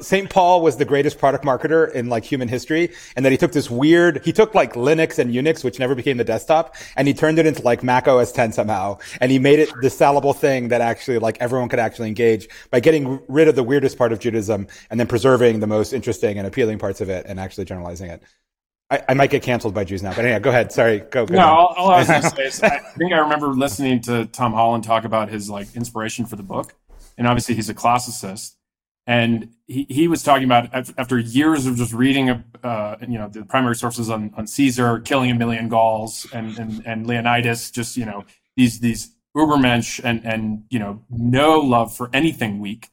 [0.00, 0.28] St.
[0.28, 3.70] Paul was the greatest product marketer in like human history, and that he took this
[3.70, 7.38] weird, he took like Linux and Unix, which never became the desktop, and he turned
[7.38, 10.80] it into like Mac OS 10 somehow, and he made it the sellable thing that
[10.80, 14.66] actually like everyone could actually engage by getting rid of the weirdest part of Judaism
[14.90, 18.22] and then preserving the most interesting and appealing parts of it and actually generalizing it.
[18.90, 20.72] I, I, might get canceled by Jews now, but anyway, go ahead.
[20.72, 21.26] Sorry, go.
[21.26, 24.00] go no, all, all, I was going to say is I think I remember listening
[24.02, 26.74] to Tom Holland talk about his like inspiration for the book,
[27.18, 28.54] and obviously he's a classicist,
[29.06, 33.44] and he, he was talking about after years of just reading, uh, you know, the
[33.44, 38.06] primary sources on, on Caesar killing a million Gauls and, and and Leonidas, just you
[38.06, 38.24] know
[38.56, 42.88] these these Ubermensch and and you know no love for anything weak.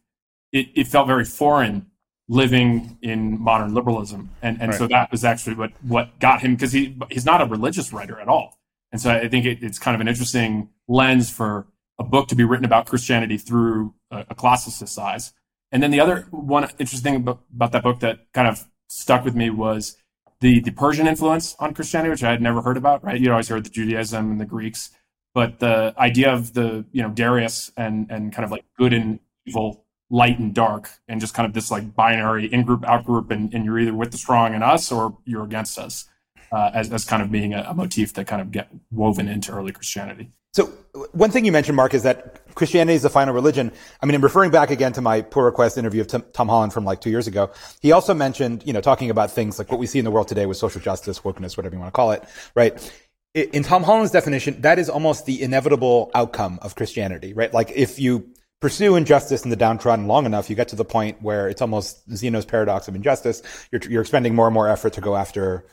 [0.51, 1.87] It, it felt very foreign
[2.27, 4.29] living in modern liberalism.
[4.41, 4.77] And and right.
[4.77, 8.19] so that was actually what what got him because he he's not a religious writer
[8.19, 8.59] at all.
[8.91, 11.67] And so i think it, it's kind of an interesting lens for
[11.99, 15.33] a book to be written about christianity through a, a classicist eyes.
[15.71, 19.25] And then the other one interesting thing about, about that book that kind of stuck
[19.25, 19.97] with me was
[20.39, 23.19] the the persian influence on christianity which i had never heard about right?
[23.19, 24.89] You always heard the judaism and the greeks.
[25.33, 29.19] But the idea of the you know darius and and kind of like good and
[29.45, 33.31] evil light and dark and just kind of this like binary in group out group
[33.31, 36.05] and, and you're either with the strong and us or you're against us
[36.51, 39.51] uh, as, as kind of being a, a, motif that kind of get woven into
[39.51, 40.31] early christianity.
[40.53, 40.67] So
[41.11, 43.71] one thing you mentioned Marc is that christianity is the final religion.
[44.01, 46.85] I mean i'm referring back again to my Pull Request interview of tom holland from
[46.85, 47.51] like two years ago
[47.81, 50.27] he also mentioned you know talking about things like what we see in the world
[50.27, 52.23] today with social justice wokeness whatever you want to call it
[52.53, 52.91] right?
[53.33, 57.53] In Tom Holland's definition, that is almost the inevitable outcome of Christianity, right?
[57.53, 58.29] Like if you
[58.61, 62.09] pursue injustice in the downtrodden long enough, you get to the point where it's almost
[62.11, 63.41] Zeno's paradox of injustice.
[63.71, 65.65] You're, you're expending more and more effort to go after,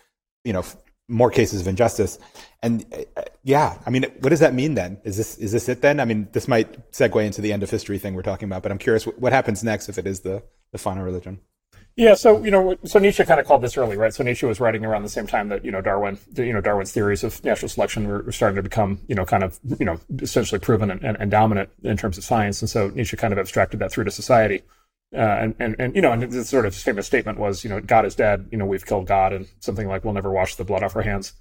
[0.45, 0.65] you know,
[1.09, 2.19] more cases of injustice.
[2.63, 2.87] And
[3.17, 5.01] uh, yeah, I mean, what does that mean then?
[5.05, 6.01] Is this, is this it then?
[6.01, 8.73] I mean, this might segue into the end of history thing we're talking about, but
[8.73, 10.43] I'm curious what happens next if it is the,
[10.73, 11.41] the final religion.
[11.95, 14.15] Yeah, so you know, so Nietzsche kind of called this early, right?
[14.15, 16.91] So Nietzsche was writing around the same time that you know Darwin, you know, Darwin's
[16.91, 20.59] theories of natural selection were, starting to become, you know, kind of, you know, essentially
[20.59, 22.63] proven and, and, and, dominant in terms of science.
[22.63, 24.63] And so Nietzsche kind of abstracted that through to society.
[25.15, 27.81] Uh, and, and, and, you know, and this sort of famous statement was, you know,
[27.81, 30.65] God is dead, you know, we've killed God, and something like we'll never wash the
[30.65, 31.35] blood off our hands.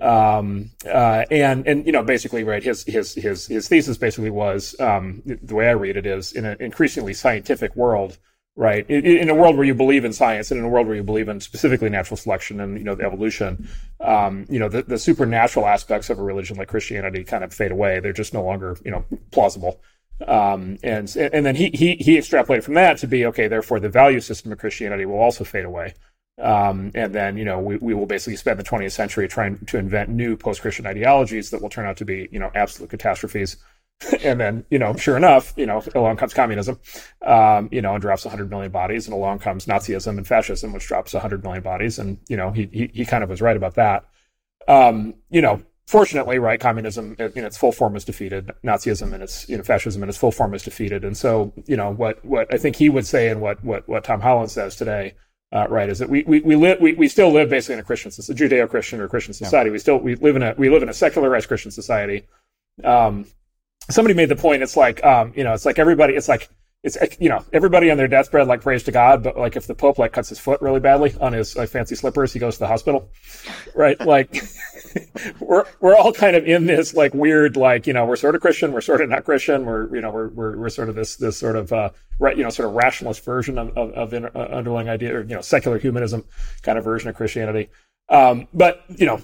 [0.00, 4.74] Um, uh, and, and, you know, basically, right, his, his, his, his thesis basically was,
[4.80, 8.18] um, the way I read it is in an increasingly scientific world,
[8.54, 8.88] right?
[8.88, 11.28] In, a world where you believe in science and in a world where you believe
[11.28, 13.68] in specifically natural selection and you know the evolution,
[14.00, 17.72] um, you know the, the supernatural aspects of a religion like Christianity kind of fade
[17.72, 18.00] away.
[18.00, 19.80] They're just no longer you know plausible.
[20.26, 23.48] Um, and and then he he he extrapolated from that to be okay.
[23.48, 25.94] Therefore, the value system of Christianity will also fade away.
[26.40, 29.78] Um, and then you know we, we will basically spend the 20th century trying to
[29.78, 33.56] invent new post-Christian ideologies that will turn out to be you know absolute catastrophes
[34.22, 36.78] and then, you know, sure enough, you know, along comes communism,
[37.24, 40.86] um, you know, and drops 100 million bodies, and along comes Nazism and fascism, which
[40.86, 43.74] drops 100 million bodies, and you know, he he, he kind of was right about
[43.74, 44.04] that.
[44.68, 49.48] Um, you know, fortunately, right, communism in its full form is defeated, Nazism and its
[49.48, 52.52] you know fascism in its full form is defeated, and so you know what what
[52.52, 55.14] I think he would say, and what what what Tom Holland says today
[55.52, 55.88] uh, right?
[55.88, 58.34] Is that we we we live we, we still live basically in a Christian, a
[58.34, 59.68] Judeo-Christian or Christian society.
[59.68, 59.72] Yeah.
[59.72, 62.26] We still we live in a we live in a secularized Christian society.
[62.82, 63.26] Um,
[63.90, 64.62] somebody made the point.
[64.62, 66.14] It's like um, you know, it's like everybody.
[66.14, 66.48] It's like
[66.82, 69.74] it's you know everybody on their deathbed like prays to God, but like if the
[69.74, 72.60] Pope like cuts his foot really badly on his like fancy slippers, he goes to
[72.60, 73.08] the hospital,
[73.74, 73.96] right?
[74.12, 74.42] Like
[75.40, 78.40] we're we're all kind of in this like weird like you know we're sort of
[78.40, 81.16] Christian, we're sort of not Christian, we're you know we're we're, we're sort of this
[81.16, 84.26] this sort of uh right you know sort of rationalist version of of, of in,
[84.26, 86.24] uh, underlying idea or you know secular humanism
[86.62, 87.70] kind of version of Christianity.
[88.08, 89.22] Um, but you know,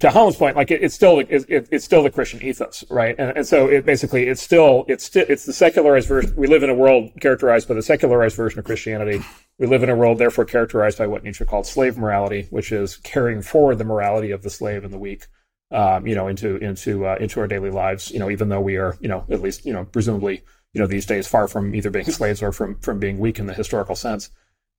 [0.00, 3.14] to Holland's point, like it, it's still it, it, it's still the Christian ethos, right?
[3.18, 6.34] And, and so it basically it's still it's still it's the secularized version.
[6.36, 9.20] We live in a world characterized by the secularized version of Christianity.
[9.58, 12.96] We live in a world therefore characterized by what Nietzsche called slave morality, which is
[12.98, 15.26] carrying forward the morality of the slave and the weak,
[15.70, 18.10] um, you know, into into uh, into our daily lives.
[18.10, 20.42] You know, even though we are, you know, at least you know, presumably,
[20.74, 23.46] you know, these days far from either being slaves or from from being weak in
[23.46, 24.30] the historical sense.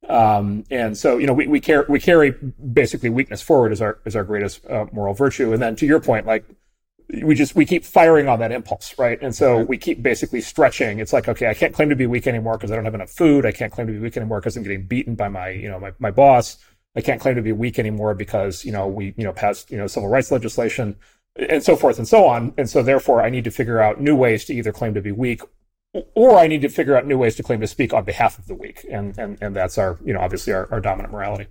[0.07, 3.99] Um, and so, you know, we, we, carry, we carry basically weakness forward as our,
[4.05, 5.53] as our greatest uh, moral virtue.
[5.53, 6.45] And then to your point, like
[7.23, 9.21] we just, we keep firing on that impulse, right?
[9.21, 10.99] And so we keep basically stretching.
[10.99, 13.11] It's like, okay, I can't claim to be weak anymore because I don't have enough
[13.11, 13.45] food.
[13.45, 15.79] I can't claim to be weak anymore because I'm getting beaten by my, you know,
[15.79, 16.57] my, my boss.
[16.95, 19.77] I can't claim to be weak anymore because, you know, we, you know, passed, you
[19.77, 20.95] know, civil rights legislation
[21.35, 22.53] and so forth and so on.
[22.57, 25.11] And so therefore I need to figure out new ways to either claim to be
[25.11, 25.41] weak
[25.93, 28.47] or I need to figure out new ways to claim to speak on behalf of
[28.47, 31.47] the weak, and and and that's our you know obviously our, our dominant morality.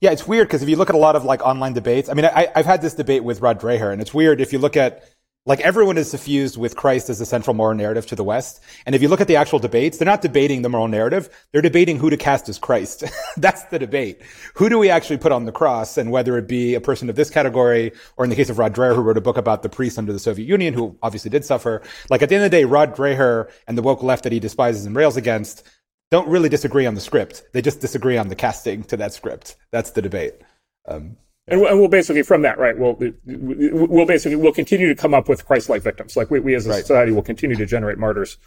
[0.00, 2.14] Yeah, it's weird because if you look at a lot of like online debates, I
[2.14, 4.76] mean, I, have had this debate with Rod Dreher, and it's weird if you look
[4.76, 5.04] at
[5.46, 8.62] like everyone is suffused with Christ as the central moral narrative to the West.
[8.86, 11.28] And if you look at the actual debates, they're not debating the moral narrative.
[11.52, 13.04] They're debating who to cast as Christ.
[13.36, 14.22] That's the debate.
[14.54, 15.98] Who do we actually put on the cross?
[15.98, 18.74] And whether it be a person of this category, or in the case of Rod
[18.74, 21.44] Dreher, who wrote a book about the priests under the Soviet Union, who obviously did
[21.44, 21.82] suffer.
[22.08, 24.40] Like at the end of the day, Rod Dreher and the woke left that he
[24.40, 25.62] despises and rails against
[26.10, 27.42] don't really disagree on the script.
[27.52, 29.56] They just disagree on the casting to that script.
[29.72, 30.34] That's the debate.
[30.86, 31.16] Um,
[31.46, 32.76] and we'll basically from that, right?
[32.78, 36.16] We'll we'll basically we'll continue to come up with Christ-like victims.
[36.16, 36.80] Like we, we as a right.
[36.80, 38.38] society will continue to generate martyrs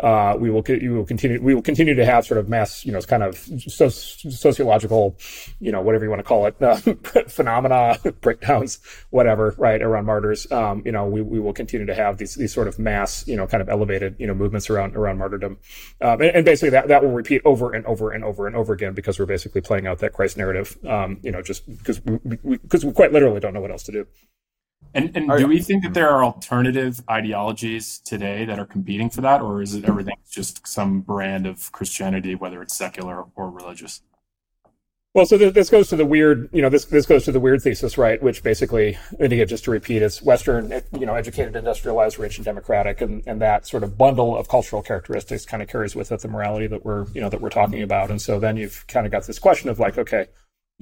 [0.00, 2.92] uh, we will we will continue we will continue to have sort of mass you
[2.92, 5.14] know kind of so, sociological
[5.60, 6.76] you know whatever you want to call it uh,
[7.28, 8.78] phenomena breakdowns
[9.10, 12.54] whatever right around martyrs um, you know we, we will continue to have these these
[12.54, 15.58] sort of mass you know kind of elevated you know movements around around martyrdom
[16.00, 18.72] um, and, and, basically that that will repeat over and over and over and over
[18.72, 22.18] again because we're basically playing out that Christ narrative um, you know just because we
[22.46, 24.06] because we, we quite literally don't know what else to do.
[24.94, 29.22] And, and do we think that there are alternative ideologies today that are competing for
[29.22, 34.02] that, or is it everything just some brand of Christianity, whether it's secular or religious?
[35.14, 37.60] Well, so this goes to the weird, you know, this this goes to the weird
[37.60, 38.22] thesis, right?
[38.22, 42.44] Which basically, and again, just to repeat, is Western, you know, educated, industrialized, rich, and
[42.46, 46.20] democratic, and, and that sort of bundle of cultural characteristics kind of carries with it
[46.20, 48.10] the morality that we're, you know, that we're talking about.
[48.10, 50.28] And so then you've kind of got this question of like, okay,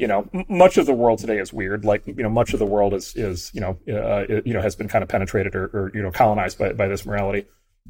[0.00, 1.84] you know, much of the world today is weird.
[1.84, 4.74] Like, you know, much of the world is, is, you know, uh, you know, has
[4.74, 7.44] been kind of penetrated or, or, you know, colonized by, by this morality.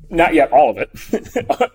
[0.09, 0.91] Not yet all of it,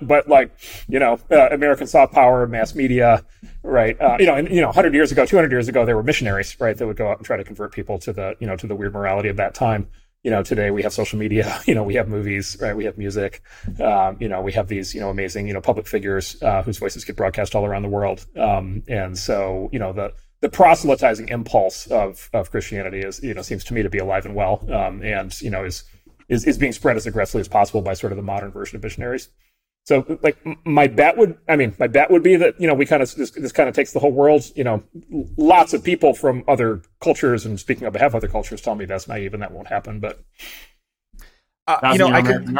[0.01, 0.51] but like,
[0.89, 3.23] you know, uh, American soft power, mass media,
[3.63, 3.99] right?
[3.99, 6.59] Uh, you know, and, you know, 100 years ago, 200 years ago, there were missionaries,
[6.59, 6.77] right?
[6.77, 8.75] That would go out and try to convert people to the, you know, to the
[8.75, 9.87] weird morality of that time
[10.25, 12.75] you know, today we have social media, you know, we have movies, right?
[12.75, 13.43] We have music,
[13.79, 16.79] um, you know, we have these, you know, amazing, you know, public figures, uh, whose
[16.79, 18.25] voices get broadcast all around the world.
[18.35, 20.13] Um, and so, you know, the,
[20.45, 24.27] the proselytizing impulse of, of Christianity is, you know, seems to me to be alive
[24.27, 24.63] and well.
[24.71, 25.83] Um, and, you know, is,
[26.29, 28.83] is, is being spread as aggressively as possible by sort of the modern version of
[28.83, 29.29] missionaries.
[29.85, 32.85] So, like, my bet would, I mean, my bet would be that, you know, we
[32.85, 34.83] kind of, this, this kind of takes the whole world, you know,
[35.35, 38.85] lots of people from other cultures and speaking on behalf of other cultures tell me
[38.85, 39.99] that's naive and that won't happen.
[39.99, 40.23] But,
[41.65, 42.55] uh, you know, I could,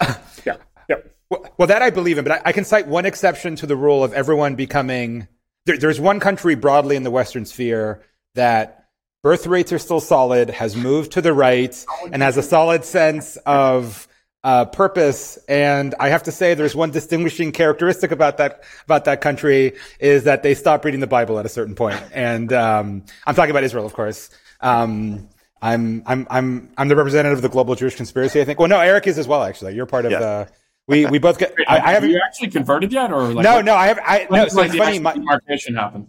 [0.46, 0.56] yeah.
[0.88, 0.96] Yeah.
[1.28, 3.76] Well, well, that I believe in, but I, I, can cite one exception to the
[3.76, 5.28] rule of everyone becoming,
[5.66, 8.02] there, there's one country broadly in the Western sphere
[8.34, 8.86] that
[9.22, 13.36] birth rates are still solid, has moved to the right, and has a solid sense
[13.44, 14.08] of,
[14.44, 15.38] uh, purpose.
[15.48, 20.22] And I have to say, there's one distinguishing characteristic about that about that country is
[20.22, 22.00] that they stop reading the Bible at a certain point.
[22.12, 24.30] And um, I'm talking about Israel, of course.
[24.60, 25.28] Um,
[25.60, 28.40] I'm I'm I'm I'm the representative of the global Jewish conspiracy.
[28.40, 28.60] I think.
[28.60, 29.42] Well, no, Eric is as well.
[29.42, 30.20] Actually, you're part of yeah.
[30.20, 30.48] the.
[30.88, 31.54] We we both get.
[31.66, 32.10] I, I haven't.
[32.10, 33.74] You actually converted yet, or like no, no.
[33.74, 33.98] I have.
[34.02, 34.48] I no.
[34.48, 34.98] So it's funny.
[34.98, 36.08] My demarcation happened.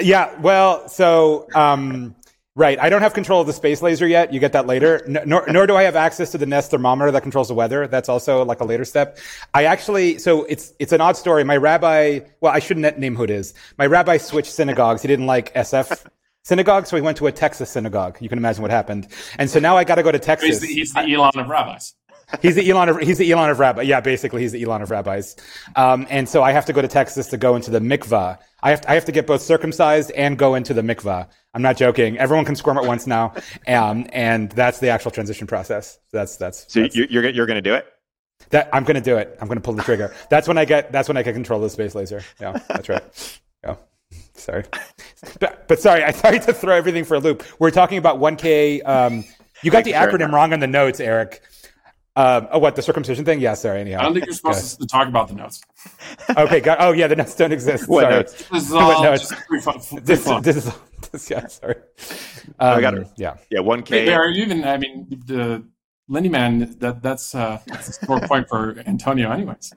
[0.00, 0.38] Yeah.
[0.40, 2.14] Well, so um,
[2.56, 2.78] Right.
[2.78, 4.32] I don't have control of the space laser yet.
[4.32, 5.02] You get that later.
[5.08, 7.88] nor, nor do I have access to the Nest thermometer that controls the weather.
[7.88, 9.18] That's also like a later step.
[9.54, 11.42] I actually, so it's, it's an odd story.
[11.42, 13.54] My rabbi, well, I shouldn't name who it is.
[13.76, 15.02] My rabbi switched synagogues.
[15.02, 16.06] He didn't like SF
[16.44, 18.18] synagogue, so he went to a Texas synagogue.
[18.20, 19.08] You can imagine what happened.
[19.36, 20.48] And so now I got to go to Texas.
[20.48, 21.94] He's the, he's the Elon of rabbis.
[22.42, 23.82] He's the Elon of he's the Elon of rabbi.
[23.82, 25.36] Yeah, basically he's the Elon of rabbis.
[25.76, 28.38] Um, and so I have to go to Texas to go into the mikvah.
[28.62, 31.28] I have to, I have to get both circumcised and go into the mikvah.
[31.52, 32.18] I'm not joking.
[32.18, 33.34] Everyone can squirm at once now,
[33.68, 35.98] um, and that's the actual transition process.
[36.12, 36.72] That's that's.
[36.72, 37.86] So that's, you're you're, you're going to do it?
[38.50, 39.36] That I'm going to do it.
[39.40, 40.14] I'm going to pull the trigger.
[40.30, 40.92] That's when I get.
[40.92, 42.22] That's when I get control of the space laser.
[42.40, 43.40] Yeah, that's right.
[43.62, 43.76] Yeah.
[44.34, 44.64] Sorry,
[45.40, 46.02] but, but sorry.
[46.02, 47.44] I sorry to throw everything for a loop.
[47.58, 48.86] We're talking about 1K.
[48.86, 49.24] Um,
[49.62, 51.40] you got the acronym wrong on the notes, Erik.
[52.16, 53.40] Um, oh, what the circumcision thing?
[53.40, 53.80] Yeah, sorry.
[53.80, 55.60] Anyhow, I don't think you're supposed to talk about the notes.
[56.36, 56.60] okay.
[56.60, 57.08] Got, oh, yeah.
[57.08, 57.88] The notes don't exist.
[57.88, 58.14] What sorry.
[58.14, 58.48] notes?
[58.48, 59.28] This is all notes?
[59.28, 59.80] just free fun.
[59.80, 60.42] free This, fun.
[60.42, 60.72] this is
[61.12, 61.46] this, yeah.
[61.46, 61.74] Sorry.
[62.60, 63.08] Um, I got it.
[63.16, 63.36] Yeah.
[63.50, 64.04] Yeah, one K.
[64.04, 65.64] there, you even I mean the
[66.08, 69.72] Lindy man that that's uh that's a score point for Antonio anyways.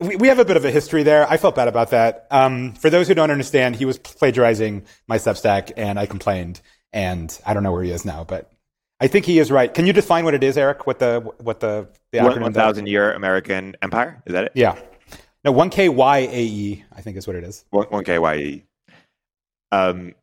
[0.00, 1.28] We, we have a bit of a history there.
[1.30, 2.26] I felt bad about that.
[2.30, 6.60] Um, for those who don't understand, he was plagiarizing my Substack, and I complained.
[6.92, 8.50] And I don't know where he is now, but
[9.00, 9.72] I think he is right.
[9.72, 10.86] Can you define what it is, Erik?
[10.86, 12.42] What the what the the acronym?
[12.42, 14.22] One, thousand year American Empire.
[14.26, 14.52] Is that it?
[14.54, 14.78] Yeah.
[15.44, 16.84] No, one K Y A E.
[16.94, 17.64] I think is what it is.
[17.70, 18.64] One K Y E.
[19.72, 20.14] Um,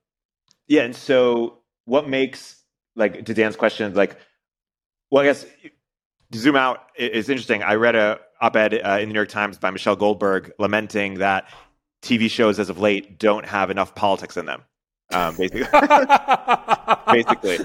[0.68, 2.64] yeah, and so what makes
[2.96, 4.18] like to Dan's question, like,
[5.12, 5.46] well, I guess
[6.32, 7.62] to zoom out i- is interesting.
[7.64, 11.46] I read a op-ed uh, in the New York Times by Michelle Goldberg lamenting that
[12.02, 14.64] TV shows as of late don't have enough politics in them.
[15.14, 15.64] Um, basically,
[17.12, 17.60] basically,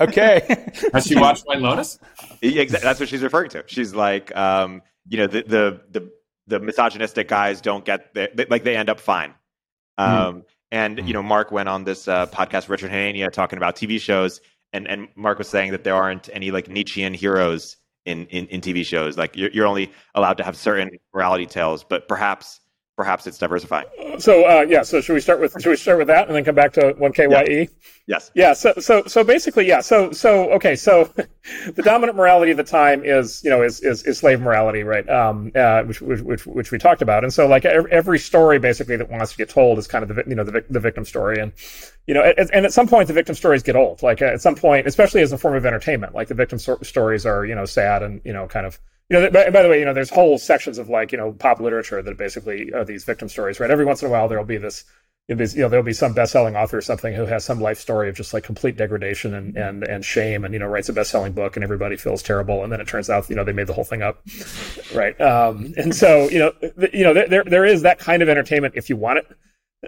[0.00, 0.70] okay.
[0.92, 1.98] Has she watched White Lotus?
[2.40, 3.64] Yeah, exa- that's what she's referring to.
[3.66, 6.10] She's like, um, you know, the the the,
[6.48, 9.34] the misogynistic guys don't get the, they, like they end up fine.
[9.98, 14.00] Um, And you know, Marc went on this uh, podcast, Richard Hanania, talking about TV
[14.00, 14.40] shows,
[14.72, 17.76] and and Marc was saying that there aren't any like Nietzschean heroes
[18.06, 19.16] in in, in TV shows.
[19.18, 22.60] Like you're, you're only allowed to have certain morality tales, but perhaps
[23.02, 23.86] perhaps it's diversifying.
[24.18, 26.44] So uh, yeah, so should we start with should we start with that and then
[26.44, 27.68] come back to one KYE?
[28.06, 28.30] Yes.
[28.32, 31.04] Yeah, so so so basically, yeah, so so okay, so
[31.74, 35.08] the dominant morality of the time is you know is is, is slave morality, right?
[35.08, 38.94] Um, uh, which, which which which we talked about, and so like every story basically
[38.94, 41.40] that wants to get told is kind of the you know the the victim story,
[41.40, 41.50] and
[42.06, 44.00] you know, at, and at some point the victim stories get old.
[44.00, 47.26] Like at some point, especially as a form of entertainment, like the victim so- stories
[47.26, 48.78] are you know sad and you know kind of
[49.12, 49.30] you know.
[49.30, 52.02] By, by the way, you know, there's whole sections of like you know pop literature
[52.02, 53.70] that basically are these victim stories, right?
[53.70, 54.84] Every once in a while there'll be this
[55.28, 58.16] you know, there'll be some best-selling author or something who has some life story of
[58.16, 61.56] just like complete degradation and, and, and shame and, you know, writes a best-selling book
[61.56, 62.64] and everybody feels terrible.
[62.64, 64.20] And then it turns out, you know, they made the whole thing up.
[64.94, 65.18] Right.
[65.20, 66.52] Um, and so, you know,
[66.92, 69.26] you know, there, there is that kind of entertainment if you want it.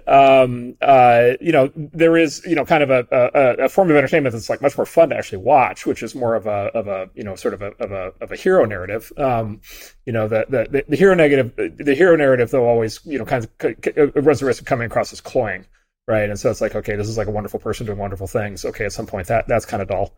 [0.09, 3.97] Um, uh, you know, there is, you know, kind of a, a, a form of
[3.97, 6.89] entertainment that's like much more fun to actually watch, which is more of a, of
[6.89, 9.12] a, you know, sort of a, of a, of a hero narrative.
[9.16, 9.61] Um,
[10.05, 13.45] you know, the, the, the hero negative, the hero narrative, though, always, you know, kind
[13.45, 15.66] of c- runs the risk of coming across as cloying
[16.07, 16.29] right?
[16.29, 18.65] And so it's like, okay, this is like a wonderful person doing wonderful things.
[18.65, 20.15] Okay, at some point that that's kind of dull.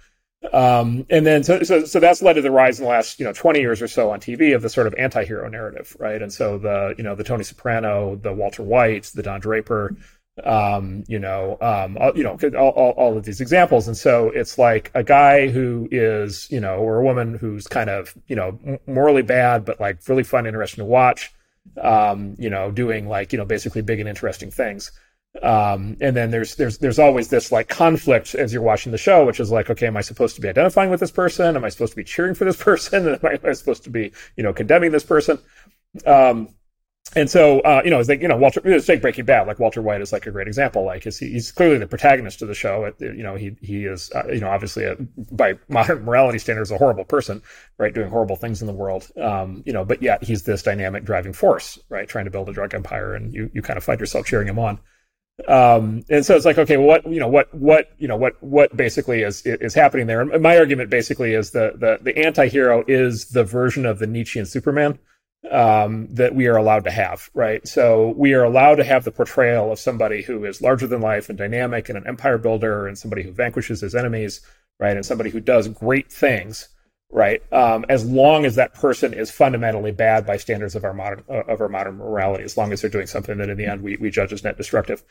[0.53, 3.25] Um, and then so, so so that's led to the rise in the last you
[3.25, 6.21] know 20 years or so on TV of the sort of anti-hero narrative, right?
[6.21, 9.97] And so the you know the Tony Soprano, the Walter White, the Don Draper,
[10.45, 13.89] um, you know, um, all, you know, all, all, all of these examples.
[13.89, 17.89] And so it's like a guy who is, you know, or a woman who's kind
[17.89, 21.33] of, you know, morally bad, but like really fun, interesting to watch,
[21.81, 24.93] um, you know, doing like, you know, basically big and interesting things.
[25.43, 29.25] Um, and then there's there's there's always this like conflict as you're watching the show,
[29.25, 31.57] which is like, okay, am I supposed to be identifying with this person?
[31.57, 33.09] Am I supposed to be cheering for this person?
[33.09, 35.39] Am I, am I supposed to be, you know, condemning this person?
[36.05, 36.49] Um,
[37.15, 39.81] and so, uh, you know, like, you know, Walter, it's like Breaking Bad, like Walter
[39.81, 40.85] White is like a great example.
[40.85, 42.93] Like, he's, he's clearly the protagonist of the show.
[42.99, 44.97] You know, he, he is, uh, you know, obviously a,
[45.31, 47.43] by modern morality standards, a horrible person,
[47.79, 47.95] right?
[47.95, 49.09] Doing horrible things in the world.
[49.21, 52.09] Um, you know, but yet he's this dynamic driving force, right?
[52.09, 54.59] Trying to build a drug empire and you, you kind of find yourself cheering him
[54.59, 54.81] on.
[55.49, 58.75] Um, and so it's like, okay, what, you know, what, what, you know, what, what
[58.77, 60.23] basically is, is happening there?
[60.23, 64.47] And my argument basically is the, the, the anti-hero is the version of the Nietzschean
[64.47, 64.99] Superman
[65.51, 67.67] um, that we are allowed to have, right?
[67.69, 71.29] So we are allowed to have the portrayal of somebody who is larger than life
[71.29, 74.41] and dynamic and an empire builder and somebody who vanquishes his enemies,
[74.81, 74.97] right?
[74.97, 76.69] And somebody who does great things,
[77.11, 77.43] right?
[77.53, 81.45] Um, as long as that person is fundamentally bad by standards of our modern uh,
[81.47, 83.97] of our modern morality, as long as they're doing something that in the end we,
[83.97, 85.05] we judge as net destructive.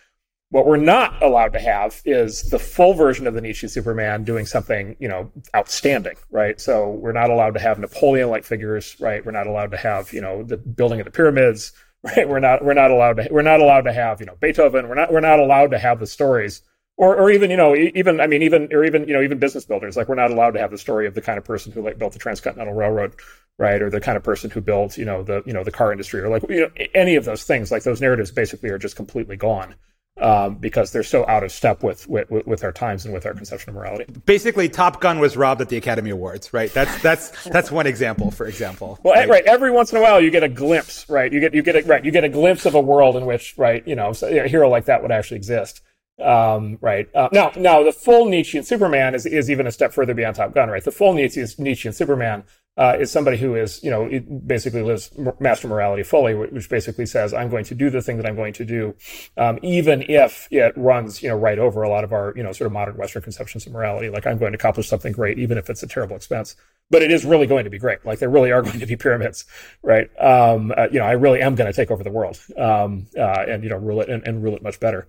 [0.56, 4.46] What we're not allowed to have is the full version of the Nietzsche Superman doing
[4.46, 6.62] something, you know, outstanding, right?
[6.62, 9.26] So we're not allowed to have Napoleon-like figures, right?
[9.26, 11.74] We're not allowed to have, you know, the building of the pyramids,
[12.04, 12.30] right?
[12.30, 14.88] We're not we're not allowed to we're not allowed to have, you know, Beethoven.
[14.88, 16.62] We're not we're not allowed to have the stories,
[16.96, 19.66] or or even you know even I mean even or even you know even business
[19.66, 19.98] builders.
[19.98, 22.00] Like we're not allowed to have the story of the kind of person who like
[22.00, 23.16] built the Transcontinental Railroad,
[23.58, 23.82] right?
[23.82, 26.22] Or the kind of person who built you know the you know the car industry,
[26.22, 27.74] or like you know any of those things.
[27.74, 29.76] Like those narratives basically are just completely gone
[30.22, 33.34] um, because they're so out of step with, with with our times and with our
[33.34, 34.06] conception of morality.
[34.26, 36.72] Basically, Top Gun was robbed at the Academy Awards, right?
[36.74, 39.00] That's that's that's one example, for example.
[39.04, 39.28] Well, right?
[39.28, 39.46] right.
[39.46, 41.32] Every once in a while, you get a glimpse, right?
[41.32, 42.04] You get you get a, right.
[42.04, 44.86] You get a glimpse of a world in which, right, you know, a hero like
[44.86, 45.82] that would actually exist.
[46.24, 47.14] Um, right.
[47.14, 50.54] Uh, now, now the full Nietzschean Superman is, is even a step further beyond Top
[50.54, 50.84] Gun, right?
[50.84, 52.46] The full Nietzschean, Nietzschean Superman
[52.78, 54.10] uh, is somebody who is, you know,
[54.46, 58.26] basically lives master morality fully, which basically says, I'm going to do the thing that
[58.26, 58.96] I'm going to do,
[59.38, 62.52] um, even if it runs, you know, right over a lot of our, you know,
[62.52, 64.10] sort of modern Western conceptions of morality.
[64.10, 66.56] Like I'm going to accomplish something great, even if it's a terrible expense.
[66.90, 68.06] But it is really going to be great.
[68.06, 69.46] Like there really are going to be pyramids,
[69.82, 70.10] right?
[70.22, 73.46] Um, uh, you know, I really am going to take over the world, um, uh,
[73.48, 75.08] and you know, rule it and, and rule it much better.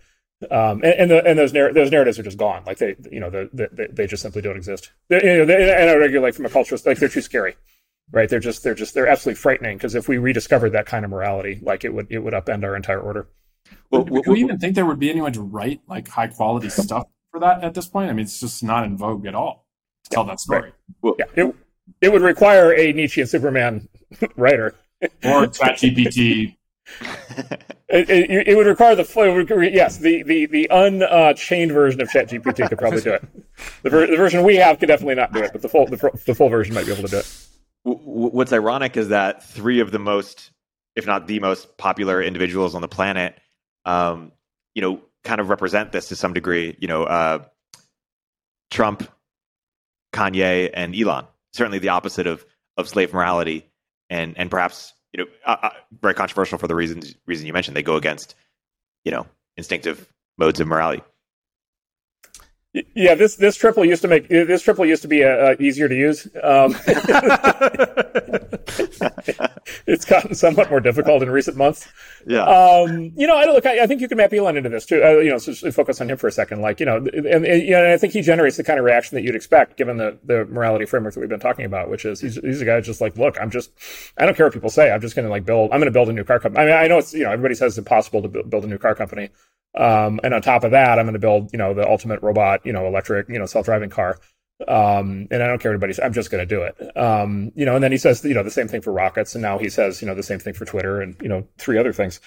[0.50, 2.62] Um, and and, the, and those narr- those narratives are just gone.
[2.66, 4.92] Like they, you know, the, the, they just simply don't exist.
[5.08, 7.22] They, you know, they, and I would argue, like from a cultural, like they're too
[7.22, 7.56] scary,
[8.12, 8.28] right?
[8.28, 9.78] They're just they're just they're absolutely frightening.
[9.78, 12.76] Because if we rediscovered that kind of morality, like it would it would upend our
[12.76, 13.28] entire order.
[13.90, 17.06] Well, do, we even think there would be anyone to write like high quality stuff
[17.30, 18.10] for that at this point?
[18.10, 19.66] I mean, it's just not in vogue at all
[20.04, 20.60] to tell that story.
[20.60, 20.72] Right.
[21.00, 21.54] Well, yeah, it,
[22.02, 23.88] it would require a Nietzschean Superman
[24.36, 26.56] writer or ChatGPT
[27.88, 32.78] it, it, it, would require the yes the the the unchained version of ChatGPT could
[32.78, 33.24] probably do it.
[33.82, 35.96] The, ver- the, version we have could definitely not do it, but the full the,
[36.26, 37.48] the, full version might be able to do it.
[37.84, 40.50] What's ironic is that three of the most,
[40.96, 43.38] if not the most popular individuals on the planet,
[43.84, 44.32] um,
[44.74, 46.76] you know, kind of represent this to some degree.
[46.80, 47.44] You know, uh,
[48.72, 49.08] Trump,
[50.12, 51.26] Kanye, and Elon.
[51.52, 52.44] Certainly the opposite of
[52.76, 53.64] of slave morality,
[54.10, 55.70] and and perhaps you know, uh,
[56.02, 57.76] very controversial for the reasons reason you mentioned.
[57.76, 58.34] They go against,
[59.04, 59.26] you know,
[59.56, 61.02] instinctive modes of morality.
[62.94, 65.88] Yeah, this this triple used to make this triple used to be uh, uh easier
[65.88, 66.26] to use.
[66.42, 66.76] Um,
[69.86, 71.88] it's gotten somewhat more difficult in recent months.
[72.26, 72.42] Yeah.
[72.42, 73.64] Um, you know, I look.
[73.64, 75.02] I, I, think you can map Elon into this too.
[75.02, 76.60] Uh, you know, so focus on him for a second.
[76.60, 79.16] Like, you know, and, and, you know, I think he generates the kind of reaction
[79.16, 82.20] that you'd expect given the the morality framework that we've been talking about, which is
[82.20, 83.70] he's, he's a guy just like, look, I'm just,
[84.18, 84.90] I don't care what people say.
[84.90, 85.70] I'm just going to like build.
[85.72, 86.64] I'm going to build a new car company.
[86.64, 88.78] I mean, I know it's you know everybody says it's impossible to build a new
[88.78, 89.30] car company.
[89.76, 92.64] Um, and on top of that, I'm going to build, you know, the ultimate robot,
[92.64, 94.18] you know, electric, you know, self-driving car.
[94.66, 96.96] Um, and I don't care everybody I'm just going to do it.
[96.96, 99.34] Um, you know, and then he says, you know, the same thing for rockets.
[99.34, 101.76] And now he says, you know, the same thing for Twitter and, you know, three
[101.76, 102.20] other things.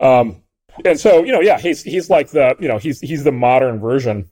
[0.00, 0.42] Um,
[0.84, 3.78] and so, you know, yeah, he's, he's like the, you know, he's, he's the modern
[3.78, 4.28] version,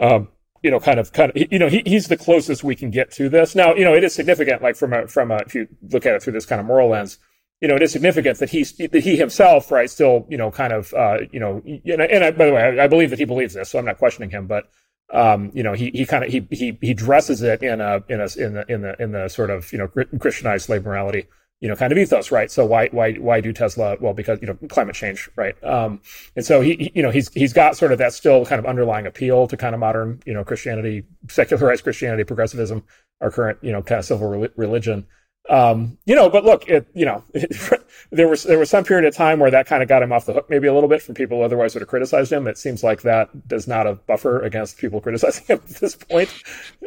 [0.00, 0.28] um,
[0.62, 3.12] you know, kind of, kind of, you know, he, he's the closest we can get
[3.12, 3.54] to this.
[3.54, 6.16] Now, you know, it is significant, like from a, from a, if you look at
[6.16, 7.18] it through this kind of moral lens,
[7.60, 10.72] you know, it is significant that he's that he himself, right, still, you know, kind
[10.72, 13.18] of, uh, you know, and, I, and I, by the way, I, I, believe that
[13.18, 14.68] he believes this, so I'm not questioning him, but,
[15.12, 18.20] um, you know, he he kind of he he he dresses it in a in
[18.20, 21.26] a in the in the in the sort of you know Christianized slave morality,
[21.60, 22.50] you know, kind of ethos, right?
[22.50, 23.96] So why why why do Tesla?
[24.00, 25.62] Well, because you know climate change, right?
[25.64, 26.02] Um,
[26.36, 28.66] and so he, he you know he's he's got sort of that still kind of
[28.66, 32.84] underlying appeal to kind of modern you know Christianity, secularized Christianity, progressivism,
[33.22, 35.06] our current you know kind of civil religion.
[35.48, 37.56] Um, you know, but look, it, you know, it,
[38.10, 40.26] there was there was some period of time where that kind of got him off
[40.26, 42.46] the hook, maybe a little bit from people who otherwise would have criticized him.
[42.46, 46.32] It seems like that does not a buffer against people criticizing him at this point.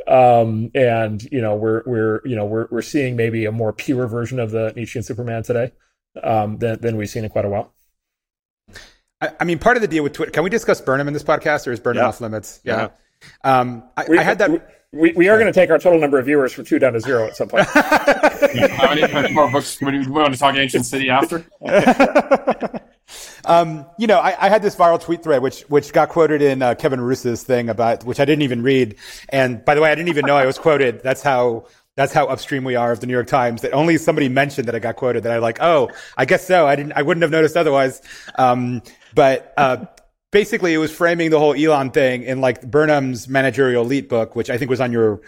[0.07, 4.07] Um, and you know, we're we're you know we're we're seeing maybe a more pure
[4.07, 5.71] version of the Nietzschean Superman today
[6.21, 7.73] um, than than we've seen in quite a while.
[9.21, 10.31] I, I mean, part of the deal with Twitter.
[10.31, 12.07] Can we discuss Burnham in this podcast, or is Burnham yeah.
[12.07, 12.59] off limits?
[12.63, 12.89] Yeah.
[13.43, 13.59] yeah.
[13.59, 14.51] Um, I, we, I, had that.
[14.51, 14.59] We,
[14.93, 16.99] we, we are going to take our total number of viewers from two down to
[16.99, 17.65] zero at some point.
[17.73, 19.77] How many more books?
[19.77, 21.45] Do we want to talk Ancient City after?
[23.45, 26.61] um, you know, I, I, had this viral tweet thread which which got quoted in
[26.61, 28.95] uh, Kevin Roose's thing about which I didn't even read.
[29.29, 31.01] And by the way, I didn't even know I was quoted.
[31.01, 33.61] That's how that's how upstream we are of the New York Times.
[33.61, 35.23] That only somebody mentioned that I got quoted.
[35.23, 35.61] That I like.
[35.61, 36.67] Oh, I guess so.
[36.67, 36.93] I didn't.
[36.93, 38.01] I wouldn't have noticed otherwise.
[38.37, 38.81] Um,
[39.15, 39.85] but uh,
[40.31, 44.49] basically it was framing the whole Elon thing in like Burnham's managerial elite book, which
[44.49, 45.21] I think was on your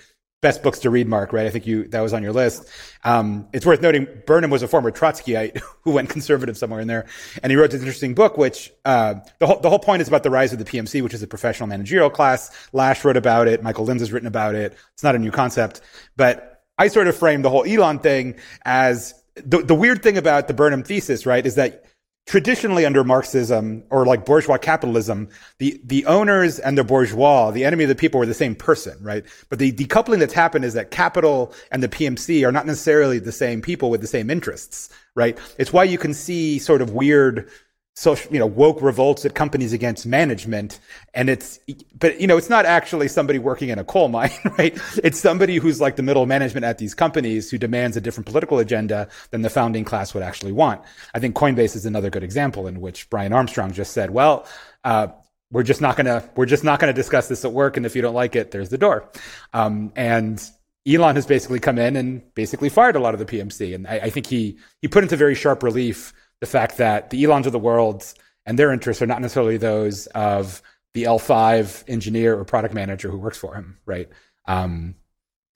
[0.44, 1.48] best books to read, Marc, right?
[1.48, 2.68] I think you, that was on your list.
[3.06, 7.06] Um, it's worth noting Burnham was a former Trotskyite who went conservative somewhere in there.
[7.42, 10.24] And he wrote this interesting book, which, uh, the whole, the whole point is about
[10.24, 12.52] the rise of the PMC, which is a professional managerial class.
[12.74, 13.64] Lasch wrote about it.
[13.64, 14.76] Michael Linds has written about it.
[14.94, 15.80] It's not a new concept,
[16.18, 18.36] but I sort of framed the whole Elon thing
[18.66, 21.86] as the, the weird thing about the Burnham thesis, right, is that
[22.26, 27.84] traditionally under Marxism or like bourgeois capitalism, the, the owners and the bourgeois, the enemy
[27.84, 29.26] of the people were the same person, right?
[29.50, 33.32] But the decoupling that's happened is that capital and the PMC are not necessarily the
[33.32, 35.38] same people with the same interests, right?
[35.58, 37.50] It's why you can see sort of weird
[37.96, 40.80] social, you know, woke revolts at companies against management.
[41.14, 41.60] And it's,
[41.98, 44.78] but, you know, it's not actually somebody working in a coal mine, right?
[45.04, 48.60] It's somebody who's like the middle management at these companies who demands a different political
[48.60, 50.82] agenda than the founding class would actually want.
[51.14, 54.48] I think Coinbase is another good example in which Brian Armstrong just said, well,
[54.84, 55.08] uh,
[55.52, 58.02] we're just not gonna we're just not gonna discuss this at work, and if you
[58.02, 59.08] don't like it, there's the door.
[59.54, 60.44] Um, and
[60.88, 63.96] Elon has basically come in and basically fired a lot of the PMC, and I,
[64.00, 66.12] I think he he put into very sharp relief
[66.44, 68.14] the fact that the Elons of the world
[68.46, 70.62] and their interests are not necessarily those of
[70.94, 74.10] the L5 engineer or product manager who works for him, right?
[74.46, 74.96] Um,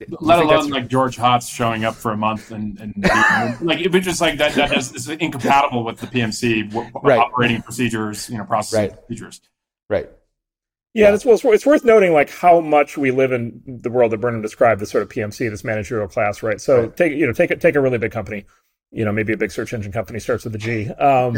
[0.08, 2.94] let alone like George Hotz showing up for a month and, and
[3.60, 7.18] like it was just like that that is, is incompatible with the PMC right.
[7.18, 9.06] operating procedures, you know, process right.
[9.06, 9.42] procedures.
[9.90, 10.08] Right.
[10.94, 14.22] Yeah, it's, well, it's worth noting like how much we live in the world that
[14.22, 16.58] Burnham described, this sort of PMC, this managerial class, right?
[16.58, 16.96] So right.
[16.96, 18.46] take you know take a, take a really big company,
[18.90, 20.88] you know maybe a big search engine company starts with a G.
[20.90, 21.36] Um,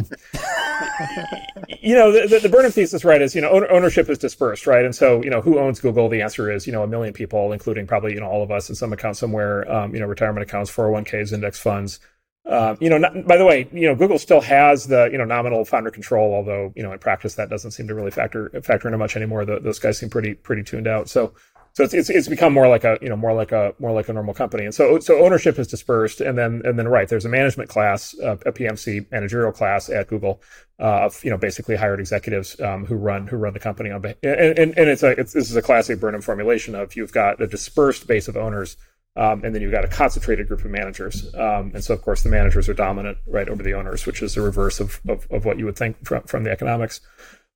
[1.83, 4.95] you know the, the, Burnham thesis, right, is you know ownership is dispersed, right, and
[4.95, 6.09] so you know who owns Google?
[6.09, 8.69] The answer is you know a million people, including probably you know all of us
[8.69, 12.01] in some account somewhere, um, you know retirement accounts, 401ks, index funds.
[12.47, 15.25] Um, you know, not, by the way, you know, Google still has the you know
[15.25, 18.89] nominal founder control, although you know in practice that doesn't seem to really factor factor
[18.89, 19.45] into much anymore.
[19.45, 21.09] The, those guys seem pretty pretty tuned out.
[21.09, 21.35] So,
[21.73, 24.09] so it's, it's it's become more like a you know more like a more like
[24.09, 27.25] a normal company, and so so ownership is dispersed, and then and then right there's
[27.25, 30.43] a management class, uh, a PMC managerial class at Google
[30.81, 34.05] uh, of you know basically hired executives um, who run who run the company on
[34.05, 34.15] and
[34.59, 37.47] and, and it's a it's, this is a classic Burnham formulation of you've got a
[37.47, 38.77] dispersed base of owners
[39.17, 41.35] um, and then you've got a concentrated group of managers.
[41.35, 44.35] Um, and so, of course, the managers are dominant right over the owners, which is
[44.35, 47.01] the reverse of, of, of what you would think from, from the economics.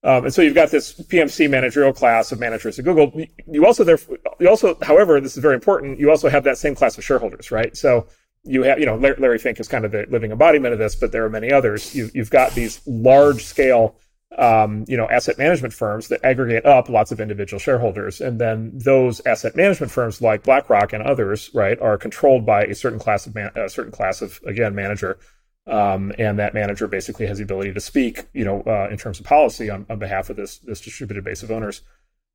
[0.05, 3.13] Um, and so you've got this PMC managerial class of managers at Google.
[3.47, 3.99] You also, there,
[4.39, 5.99] you also, however, this is very important.
[5.99, 7.75] You also have that same class of shareholders, right?
[7.75, 8.07] So
[8.45, 11.11] you have, you know, Larry Fink is kind of the living embodiment of this, but
[11.11, 11.95] there are many others.
[11.95, 13.97] You, you've got these large scale
[14.39, 18.21] um, you know, asset management firms that aggregate up lots of individual shareholders.
[18.21, 22.75] And then those asset management firms like BlackRock and others, right, are controlled by a
[22.75, 25.19] certain class of man- a certain class of again manager.
[25.67, 29.19] Um, and that manager basically has the ability to speak, you know, uh, in terms
[29.19, 31.81] of policy on, on behalf of this this distributed base of owners.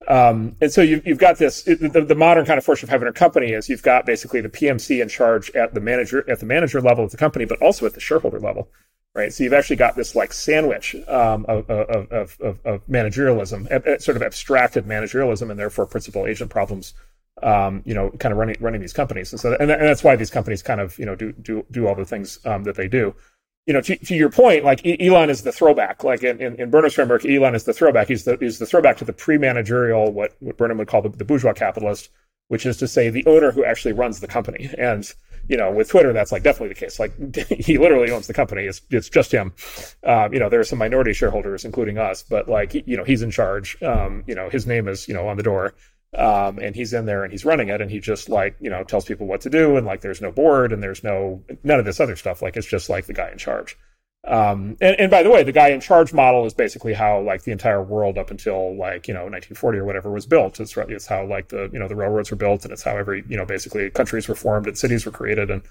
[0.07, 1.67] Um, and so you've, you've got this.
[1.67, 5.01] It, the, the, modern kind of fortune 500 company is you've got basically the PMC
[5.01, 7.93] in charge at the manager at the manager level of the company, but also at
[7.93, 8.69] the shareholder level
[9.15, 9.33] right?
[9.33, 14.23] So you've actually got this like sandwich um, of, of, of, of, managerialism, sort of
[14.23, 16.93] abstracted managerialism, and therefore principal agent problems.
[17.41, 20.15] Um, you know, kind of running running these companies, and so and, and, that's why
[20.15, 22.87] these companies kind of you know do do do all the things um, that they
[22.87, 23.15] do.
[23.65, 26.03] You know, to, to, your point, like Elon is the throwback.
[26.03, 28.07] Like in, in, in Burnham's framework, Elon is the throwback.
[28.07, 31.25] He's the he's the throwback to the pre-managerial, what what Burnham would call the, the
[31.25, 32.09] bourgeois capitalist,
[32.47, 34.69] which is to say the owner who actually runs the company.
[34.77, 35.11] And
[35.47, 36.99] you know, with Twitter, that's like definitely the case.
[36.99, 38.63] Like he literally owns the company.
[38.63, 39.53] It's it's just him.
[40.03, 43.21] Um, you know, there are some minority shareholders, including us, but like you know, he's
[43.21, 43.81] in charge.
[43.81, 45.73] Um, you know, his name is you know on the door,
[46.17, 48.83] um, and he's in there and he's running it, and he just like you know
[48.83, 51.85] tells people what to do, and like there's no board and there's no none of
[51.85, 52.41] this other stuff.
[52.41, 53.77] Like it's just like the guy in charge.
[54.27, 57.43] Um, and, and by the way, the guy in charge model is basically how like
[57.43, 60.59] the entire world up until like, you know, 1940 or whatever was built.
[60.59, 63.23] It's, it's how like the, you know, the railroads were built and it's how every,
[63.29, 65.61] you know, basically countries were formed and cities were created and,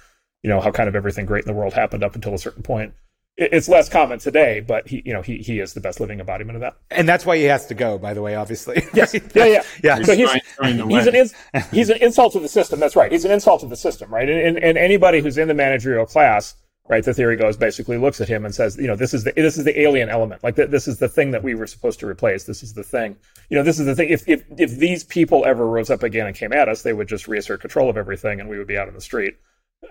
[0.43, 2.62] you know, how kind of everything great in the world happened up until a certain
[2.62, 2.94] point.
[3.39, 6.56] It's less common today, but he, you know, he, he is the best living embodiment
[6.56, 6.77] of that.
[6.90, 8.86] And that's why he has to go, by the way, obviously.
[8.94, 9.15] yes.
[9.15, 9.20] Yeah.
[9.44, 9.62] Yeah.
[9.85, 10.02] yeah.
[10.02, 11.35] So he's, he's an, ins-
[11.70, 12.81] he's an insult to the system.
[12.81, 13.12] That's right.
[13.12, 14.28] He's an insult to the system, right?
[14.28, 16.56] And, and, and anybody who's in the managerial class,
[16.89, 17.05] right?
[17.05, 19.56] The theory goes basically looks at him and says, you know, this is the this
[19.56, 20.43] is the alien element.
[20.43, 22.44] Like th- this is the thing that we were supposed to replace.
[22.44, 23.16] This is the thing.
[23.51, 24.09] You know, this is the thing.
[24.09, 27.09] If if if these people ever rose up again and came at us, they would
[27.09, 29.36] just reassert control of everything, and we would be out in the street.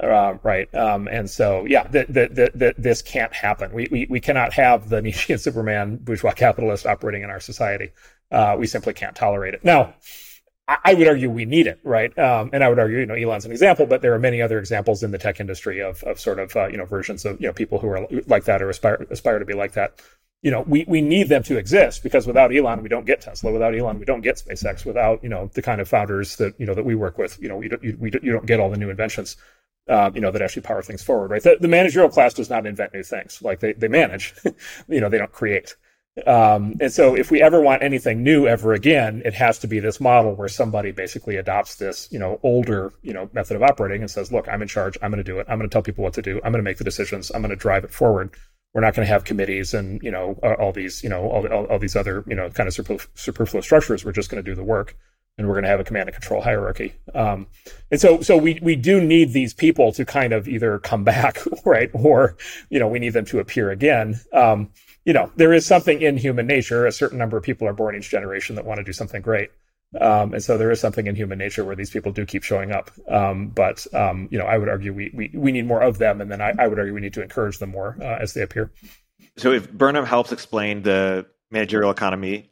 [0.01, 0.73] Uh, right.
[0.75, 3.71] Um, and so, yeah, that that this can't happen.
[3.71, 7.91] We, we, we cannot have the Nietzschean Superman bourgeois capitalist operating in our society.
[8.29, 9.63] Uh, we simply can't tolerate it.
[9.63, 9.95] Now,
[10.67, 12.17] I would argue we need it, right?
[12.19, 14.59] Um, and I would argue, you know, Elon's an example, but there are many other
[14.59, 17.47] examples in the tech industry of, of sort of, uh, you know, versions of, you
[17.47, 20.01] know, people who are like that or aspire, aspire to be like that.
[20.41, 23.51] You know, we, we need them to exist because without Elon, we don't get Tesla.
[23.51, 24.85] Without Elon, we don't get SpaceX.
[24.85, 27.47] Without, you know, the kind of founders that, you know, that we work with, you
[27.47, 29.37] know, you don't, you, we, you don't get all the new inventions,
[29.89, 31.43] uh, you know, that actually power things forward, right?
[31.43, 33.41] The, the managerial class does not invent new things.
[33.41, 34.33] Like they, they manage,
[34.87, 35.75] you know, they don't create.
[36.25, 39.79] Um, and so if we ever want anything new ever again, it has to be
[39.79, 44.01] this model where somebody basically adopts this, you know, older, you know, method of operating
[44.01, 44.97] and says, look, I'm in charge.
[45.01, 45.45] I'm going to do it.
[45.47, 46.37] I'm going to tell people what to do.
[46.37, 47.29] I'm going to make the decisions.
[47.29, 48.31] I'm going to drive it forward.
[48.73, 51.65] We're not going to have committees and, you know, all these, you know, all, all,
[51.65, 52.73] all these other, you know, kind of
[53.13, 54.03] superfluous structures.
[54.03, 54.95] We're just going to do the work
[55.37, 56.93] and we're going to have a command and control hierarchy.
[57.13, 57.47] Um,
[57.91, 61.39] and so, so we, we do need these people to kind of either come back,
[61.65, 61.89] right?
[61.93, 62.37] Or,
[62.69, 64.19] you know, we need them to appear again.
[64.33, 64.71] Um,
[65.05, 66.85] you know, there is something in human nature.
[66.85, 69.51] A certain number of people are born each generation that want to do something great.
[70.01, 72.71] Um, and so there is something in human nature where these people do keep showing
[72.71, 72.91] up.
[73.07, 76.19] Um, but, um, you know, I would argue we, we, we need more of them.
[76.19, 78.41] And then I, I would argue we need to encourage them more uh, as they
[78.41, 78.71] appear.
[79.37, 82.51] So if Burnham helps explain the managerial economy.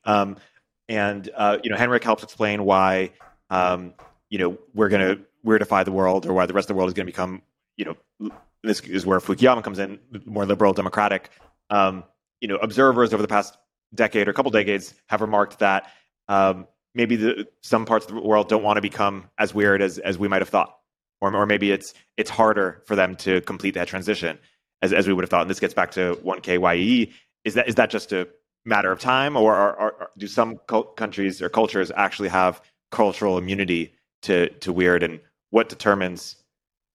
[0.87, 3.11] And uh, you know, Henrich helps explain why
[3.49, 3.93] um,
[4.29, 6.89] you know we're going to weirdify the world, or why the rest of the world
[6.89, 7.41] is going to become
[7.77, 8.31] you know
[8.63, 11.29] this is where Fukuyama comes in, more liberal, democratic.
[11.69, 12.03] Um,
[12.41, 13.57] you know, observers over the past
[13.93, 15.91] decade or couple decades have remarked that
[16.27, 19.99] um, maybe the, some parts of the world don't want to become as weird as
[19.99, 20.77] as we might have thought,
[21.21, 24.37] or or maybe it's it's harder for them to complete that transition
[24.81, 25.41] as as we would have thought.
[25.41, 27.11] And this gets back to one KYE.
[27.43, 28.27] Is that is that just a
[28.65, 30.57] matter of time, or, do some
[30.97, 32.61] countries or cultures actually have
[32.91, 33.93] cultural immunity
[34.23, 35.03] to to weird?
[35.03, 35.19] And
[35.51, 36.35] what determines,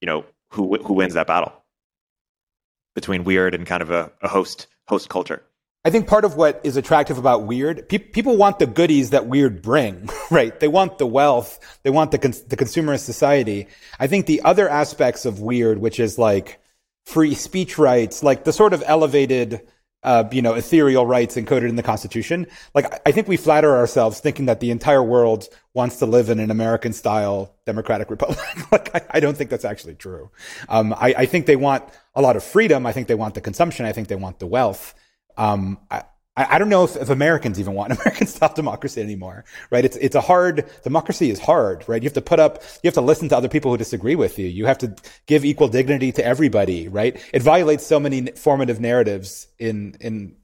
[0.01, 1.53] you know, who who wins that battle
[2.95, 5.43] between weird and kind of a, a host host culture?
[5.83, 9.27] I think part of what is attractive about weird, pe- people want the goodies that
[9.27, 10.59] weird bring, right?
[10.59, 13.67] They want the wealth, they want the cons- the consumerist society.
[13.99, 16.61] I think the other aspects of weird, which is like
[17.07, 19.67] free speech rights, like the sort of elevated
[20.02, 22.47] uh, you know, ethereal rights encoded in the Constitution.
[22.74, 26.40] Like, I think we flatter ourselves thinking that the entire world wants to live in
[26.40, 28.39] an American style democratic republic.
[28.72, 30.31] like, I, I, don't think that's actually true.
[30.68, 32.86] Um, I, I, think they want a lot of freedom.
[32.86, 33.85] I think they want the consumption.
[33.85, 34.94] I think they want the wealth.
[35.36, 36.05] Um, I,
[36.36, 39.85] I, I don't know if, if, Americans even want American style democracy anymore, right?
[39.85, 42.02] It's, it's a hard, democracy is hard, right?
[42.02, 44.39] You have to put up, you have to listen to other people who disagree with
[44.39, 44.47] you.
[44.47, 44.94] You have to
[45.27, 47.20] give equal dignity to everybody, right?
[47.32, 50.36] It violates so many formative narratives in, in,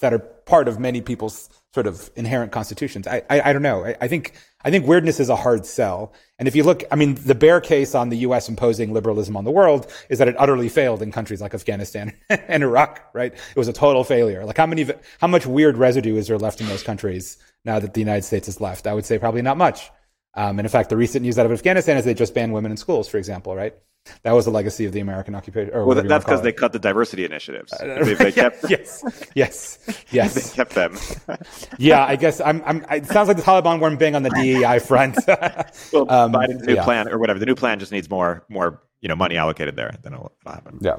[0.00, 3.06] that are part of many people's sort of inherent constitutions.
[3.06, 3.84] I, I, I don't know.
[3.84, 6.12] I, I, think I think weirdness is a hard sell.
[6.38, 8.48] And if you look, I mean, the bear case on the U.S.
[8.48, 12.62] imposing liberalism on the world is that it utterly failed in countries like Afghanistan and
[12.62, 13.02] Iraq.
[13.14, 13.32] Right?
[13.32, 14.44] It was a total failure.
[14.44, 14.86] Like how many,
[15.20, 18.46] how much weird residue is there left in those countries now that the United States
[18.46, 18.86] has left?
[18.86, 19.90] I would say probably not much.
[20.34, 22.70] Um, and in fact, the recent news out of Afghanistan is they just banned women
[22.70, 23.54] in schools, for example.
[23.54, 23.74] Right?
[24.22, 25.72] That was the legacy of the American occupation.
[25.74, 27.72] well, that's because they cut the diversity initiatives.
[27.72, 29.04] Uh, they, they kept, yes,
[29.34, 29.78] yes,
[30.10, 30.34] yes.
[30.34, 30.96] they kept them.
[31.78, 32.84] yeah, I guess I'm, I'm.
[32.90, 35.18] It sounds like the Taliban weren't big on the DEI front.
[35.26, 36.84] well, um, Biden's new yeah.
[36.84, 37.38] plan or whatever.
[37.38, 39.94] The new plan just needs more, more, you know, money allocated there.
[40.02, 40.78] Then it'll happen.
[40.80, 40.96] Yeah.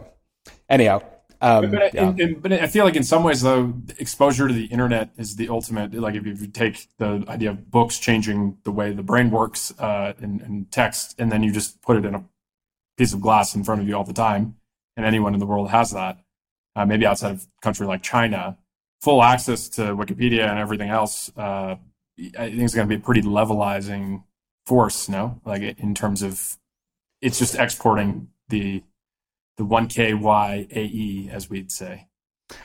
[0.70, 1.02] Anyhow,
[1.41, 2.09] um, but, yeah.
[2.09, 5.35] in, in, but, I feel like in some ways, though, exposure to the internet is
[5.35, 5.93] the ultimate.
[5.93, 10.13] Like if you take the idea of books changing the way the brain works uh,
[10.69, 12.23] text, and then you just put it in a
[12.97, 14.55] piece of glass in front of you all the time,
[14.95, 16.19] and anyone in the world has that.
[16.76, 18.57] Uh, maybe outside of a country like China,
[19.01, 21.31] full access to Wikipedia and everything else.
[21.35, 21.76] Uh,
[22.38, 24.23] I think it's going to be a pretty levelizing
[24.65, 25.09] force.
[25.09, 26.57] No, like in terms of
[27.22, 28.84] it's just exporting the
[29.57, 32.07] the one K Y A E as we'd say.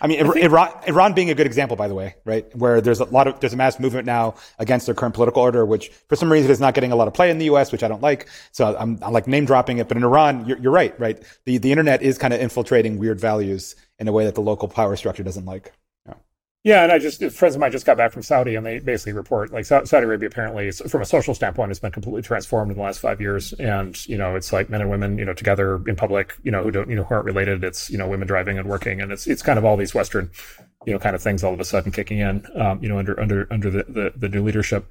[0.00, 2.44] I mean, I think, Iran, Iran being a good example, by the way, right?
[2.56, 5.64] Where there's a lot of, there's a mass movement now against their current political order,
[5.64, 7.82] which for some reason is not getting a lot of play in the U.S., which
[7.82, 8.28] I don't like.
[8.52, 9.88] So I'm, I'm like name dropping it.
[9.88, 11.22] But in Iran, you're, you're right, right?
[11.44, 14.68] The, the internet is kind of infiltrating weird values in a way that the local
[14.68, 15.72] power structure doesn't like.
[16.66, 19.12] Yeah, and I just friends of mine just got back from Saudi, and they basically
[19.12, 22.82] report like Saudi Arabia apparently, from a social standpoint, has been completely transformed in the
[22.82, 23.52] last five years.
[23.52, 26.64] And you know, it's like men and women, you know, together in public, you know,
[26.64, 27.62] who don't, you know, who aren't related.
[27.62, 30.28] It's you know, women driving and working, and it's it's kind of all these Western,
[30.84, 33.20] you know, kind of things all of a sudden kicking in, um, you know, under
[33.20, 34.90] under under the, the, the new leadership.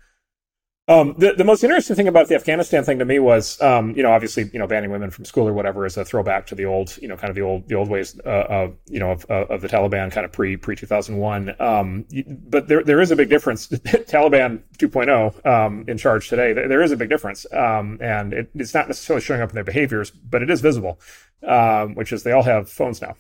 [0.88, 4.04] Um, the, the most interesting thing about the Afghanistan thing to me was, um, you
[4.04, 6.66] know, obviously, you know, banning women from school or whatever is a throwback to the
[6.66, 9.26] old, you know, kind of the old, the old ways, uh, of, you know, of,
[9.28, 11.56] uh, of the Taliban kind of pre, pre 2001.
[11.60, 13.68] Um, but there, there is a big difference.
[13.70, 17.48] Taliban 2.0, um, in charge today, there, there is a big difference.
[17.52, 21.00] Um, and it, it's not necessarily showing up in their behaviors, but it is visible,
[21.48, 23.16] um, which is they all have phones now.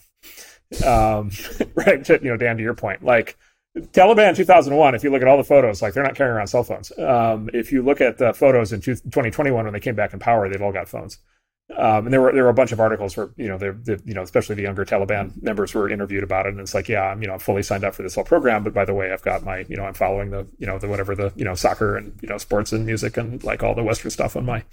[0.85, 1.31] Um,
[1.73, 2.05] right.
[2.05, 3.37] To, you know, Dan, to your point, like,
[3.77, 6.63] Taliban 2001, if you look at all the photos, like they're not carrying around cell
[6.63, 6.97] phones.
[6.97, 10.47] Um, if you look at the photos in 2021 when they came back in power,
[10.47, 11.19] they've all got phones.
[11.75, 14.13] Um, and there were there were a bunch of articles where you know the you
[14.13, 17.23] know especially the younger Taliban members were interviewed about it, and it's like yeah I'm
[17.23, 19.23] you know I'm fully signed up for this whole program, but by the way I've
[19.23, 21.97] got my you know I'm following the you know the whatever the you know soccer
[21.97, 24.63] and you know sports and music and like all the Western stuff on my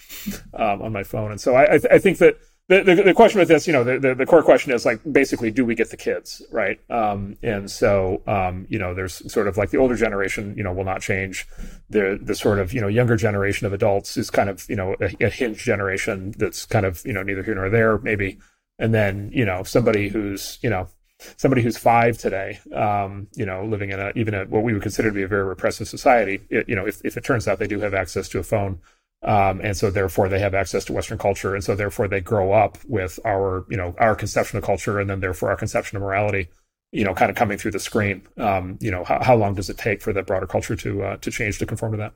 [0.52, 2.36] um, on my phone, and so I I, th- I think that
[2.68, 5.00] the, the, the, question with this, you know, the, the, the, core question is like
[5.10, 6.78] basically, do we get the kids, right?
[6.90, 10.72] Um, and so, um, you know, there's sort of like the older generation, you know,
[10.72, 11.46] will not change.
[11.90, 14.94] The the sort of you know younger generation of adults is kind of you know
[15.00, 18.38] a, a hinge generation that's kind of you know neither here nor there maybe.
[18.78, 20.88] And then you know somebody who's you know
[21.36, 24.82] somebody who's five today, um, you know, living in a even a, what we would
[24.82, 27.58] consider to be a very repressive society, it, you know, if, if it turns out
[27.58, 28.78] they do have access to a phone
[29.22, 31.54] um, and so therefore they have access to Western culture.
[31.54, 35.08] And so therefore they grow up with our, you know, our conception of culture and
[35.08, 36.48] then therefore our conception of morality,
[36.90, 38.26] you know, kind of coming through the screen.
[38.36, 41.16] Um, you know, how, how long does it take for the broader culture to, uh,
[41.18, 42.14] to change to conform to that?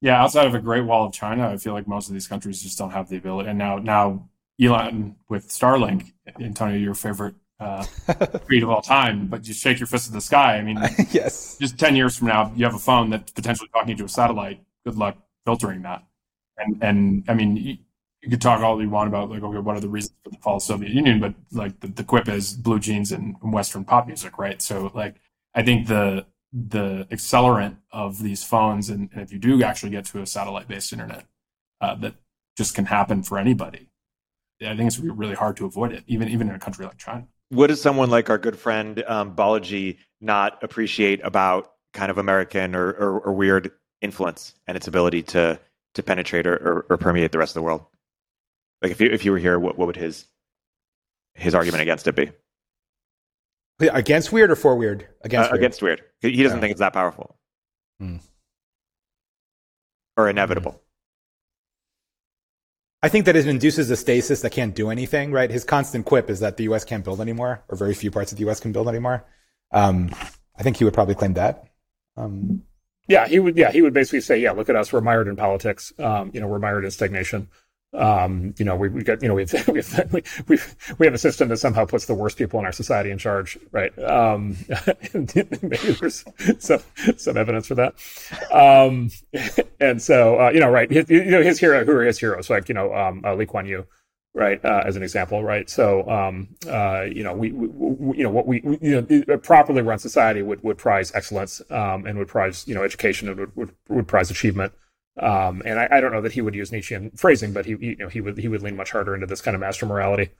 [0.00, 0.20] Yeah.
[0.20, 2.76] Outside of a great wall of China, I feel like most of these countries just
[2.76, 3.48] don't have the ability.
[3.48, 4.28] And now, now
[4.60, 7.84] Elon with Starlink, Antonio, your favorite uh,
[8.46, 10.56] tweet of all time, but just shake your fist at the sky.
[10.56, 10.78] I mean,
[11.10, 11.56] yes.
[11.58, 14.60] Just ten years from now, you have a phone that's potentially talking to a satellite.
[14.84, 16.04] Good luck filtering that.
[16.58, 17.76] And and I mean, you,
[18.22, 20.38] you could talk all you want about like okay, what are the reasons for the
[20.38, 23.84] fall of Soviet Union, but like the, the quip is blue jeans and, and Western
[23.84, 24.60] pop music, right?
[24.60, 25.16] So like,
[25.54, 30.06] I think the the accelerant of these phones, and, and if you do actually get
[30.06, 31.26] to a satellite based internet,
[31.80, 32.14] uh, that
[32.56, 33.88] just can happen for anybody.
[34.60, 37.28] I think it's really hard to avoid it, even even in a country like China
[37.50, 42.74] what does someone like our good friend um, Balaji not appreciate about kind of American
[42.74, 43.70] or, or, or weird
[44.00, 45.58] influence and its ability to
[45.98, 47.84] to penetrate or, or, or, permeate the rest of the world?
[48.80, 50.26] Like if you if you were here, what, what would his
[51.34, 52.30] his argument against it be?
[53.80, 55.06] Against weird or for weird?
[55.22, 55.60] Against uh, weird.
[55.60, 56.02] against weird.
[56.20, 57.36] He doesn't think it's that powerful
[58.00, 58.16] hmm.
[60.16, 60.80] or inevitable.
[63.02, 65.50] I think that it induces a stasis that can't do anything, right?
[65.50, 68.38] His constant quip is that the US can't build anymore, or very few parts of
[68.38, 69.24] the US can build anymore.
[69.70, 70.10] Um,
[70.56, 71.64] I think he would probably claim that.
[72.16, 72.62] Um,
[73.08, 73.56] yeah, he would.
[73.56, 74.92] Yeah, he would basically say, "Yeah, look at us.
[74.92, 75.92] We're mired in politics.
[75.98, 77.48] Um, you know, we're mired in stagnation.
[77.94, 80.58] Um, you know, we, we got, you know, we've, we've, we
[80.98, 83.58] we have a system that somehow puts the worst people in our society in charge,
[83.72, 83.98] right?
[83.98, 84.56] Um,
[85.14, 86.24] maybe there's
[86.58, 86.80] some,
[87.16, 87.94] some evidence for that.
[88.52, 89.10] Um,
[89.80, 92.50] and so, uh, you know, right, his, you know, his hero, who are his heroes?
[92.50, 93.86] Like, you know, um, uh, Lee Kuan Yew,
[94.34, 95.68] right, uh, as an example, right?
[95.68, 99.98] So, um, uh, you know, we, we, you know, what we, you know, properly run
[99.98, 103.74] society would, would prize excellence, um, and would prize, you know, education and would, would,
[103.88, 104.72] would prize achievement.
[105.20, 107.96] Um, and I, I, don't know that he would use Nietzschean phrasing, but he, you
[107.96, 110.30] know, he would he would lean much harder into this kind of master morality,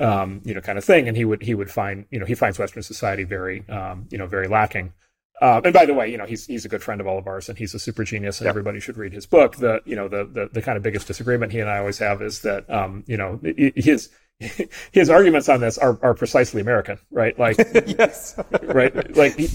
[0.00, 1.06] um, you know, kind of thing.
[1.06, 4.18] And he would he would find, you know, he finds Western society very, um, you
[4.18, 4.92] know, very lacking.
[5.40, 7.26] Uh, and by the way, you know, he's he's a good friend of all of
[7.26, 8.52] ours, and he's a super genius, and yep.
[8.52, 9.56] everybody should read his book.
[9.56, 12.22] The you know the, the the kind of biggest disagreement he and I always have
[12.22, 13.40] is that um, you know
[13.74, 14.10] his
[14.92, 17.38] his arguments on this are, are precisely American, right?
[17.38, 17.56] Like,
[17.86, 19.16] yes, right.
[19.16, 19.48] Like he,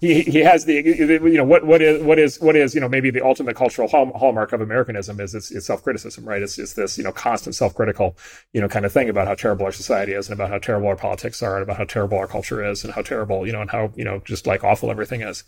[0.00, 2.88] he, he has the, you know, what, what is, what is, what is, you know,
[2.88, 6.42] maybe the ultimate cultural hall, hallmark of Americanism is it's, it's self-criticism, right?
[6.42, 8.16] It's, it's this, you know, constant self-critical,
[8.52, 10.88] you know, kind of thing about how terrible our society is and about how terrible
[10.88, 13.62] our politics are and about how terrible our culture is and how terrible, you know,
[13.62, 15.42] and how, you know, just like awful everything is.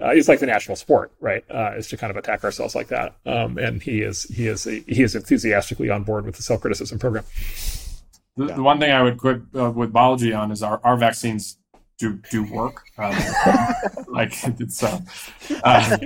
[0.00, 1.42] Uh, it's like the national sport, right?
[1.50, 3.16] Uh, is to kind of attack ourselves like that.
[3.24, 7.24] Um, and he is, he is, he is enthusiastically on board with the self-criticism program.
[8.36, 8.54] The, yeah.
[8.54, 11.58] the one thing I would quit uh, with Balaji on is our, our vaccines
[11.98, 12.84] do do work.
[12.98, 13.16] Um,
[14.08, 15.00] like it's, uh,
[15.64, 15.96] uh,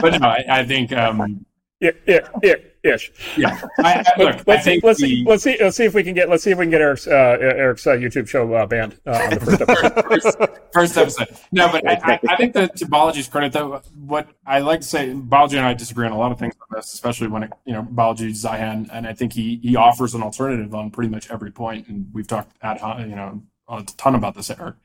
[0.00, 1.44] but no, I, I think um,
[1.80, 3.12] yeah, yeah, yeah, ish.
[3.36, 3.60] Yeah.
[3.78, 5.56] I, I, look, let's, see, let's, see, let's see.
[5.60, 6.28] Let's see if we can get.
[6.28, 9.10] Let's see if we can get Erik's uh, Erik's uh, YouTube show uh, banned uh,
[9.10, 9.94] on the first episode.
[10.72, 11.36] first, first, episode.
[11.50, 15.08] No, but I, I, think that to Balaji's credit, though, what I like to say,
[15.08, 17.72] Balaji and I disagree on a lot of things on this, especially when it, you
[17.72, 21.50] know Balaji Zihan, and I think he he offers an alternative on pretty much every
[21.50, 24.76] point, and we've talked at you know a ton about this, Eric.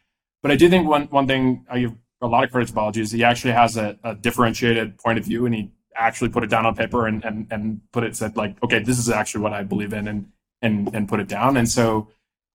[0.41, 2.97] But I do think one one thing I give a lot of credit to Balaji
[2.97, 5.71] is he actually has a, a differentiated point of view, and he
[6.07, 8.97] actually put it down on paper and and and put it said like, okay, this
[8.99, 10.31] is actually what I believe in, and
[10.61, 11.57] and and put it down.
[11.57, 12.09] And so,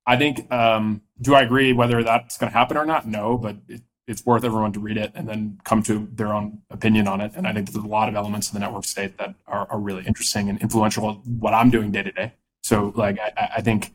[0.07, 3.07] I think, um, do I agree whether that's going to happen or not?
[3.07, 6.61] No, but it, it's worth everyone to read it and then come to their own
[6.71, 7.33] opinion on it.
[7.35, 9.79] And I think there's a lot of elements of the network state that are, are
[9.79, 11.15] really interesting and influential.
[11.15, 12.35] What I'm doing day to day.
[12.62, 13.95] So, like, I, I think.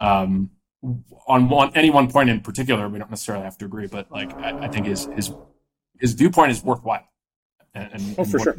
[0.00, 0.50] Um,
[1.28, 4.32] on one any one point in particular, we don't necessarily have to agree, but like
[4.34, 5.32] I, I think his his
[6.00, 7.06] his viewpoint is worthwhile.
[7.74, 8.56] And, and oh, for sure.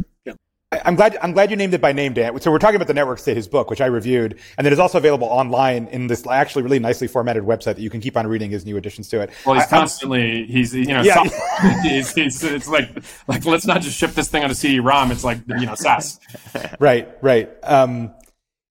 [0.86, 1.18] I'm glad.
[1.22, 2.40] I'm glad you named it by name, Dan.
[2.42, 4.80] So we're talking about the network state, his book, which I reviewed, and that is
[4.80, 8.28] also available online in this actually really nicely formatted website that you can keep on
[8.28, 9.32] reading his new additions to it.
[9.46, 11.24] Well, he's I, constantly he's you know yeah.
[11.84, 12.90] he's, he's, it's like
[13.28, 15.12] like let's not just ship this thing on a CD-ROM.
[15.12, 16.20] It's like you know SaaS.
[16.80, 17.50] right, right.
[17.64, 18.14] Um,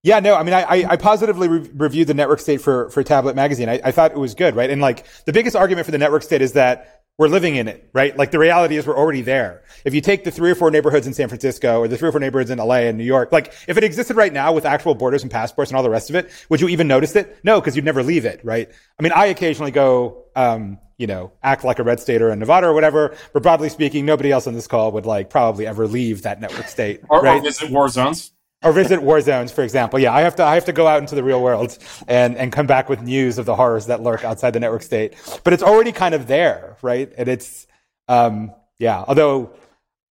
[0.05, 3.37] yeah, no, I mean, I, I positively re- reviewed the network state for, for Tablet
[3.37, 3.69] Magazine.
[3.69, 4.69] I, I thought it was good, right?
[4.69, 7.89] And like the biggest argument for the network state is that we're living in it,
[7.93, 8.17] right?
[8.17, 9.63] Like the reality is we're already there.
[9.85, 12.13] If you take the three or four neighborhoods in San Francisco or the three or
[12.13, 14.97] four neighborhoods in LA and New York, like if it existed right now with actual
[14.97, 17.39] borders and passports and all the rest of it, would you even notice it?
[17.45, 18.69] No, because you'd never leave it, right?
[18.99, 22.35] I mean, I occasionally go, um, you know, act like a red state or a
[22.37, 25.87] Nevada or whatever, but broadly speaking, nobody else on this call would like probably ever
[25.87, 27.41] leave that network state, or, right?
[27.41, 28.33] Or visit war zones
[28.63, 29.99] or visit war zones, for example.
[29.99, 31.77] Yeah, I have to I have to go out into the real world
[32.07, 35.15] and and come back with news of the horrors that lurk outside the network state.
[35.45, 37.13] But it's already kind of there, right?
[37.17, 37.67] And it's
[38.09, 39.05] um, yeah.
[39.07, 39.53] Although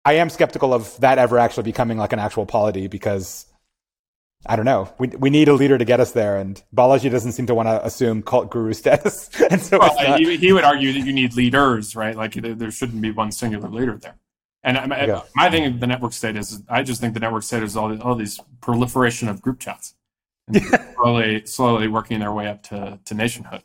[0.04, 3.46] I am skeptical of that ever actually becoming like an actual polity because
[4.46, 4.90] I don't know.
[4.98, 7.68] We we need a leader to get us there, and Balaji doesn't seem to want
[7.68, 9.30] to assume cult guru status.
[9.50, 10.20] and so well, not...
[10.20, 12.16] he, he, would argue that you need leaders, right?
[12.16, 14.16] Like there shouldn't be one singular leader there.
[14.64, 15.22] And my, yeah.
[15.36, 18.00] my thing of the network state is, I just think the network state is all,
[18.02, 19.96] all these proliferation of group chats,
[20.96, 23.64] slowly, slowly working their way up to, to nationhood.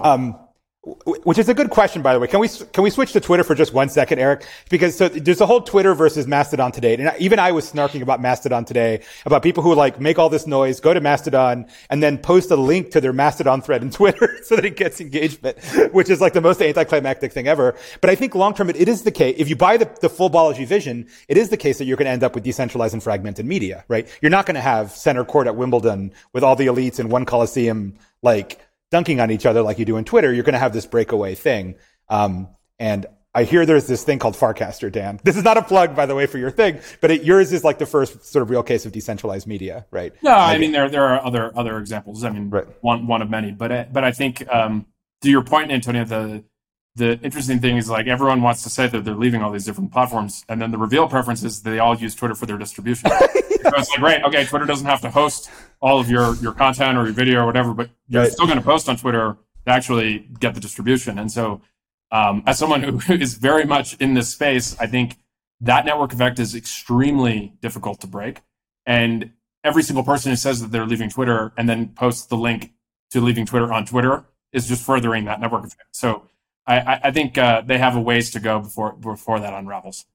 [0.00, 0.38] Um,
[0.84, 2.26] which is a good question, by the way.
[2.26, 4.46] Can we can we switch to Twitter for just one second, Erik?
[4.68, 8.20] Because so there's a whole Twitter versus Mastodon today, and even I was snarking about
[8.20, 12.18] Mastodon today about people who like make all this noise, go to Mastodon, and then
[12.18, 15.58] post a link to their Mastodon thread in Twitter so that it gets engagement,
[15.92, 17.74] which is like the most anticlimactic thing ever.
[18.02, 19.36] But I think long term, it, it is the case.
[19.38, 22.06] If you buy the, the full Balaji vision, it is the case that you're going
[22.06, 24.06] to end up with decentralized and fragmented media, right?
[24.20, 27.24] You're not going to have center court at Wimbledon with all the elites in one
[27.24, 28.60] coliseum, like
[28.94, 31.34] dunking on each other like you do in Twitter, you're going to have this breakaway
[31.34, 31.74] thing.
[32.08, 32.46] Um,
[32.78, 35.18] and I hear there's this thing called Farcaster, Dan.
[35.24, 37.64] This is not a plug, by the way, for your thing, but it, yours is
[37.64, 40.12] like the first sort of real case of decentralized media, right?
[40.22, 42.22] No, I mean there there are other other examples.
[42.22, 42.66] I mean, right.
[42.82, 44.86] one one of many, but but I think um,
[45.22, 46.44] to your point, Antonio, the
[46.94, 49.90] the interesting thing is like everyone wants to say that they're leaving all these different
[49.90, 53.10] platforms, and then the reveal preference is they all use Twitter for their distribution.
[53.64, 55.50] so it's like, right, okay, Twitter doesn't have to host
[55.80, 58.32] all of your your content or your video or whatever, but you're right.
[58.32, 59.36] still going to post on Twitter
[59.66, 61.18] to actually get the distribution.
[61.18, 61.60] And so,
[62.10, 65.16] um, as someone who is very much in this space, I think
[65.60, 68.42] that network effect is extremely difficult to break.
[68.86, 69.32] And
[69.62, 72.72] every single person who says that they're leaving Twitter and then posts the link
[73.10, 75.88] to leaving Twitter on Twitter is just furthering that network effect.
[75.92, 76.28] So
[76.66, 80.06] I, I think uh, they have a ways to go before before that unravels.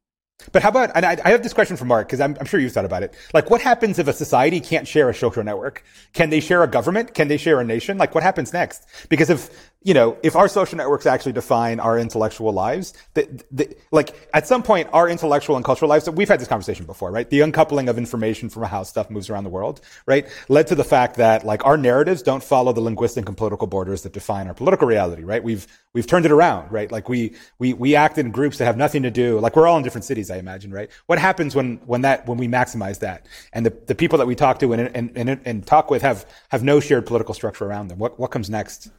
[0.51, 2.59] But how about, and I, I have this question for Marc, because I'm, I'm, sure
[2.59, 3.13] you've thought about it.
[3.33, 5.83] Like, what happens if a society can't share a social network?
[6.13, 7.13] Can they share a government?
[7.13, 7.97] Can they share a nation?
[7.97, 8.87] Like, what happens next?
[9.09, 14.13] Because if, you know, if our social networks actually define our intellectual lives, the, like,
[14.33, 17.29] at some point, our intellectual and cultural lives, we've had this conversation before, right?
[17.29, 20.27] The uncoupling of information from how stuff moves around the world, right?
[20.49, 24.01] Led to the fact that, like, our narratives don't follow the linguistic and political borders
[24.01, 25.41] that define our political reality, right?
[25.41, 26.91] We've, we've turned it around, right?
[26.91, 29.77] Like, we, we, we act in groups that have nothing to do, like, we're all
[29.77, 30.91] in different cities I imagine, right?
[31.05, 33.27] What happens when, when that, when we maximize that?
[33.53, 36.25] And the, the people that we talk to and, and, and, and talk with have,
[36.49, 37.97] have no shared political structure around them.
[37.97, 38.89] What, what comes next?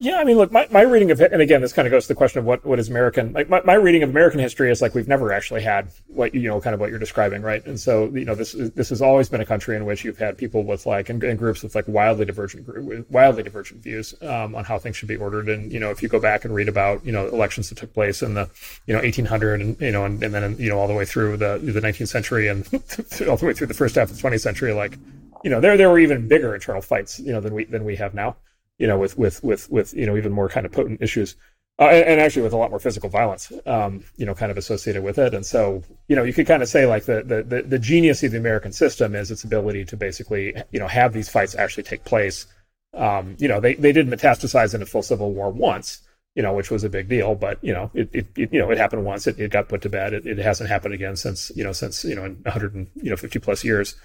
[0.00, 2.08] Yeah, I mean, look, my, my reading of and again, this kind of goes to
[2.08, 4.82] the question of what, what is American, like my, my reading of American history is
[4.82, 7.64] like we've never actually had what, you know, kind of what you're describing, right?
[7.64, 10.36] And so, you know, this, this has always been a country in which you've had
[10.36, 14.64] people with like, and, and groups with like wildly divergent, wildly divergent views, um, on
[14.64, 15.48] how things should be ordered.
[15.48, 17.94] And, you know, if you go back and read about, you know, elections that took
[17.94, 18.50] place in the,
[18.86, 21.36] you know, 1800 and, you know, and, and then, you know, all the way through
[21.36, 22.66] the, the 19th century and
[23.28, 24.98] all the way through the first half of the 20th century, like,
[25.44, 27.94] you know, there, there were even bigger internal fights, you know, than we, than we
[27.94, 28.34] have now
[28.78, 31.36] you know, with with with with you know even more kind of potent issues,
[31.78, 34.56] uh, and, and, actually with a lot more physical violence, um, you know, kind of
[34.56, 35.34] associated with it.
[35.34, 38.22] And so, you know, you could kind of say like the, the the the genius
[38.22, 41.82] of the American system is its ability to basically, you know, have these fights actually
[41.82, 42.46] take place.
[42.94, 46.00] Um, you know, they they did metastasize into full civil war once,
[46.36, 47.34] you know, which was a big deal.
[47.34, 49.26] But you know, it, it, you know it happened once.
[49.26, 50.12] It, it got put to bed.
[50.12, 53.96] It, it hasn't happened again since you know since you know 150 plus years.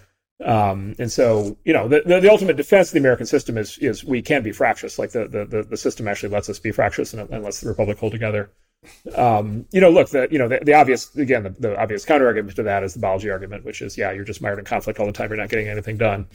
[0.44, 3.78] Um, and so, you know, the, the, the, ultimate defense of the American system is
[3.80, 4.98] is we can be fractious.
[4.98, 8.00] Like the the, the system actually lets us be fractious and, and lets the republic
[8.00, 8.50] hold together.
[9.16, 12.26] Um, you know, look, the you know the, the obvious again the, the obvious counter
[12.26, 15.00] argument to that is the Balaji argument, which is yeah, you're just mired in conflict
[15.00, 15.30] all the time.
[15.30, 16.28] You're not getting anything done.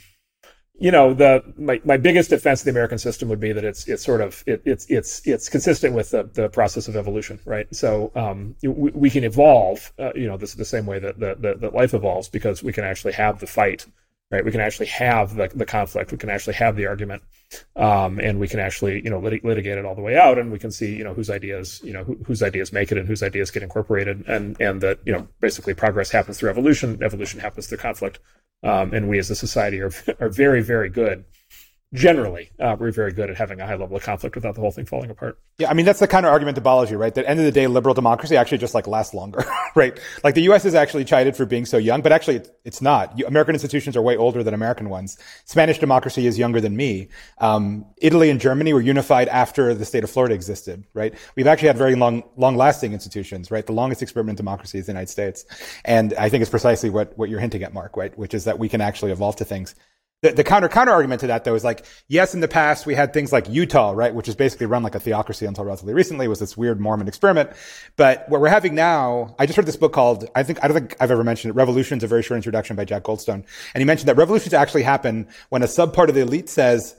[0.76, 3.86] You know, the my, my biggest defense of the American system would be that it's
[3.86, 7.72] it's sort of it, it's it's it's consistent with the, the process of evolution, right?
[7.74, 11.60] So um, we, we can evolve, uh, you know, this the same way that, that
[11.60, 13.86] that life evolves because we can actually have the fight
[14.30, 14.44] right?
[14.44, 16.10] We can actually have the, the conflict.
[16.10, 17.22] We can actually have the argument,
[17.76, 20.50] um, and we can actually, you know, lit- litigate it all the way out, and
[20.50, 23.06] we can see, you know, whose ideas, you know, who, whose ideas make it and
[23.06, 27.02] whose ideas get incorporated, and and that, you know, basically progress happens through evolution.
[27.02, 28.18] Evolution happens through conflict,
[28.64, 31.24] um, and we as a society are are very very good
[31.94, 34.72] generally uh, we're very good at having a high level of conflict without the whole
[34.72, 35.38] thing falling apart.
[35.58, 37.14] Yeah, I mean that's the kind of argument to Balaji, right?
[37.14, 39.44] That end of the day, liberal democracy actually just like lasts longer,
[39.76, 39.98] right?
[40.24, 40.64] Like the U.S.
[40.64, 43.22] is actually chided for being so young, but actually it's not.
[43.22, 45.16] American institutions are way older than American ones.
[45.44, 47.08] Spanish democracy is younger than me.
[47.38, 51.14] Um, Italy and Germany were unified after the state of Florida existed, right?
[51.36, 53.64] We've actually had very long, long-lasting institutions, right?
[53.64, 55.44] The longest experiment in democracy is the United States,
[55.84, 58.16] and I think it's precisely what what you're hinting at, Marc, right?
[58.18, 59.76] Which is that we can actually evolve to things
[60.24, 62.94] the, the counter counter argument to that though is like yes in the past we
[62.94, 66.26] had things like utah right which is basically run like a theocracy until relatively recently
[66.26, 67.50] was this weird mormon experiment.
[67.96, 70.78] But what we're having now i just read this book called i think i don't
[70.78, 73.44] think i've ever mentioned it revolutions a very short introduction by jack goldstone.
[73.74, 76.96] And he mentioned that revolutions actually happen when a subpart of the elite says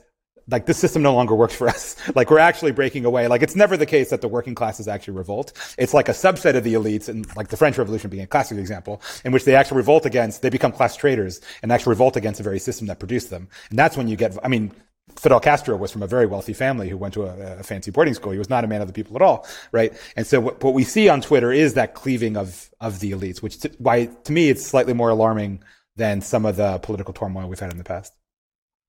[0.48, 1.96] like this system no longer works for us.
[2.14, 3.28] like we're actually breaking away.
[3.28, 5.52] Like it's never the case that the working classes actually revolt.
[5.78, 8.58] It's like a subset of the elites and like the French Revolution being a classic
[8.58, 12.38] example in which they actually revolt against, they become class traitors and actually revolt against
[12.38, 13.48] the very system that produced them.
[13.70, 14.72] And that's when you get, I mean,
[15.14, 18.12] Fidel Castro was from a very wealthy family who went to a, a, fancy boarding
[18.14, 18.32] school.
[18.32, 19.92] He was not a man of the people at all, right?
[20.16, 23.40] And so what, what we see on Twitter is that cleaving of of the elites,
[23.40, 25.62] which to, why to me it's slightly more alarming
[25.94, 28.12] than some of the political turmoil we've had in the past.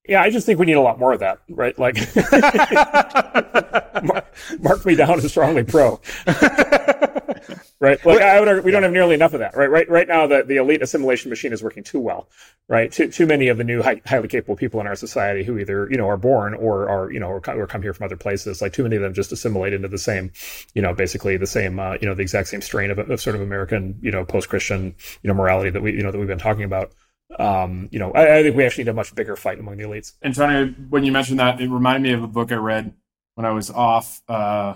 [0.08, 1.78] Yeah, I just think we need a lot more of that, right?
[1.78, 1.96] Like,
[4.04, 6.00] mark, mark, me down as strongly pro.
[7.80, 8.04] right?
[8.06, 9.70] Like, would, we don't have nearly enough of that, right?
[9.70, 12.30] Right, right now, the, the elite assimilation machine is working too well,
[12.70, 12.90] right?
[12.92, 15.90] Too, too many of the new high, highly capable people in our society who either,
[15.92, 18.62] you know, are born or are, you know, or, or come here from other places,
[18.62, 20.32] like too many of them just assimilate into the same,
[20.74, 23.36] you know, basically the same, uh, you know, the exact same strain of, of sort
[23.36, 26.40] of American, you know, post-Christian, you know, morality that we, you know, that we've been
[26.40, 26.94] talking about
[27.40, 29.84] um, you know, I, I, think we actually need a much bigger fight among the
[29.84, 30.14] elites.
[30.22, 32.94] And trying to, when you mentioned that, it reminded me of a book I read
[33.36, 34.76] when I was off uh,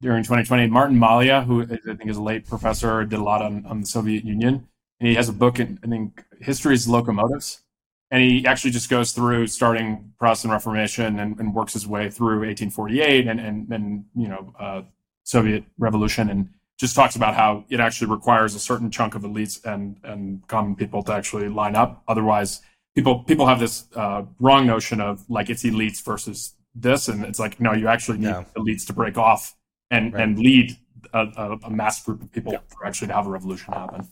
[0.00, 0.68] during 2020.
[0.68, 3.86] Martin Malia, who I think is a late professor, did a lot on, on the
[3.86, 4.68] Soviet Union.
[5.00, 7.62] And he has a book, in, I think, History's Locomotives.
[8.12, 12.40] And he actually just goes through starting Protestant Reformation and, and works his way through
[12.40, 14.82] 1848 and, and, and you know, uh,
[15.24, 16.28] Soviet Revolution.
[16.30, 16.50] And
[16.82, 20.74] just talks about how it actually requires a certain chunk of elites and and common
[20.74, 22.02] people to actually line up.
[22.08, 22.60] Otherwise,
[22.96, 27.38] people people have this uh, wrong notion of like it's elites versus this, and it's
[27.38, 28.44] like no, you actually need yeah.
[28.56, 29.54] elites to break off
[29.92, 30.24] and right.
[30.24, 30.76] and lead
[31.14, 32.58] a, a, mass group of people yeah.
[32.66, 34.08] for actually to have a revolution happen.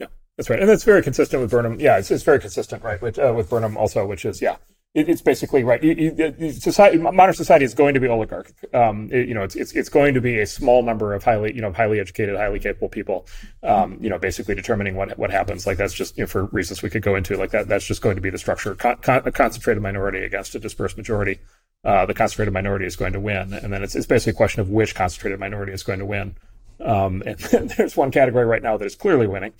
[0.00, 0.06] Yeah,
[0.38, 1.78] that's right, and that's very consistent with Burnham.
[1.78, 4.56] Yeah, it's, it's very consistent, right, with uh, with Burnham also, which is yeah,
[4.96, 5.82] it, it's basically right.
[5.82, 8.56] You, you, society, modern society is going to be oligarchic.
[8.74, 11.54] Um, it, you know, it's, it's it's going to be a small number of highly
[11.54, 13.26] you know highly educated, highly capable people.
[13.62, 15.66] Um, you know, basically determining what what happens.
[15.66, 17.36] Like that's just you know, for reasons we could go into.
[17.36, 18.74] Like that that's just going to be the structure.
[18.74, 21.40] Con- con- a concentrated minority against a dispersed majority.
[21.84, 24.60] Uh, the concentrated minority is going to win, and then it's, it's basically a question
[24.60, 26.34] of which concentrated minority is going to win.
[26.80, 29.52] Um, and there's one category right now that is clearly winning.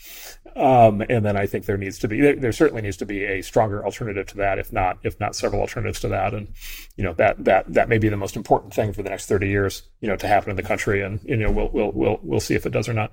[0.55, 3.25] Um, and then I think there needs to be, there, there, certainly needs to be
[3.25, 6.35] a stronger alternative to that, if not, if not several alternatives to that.
[6.35, 6.49] And,
[6.97, 9.49] you know, that, that, that may be the most important thing for the next 30
[9.49, 11.03] years, you know, to happen in the country.
[11.03, 13.13] And, you know, we'll, we'll, we'll, we'll see if it does or not.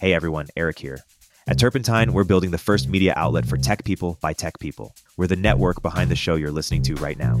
[0.00, 1.00] Hey everyone, Erik here.
[1.48, 4.94] At Turpentine, we're building the first media outlet for tech people by tech people.
[5.16, 7.40] We're the network behind the show you're listening to right now.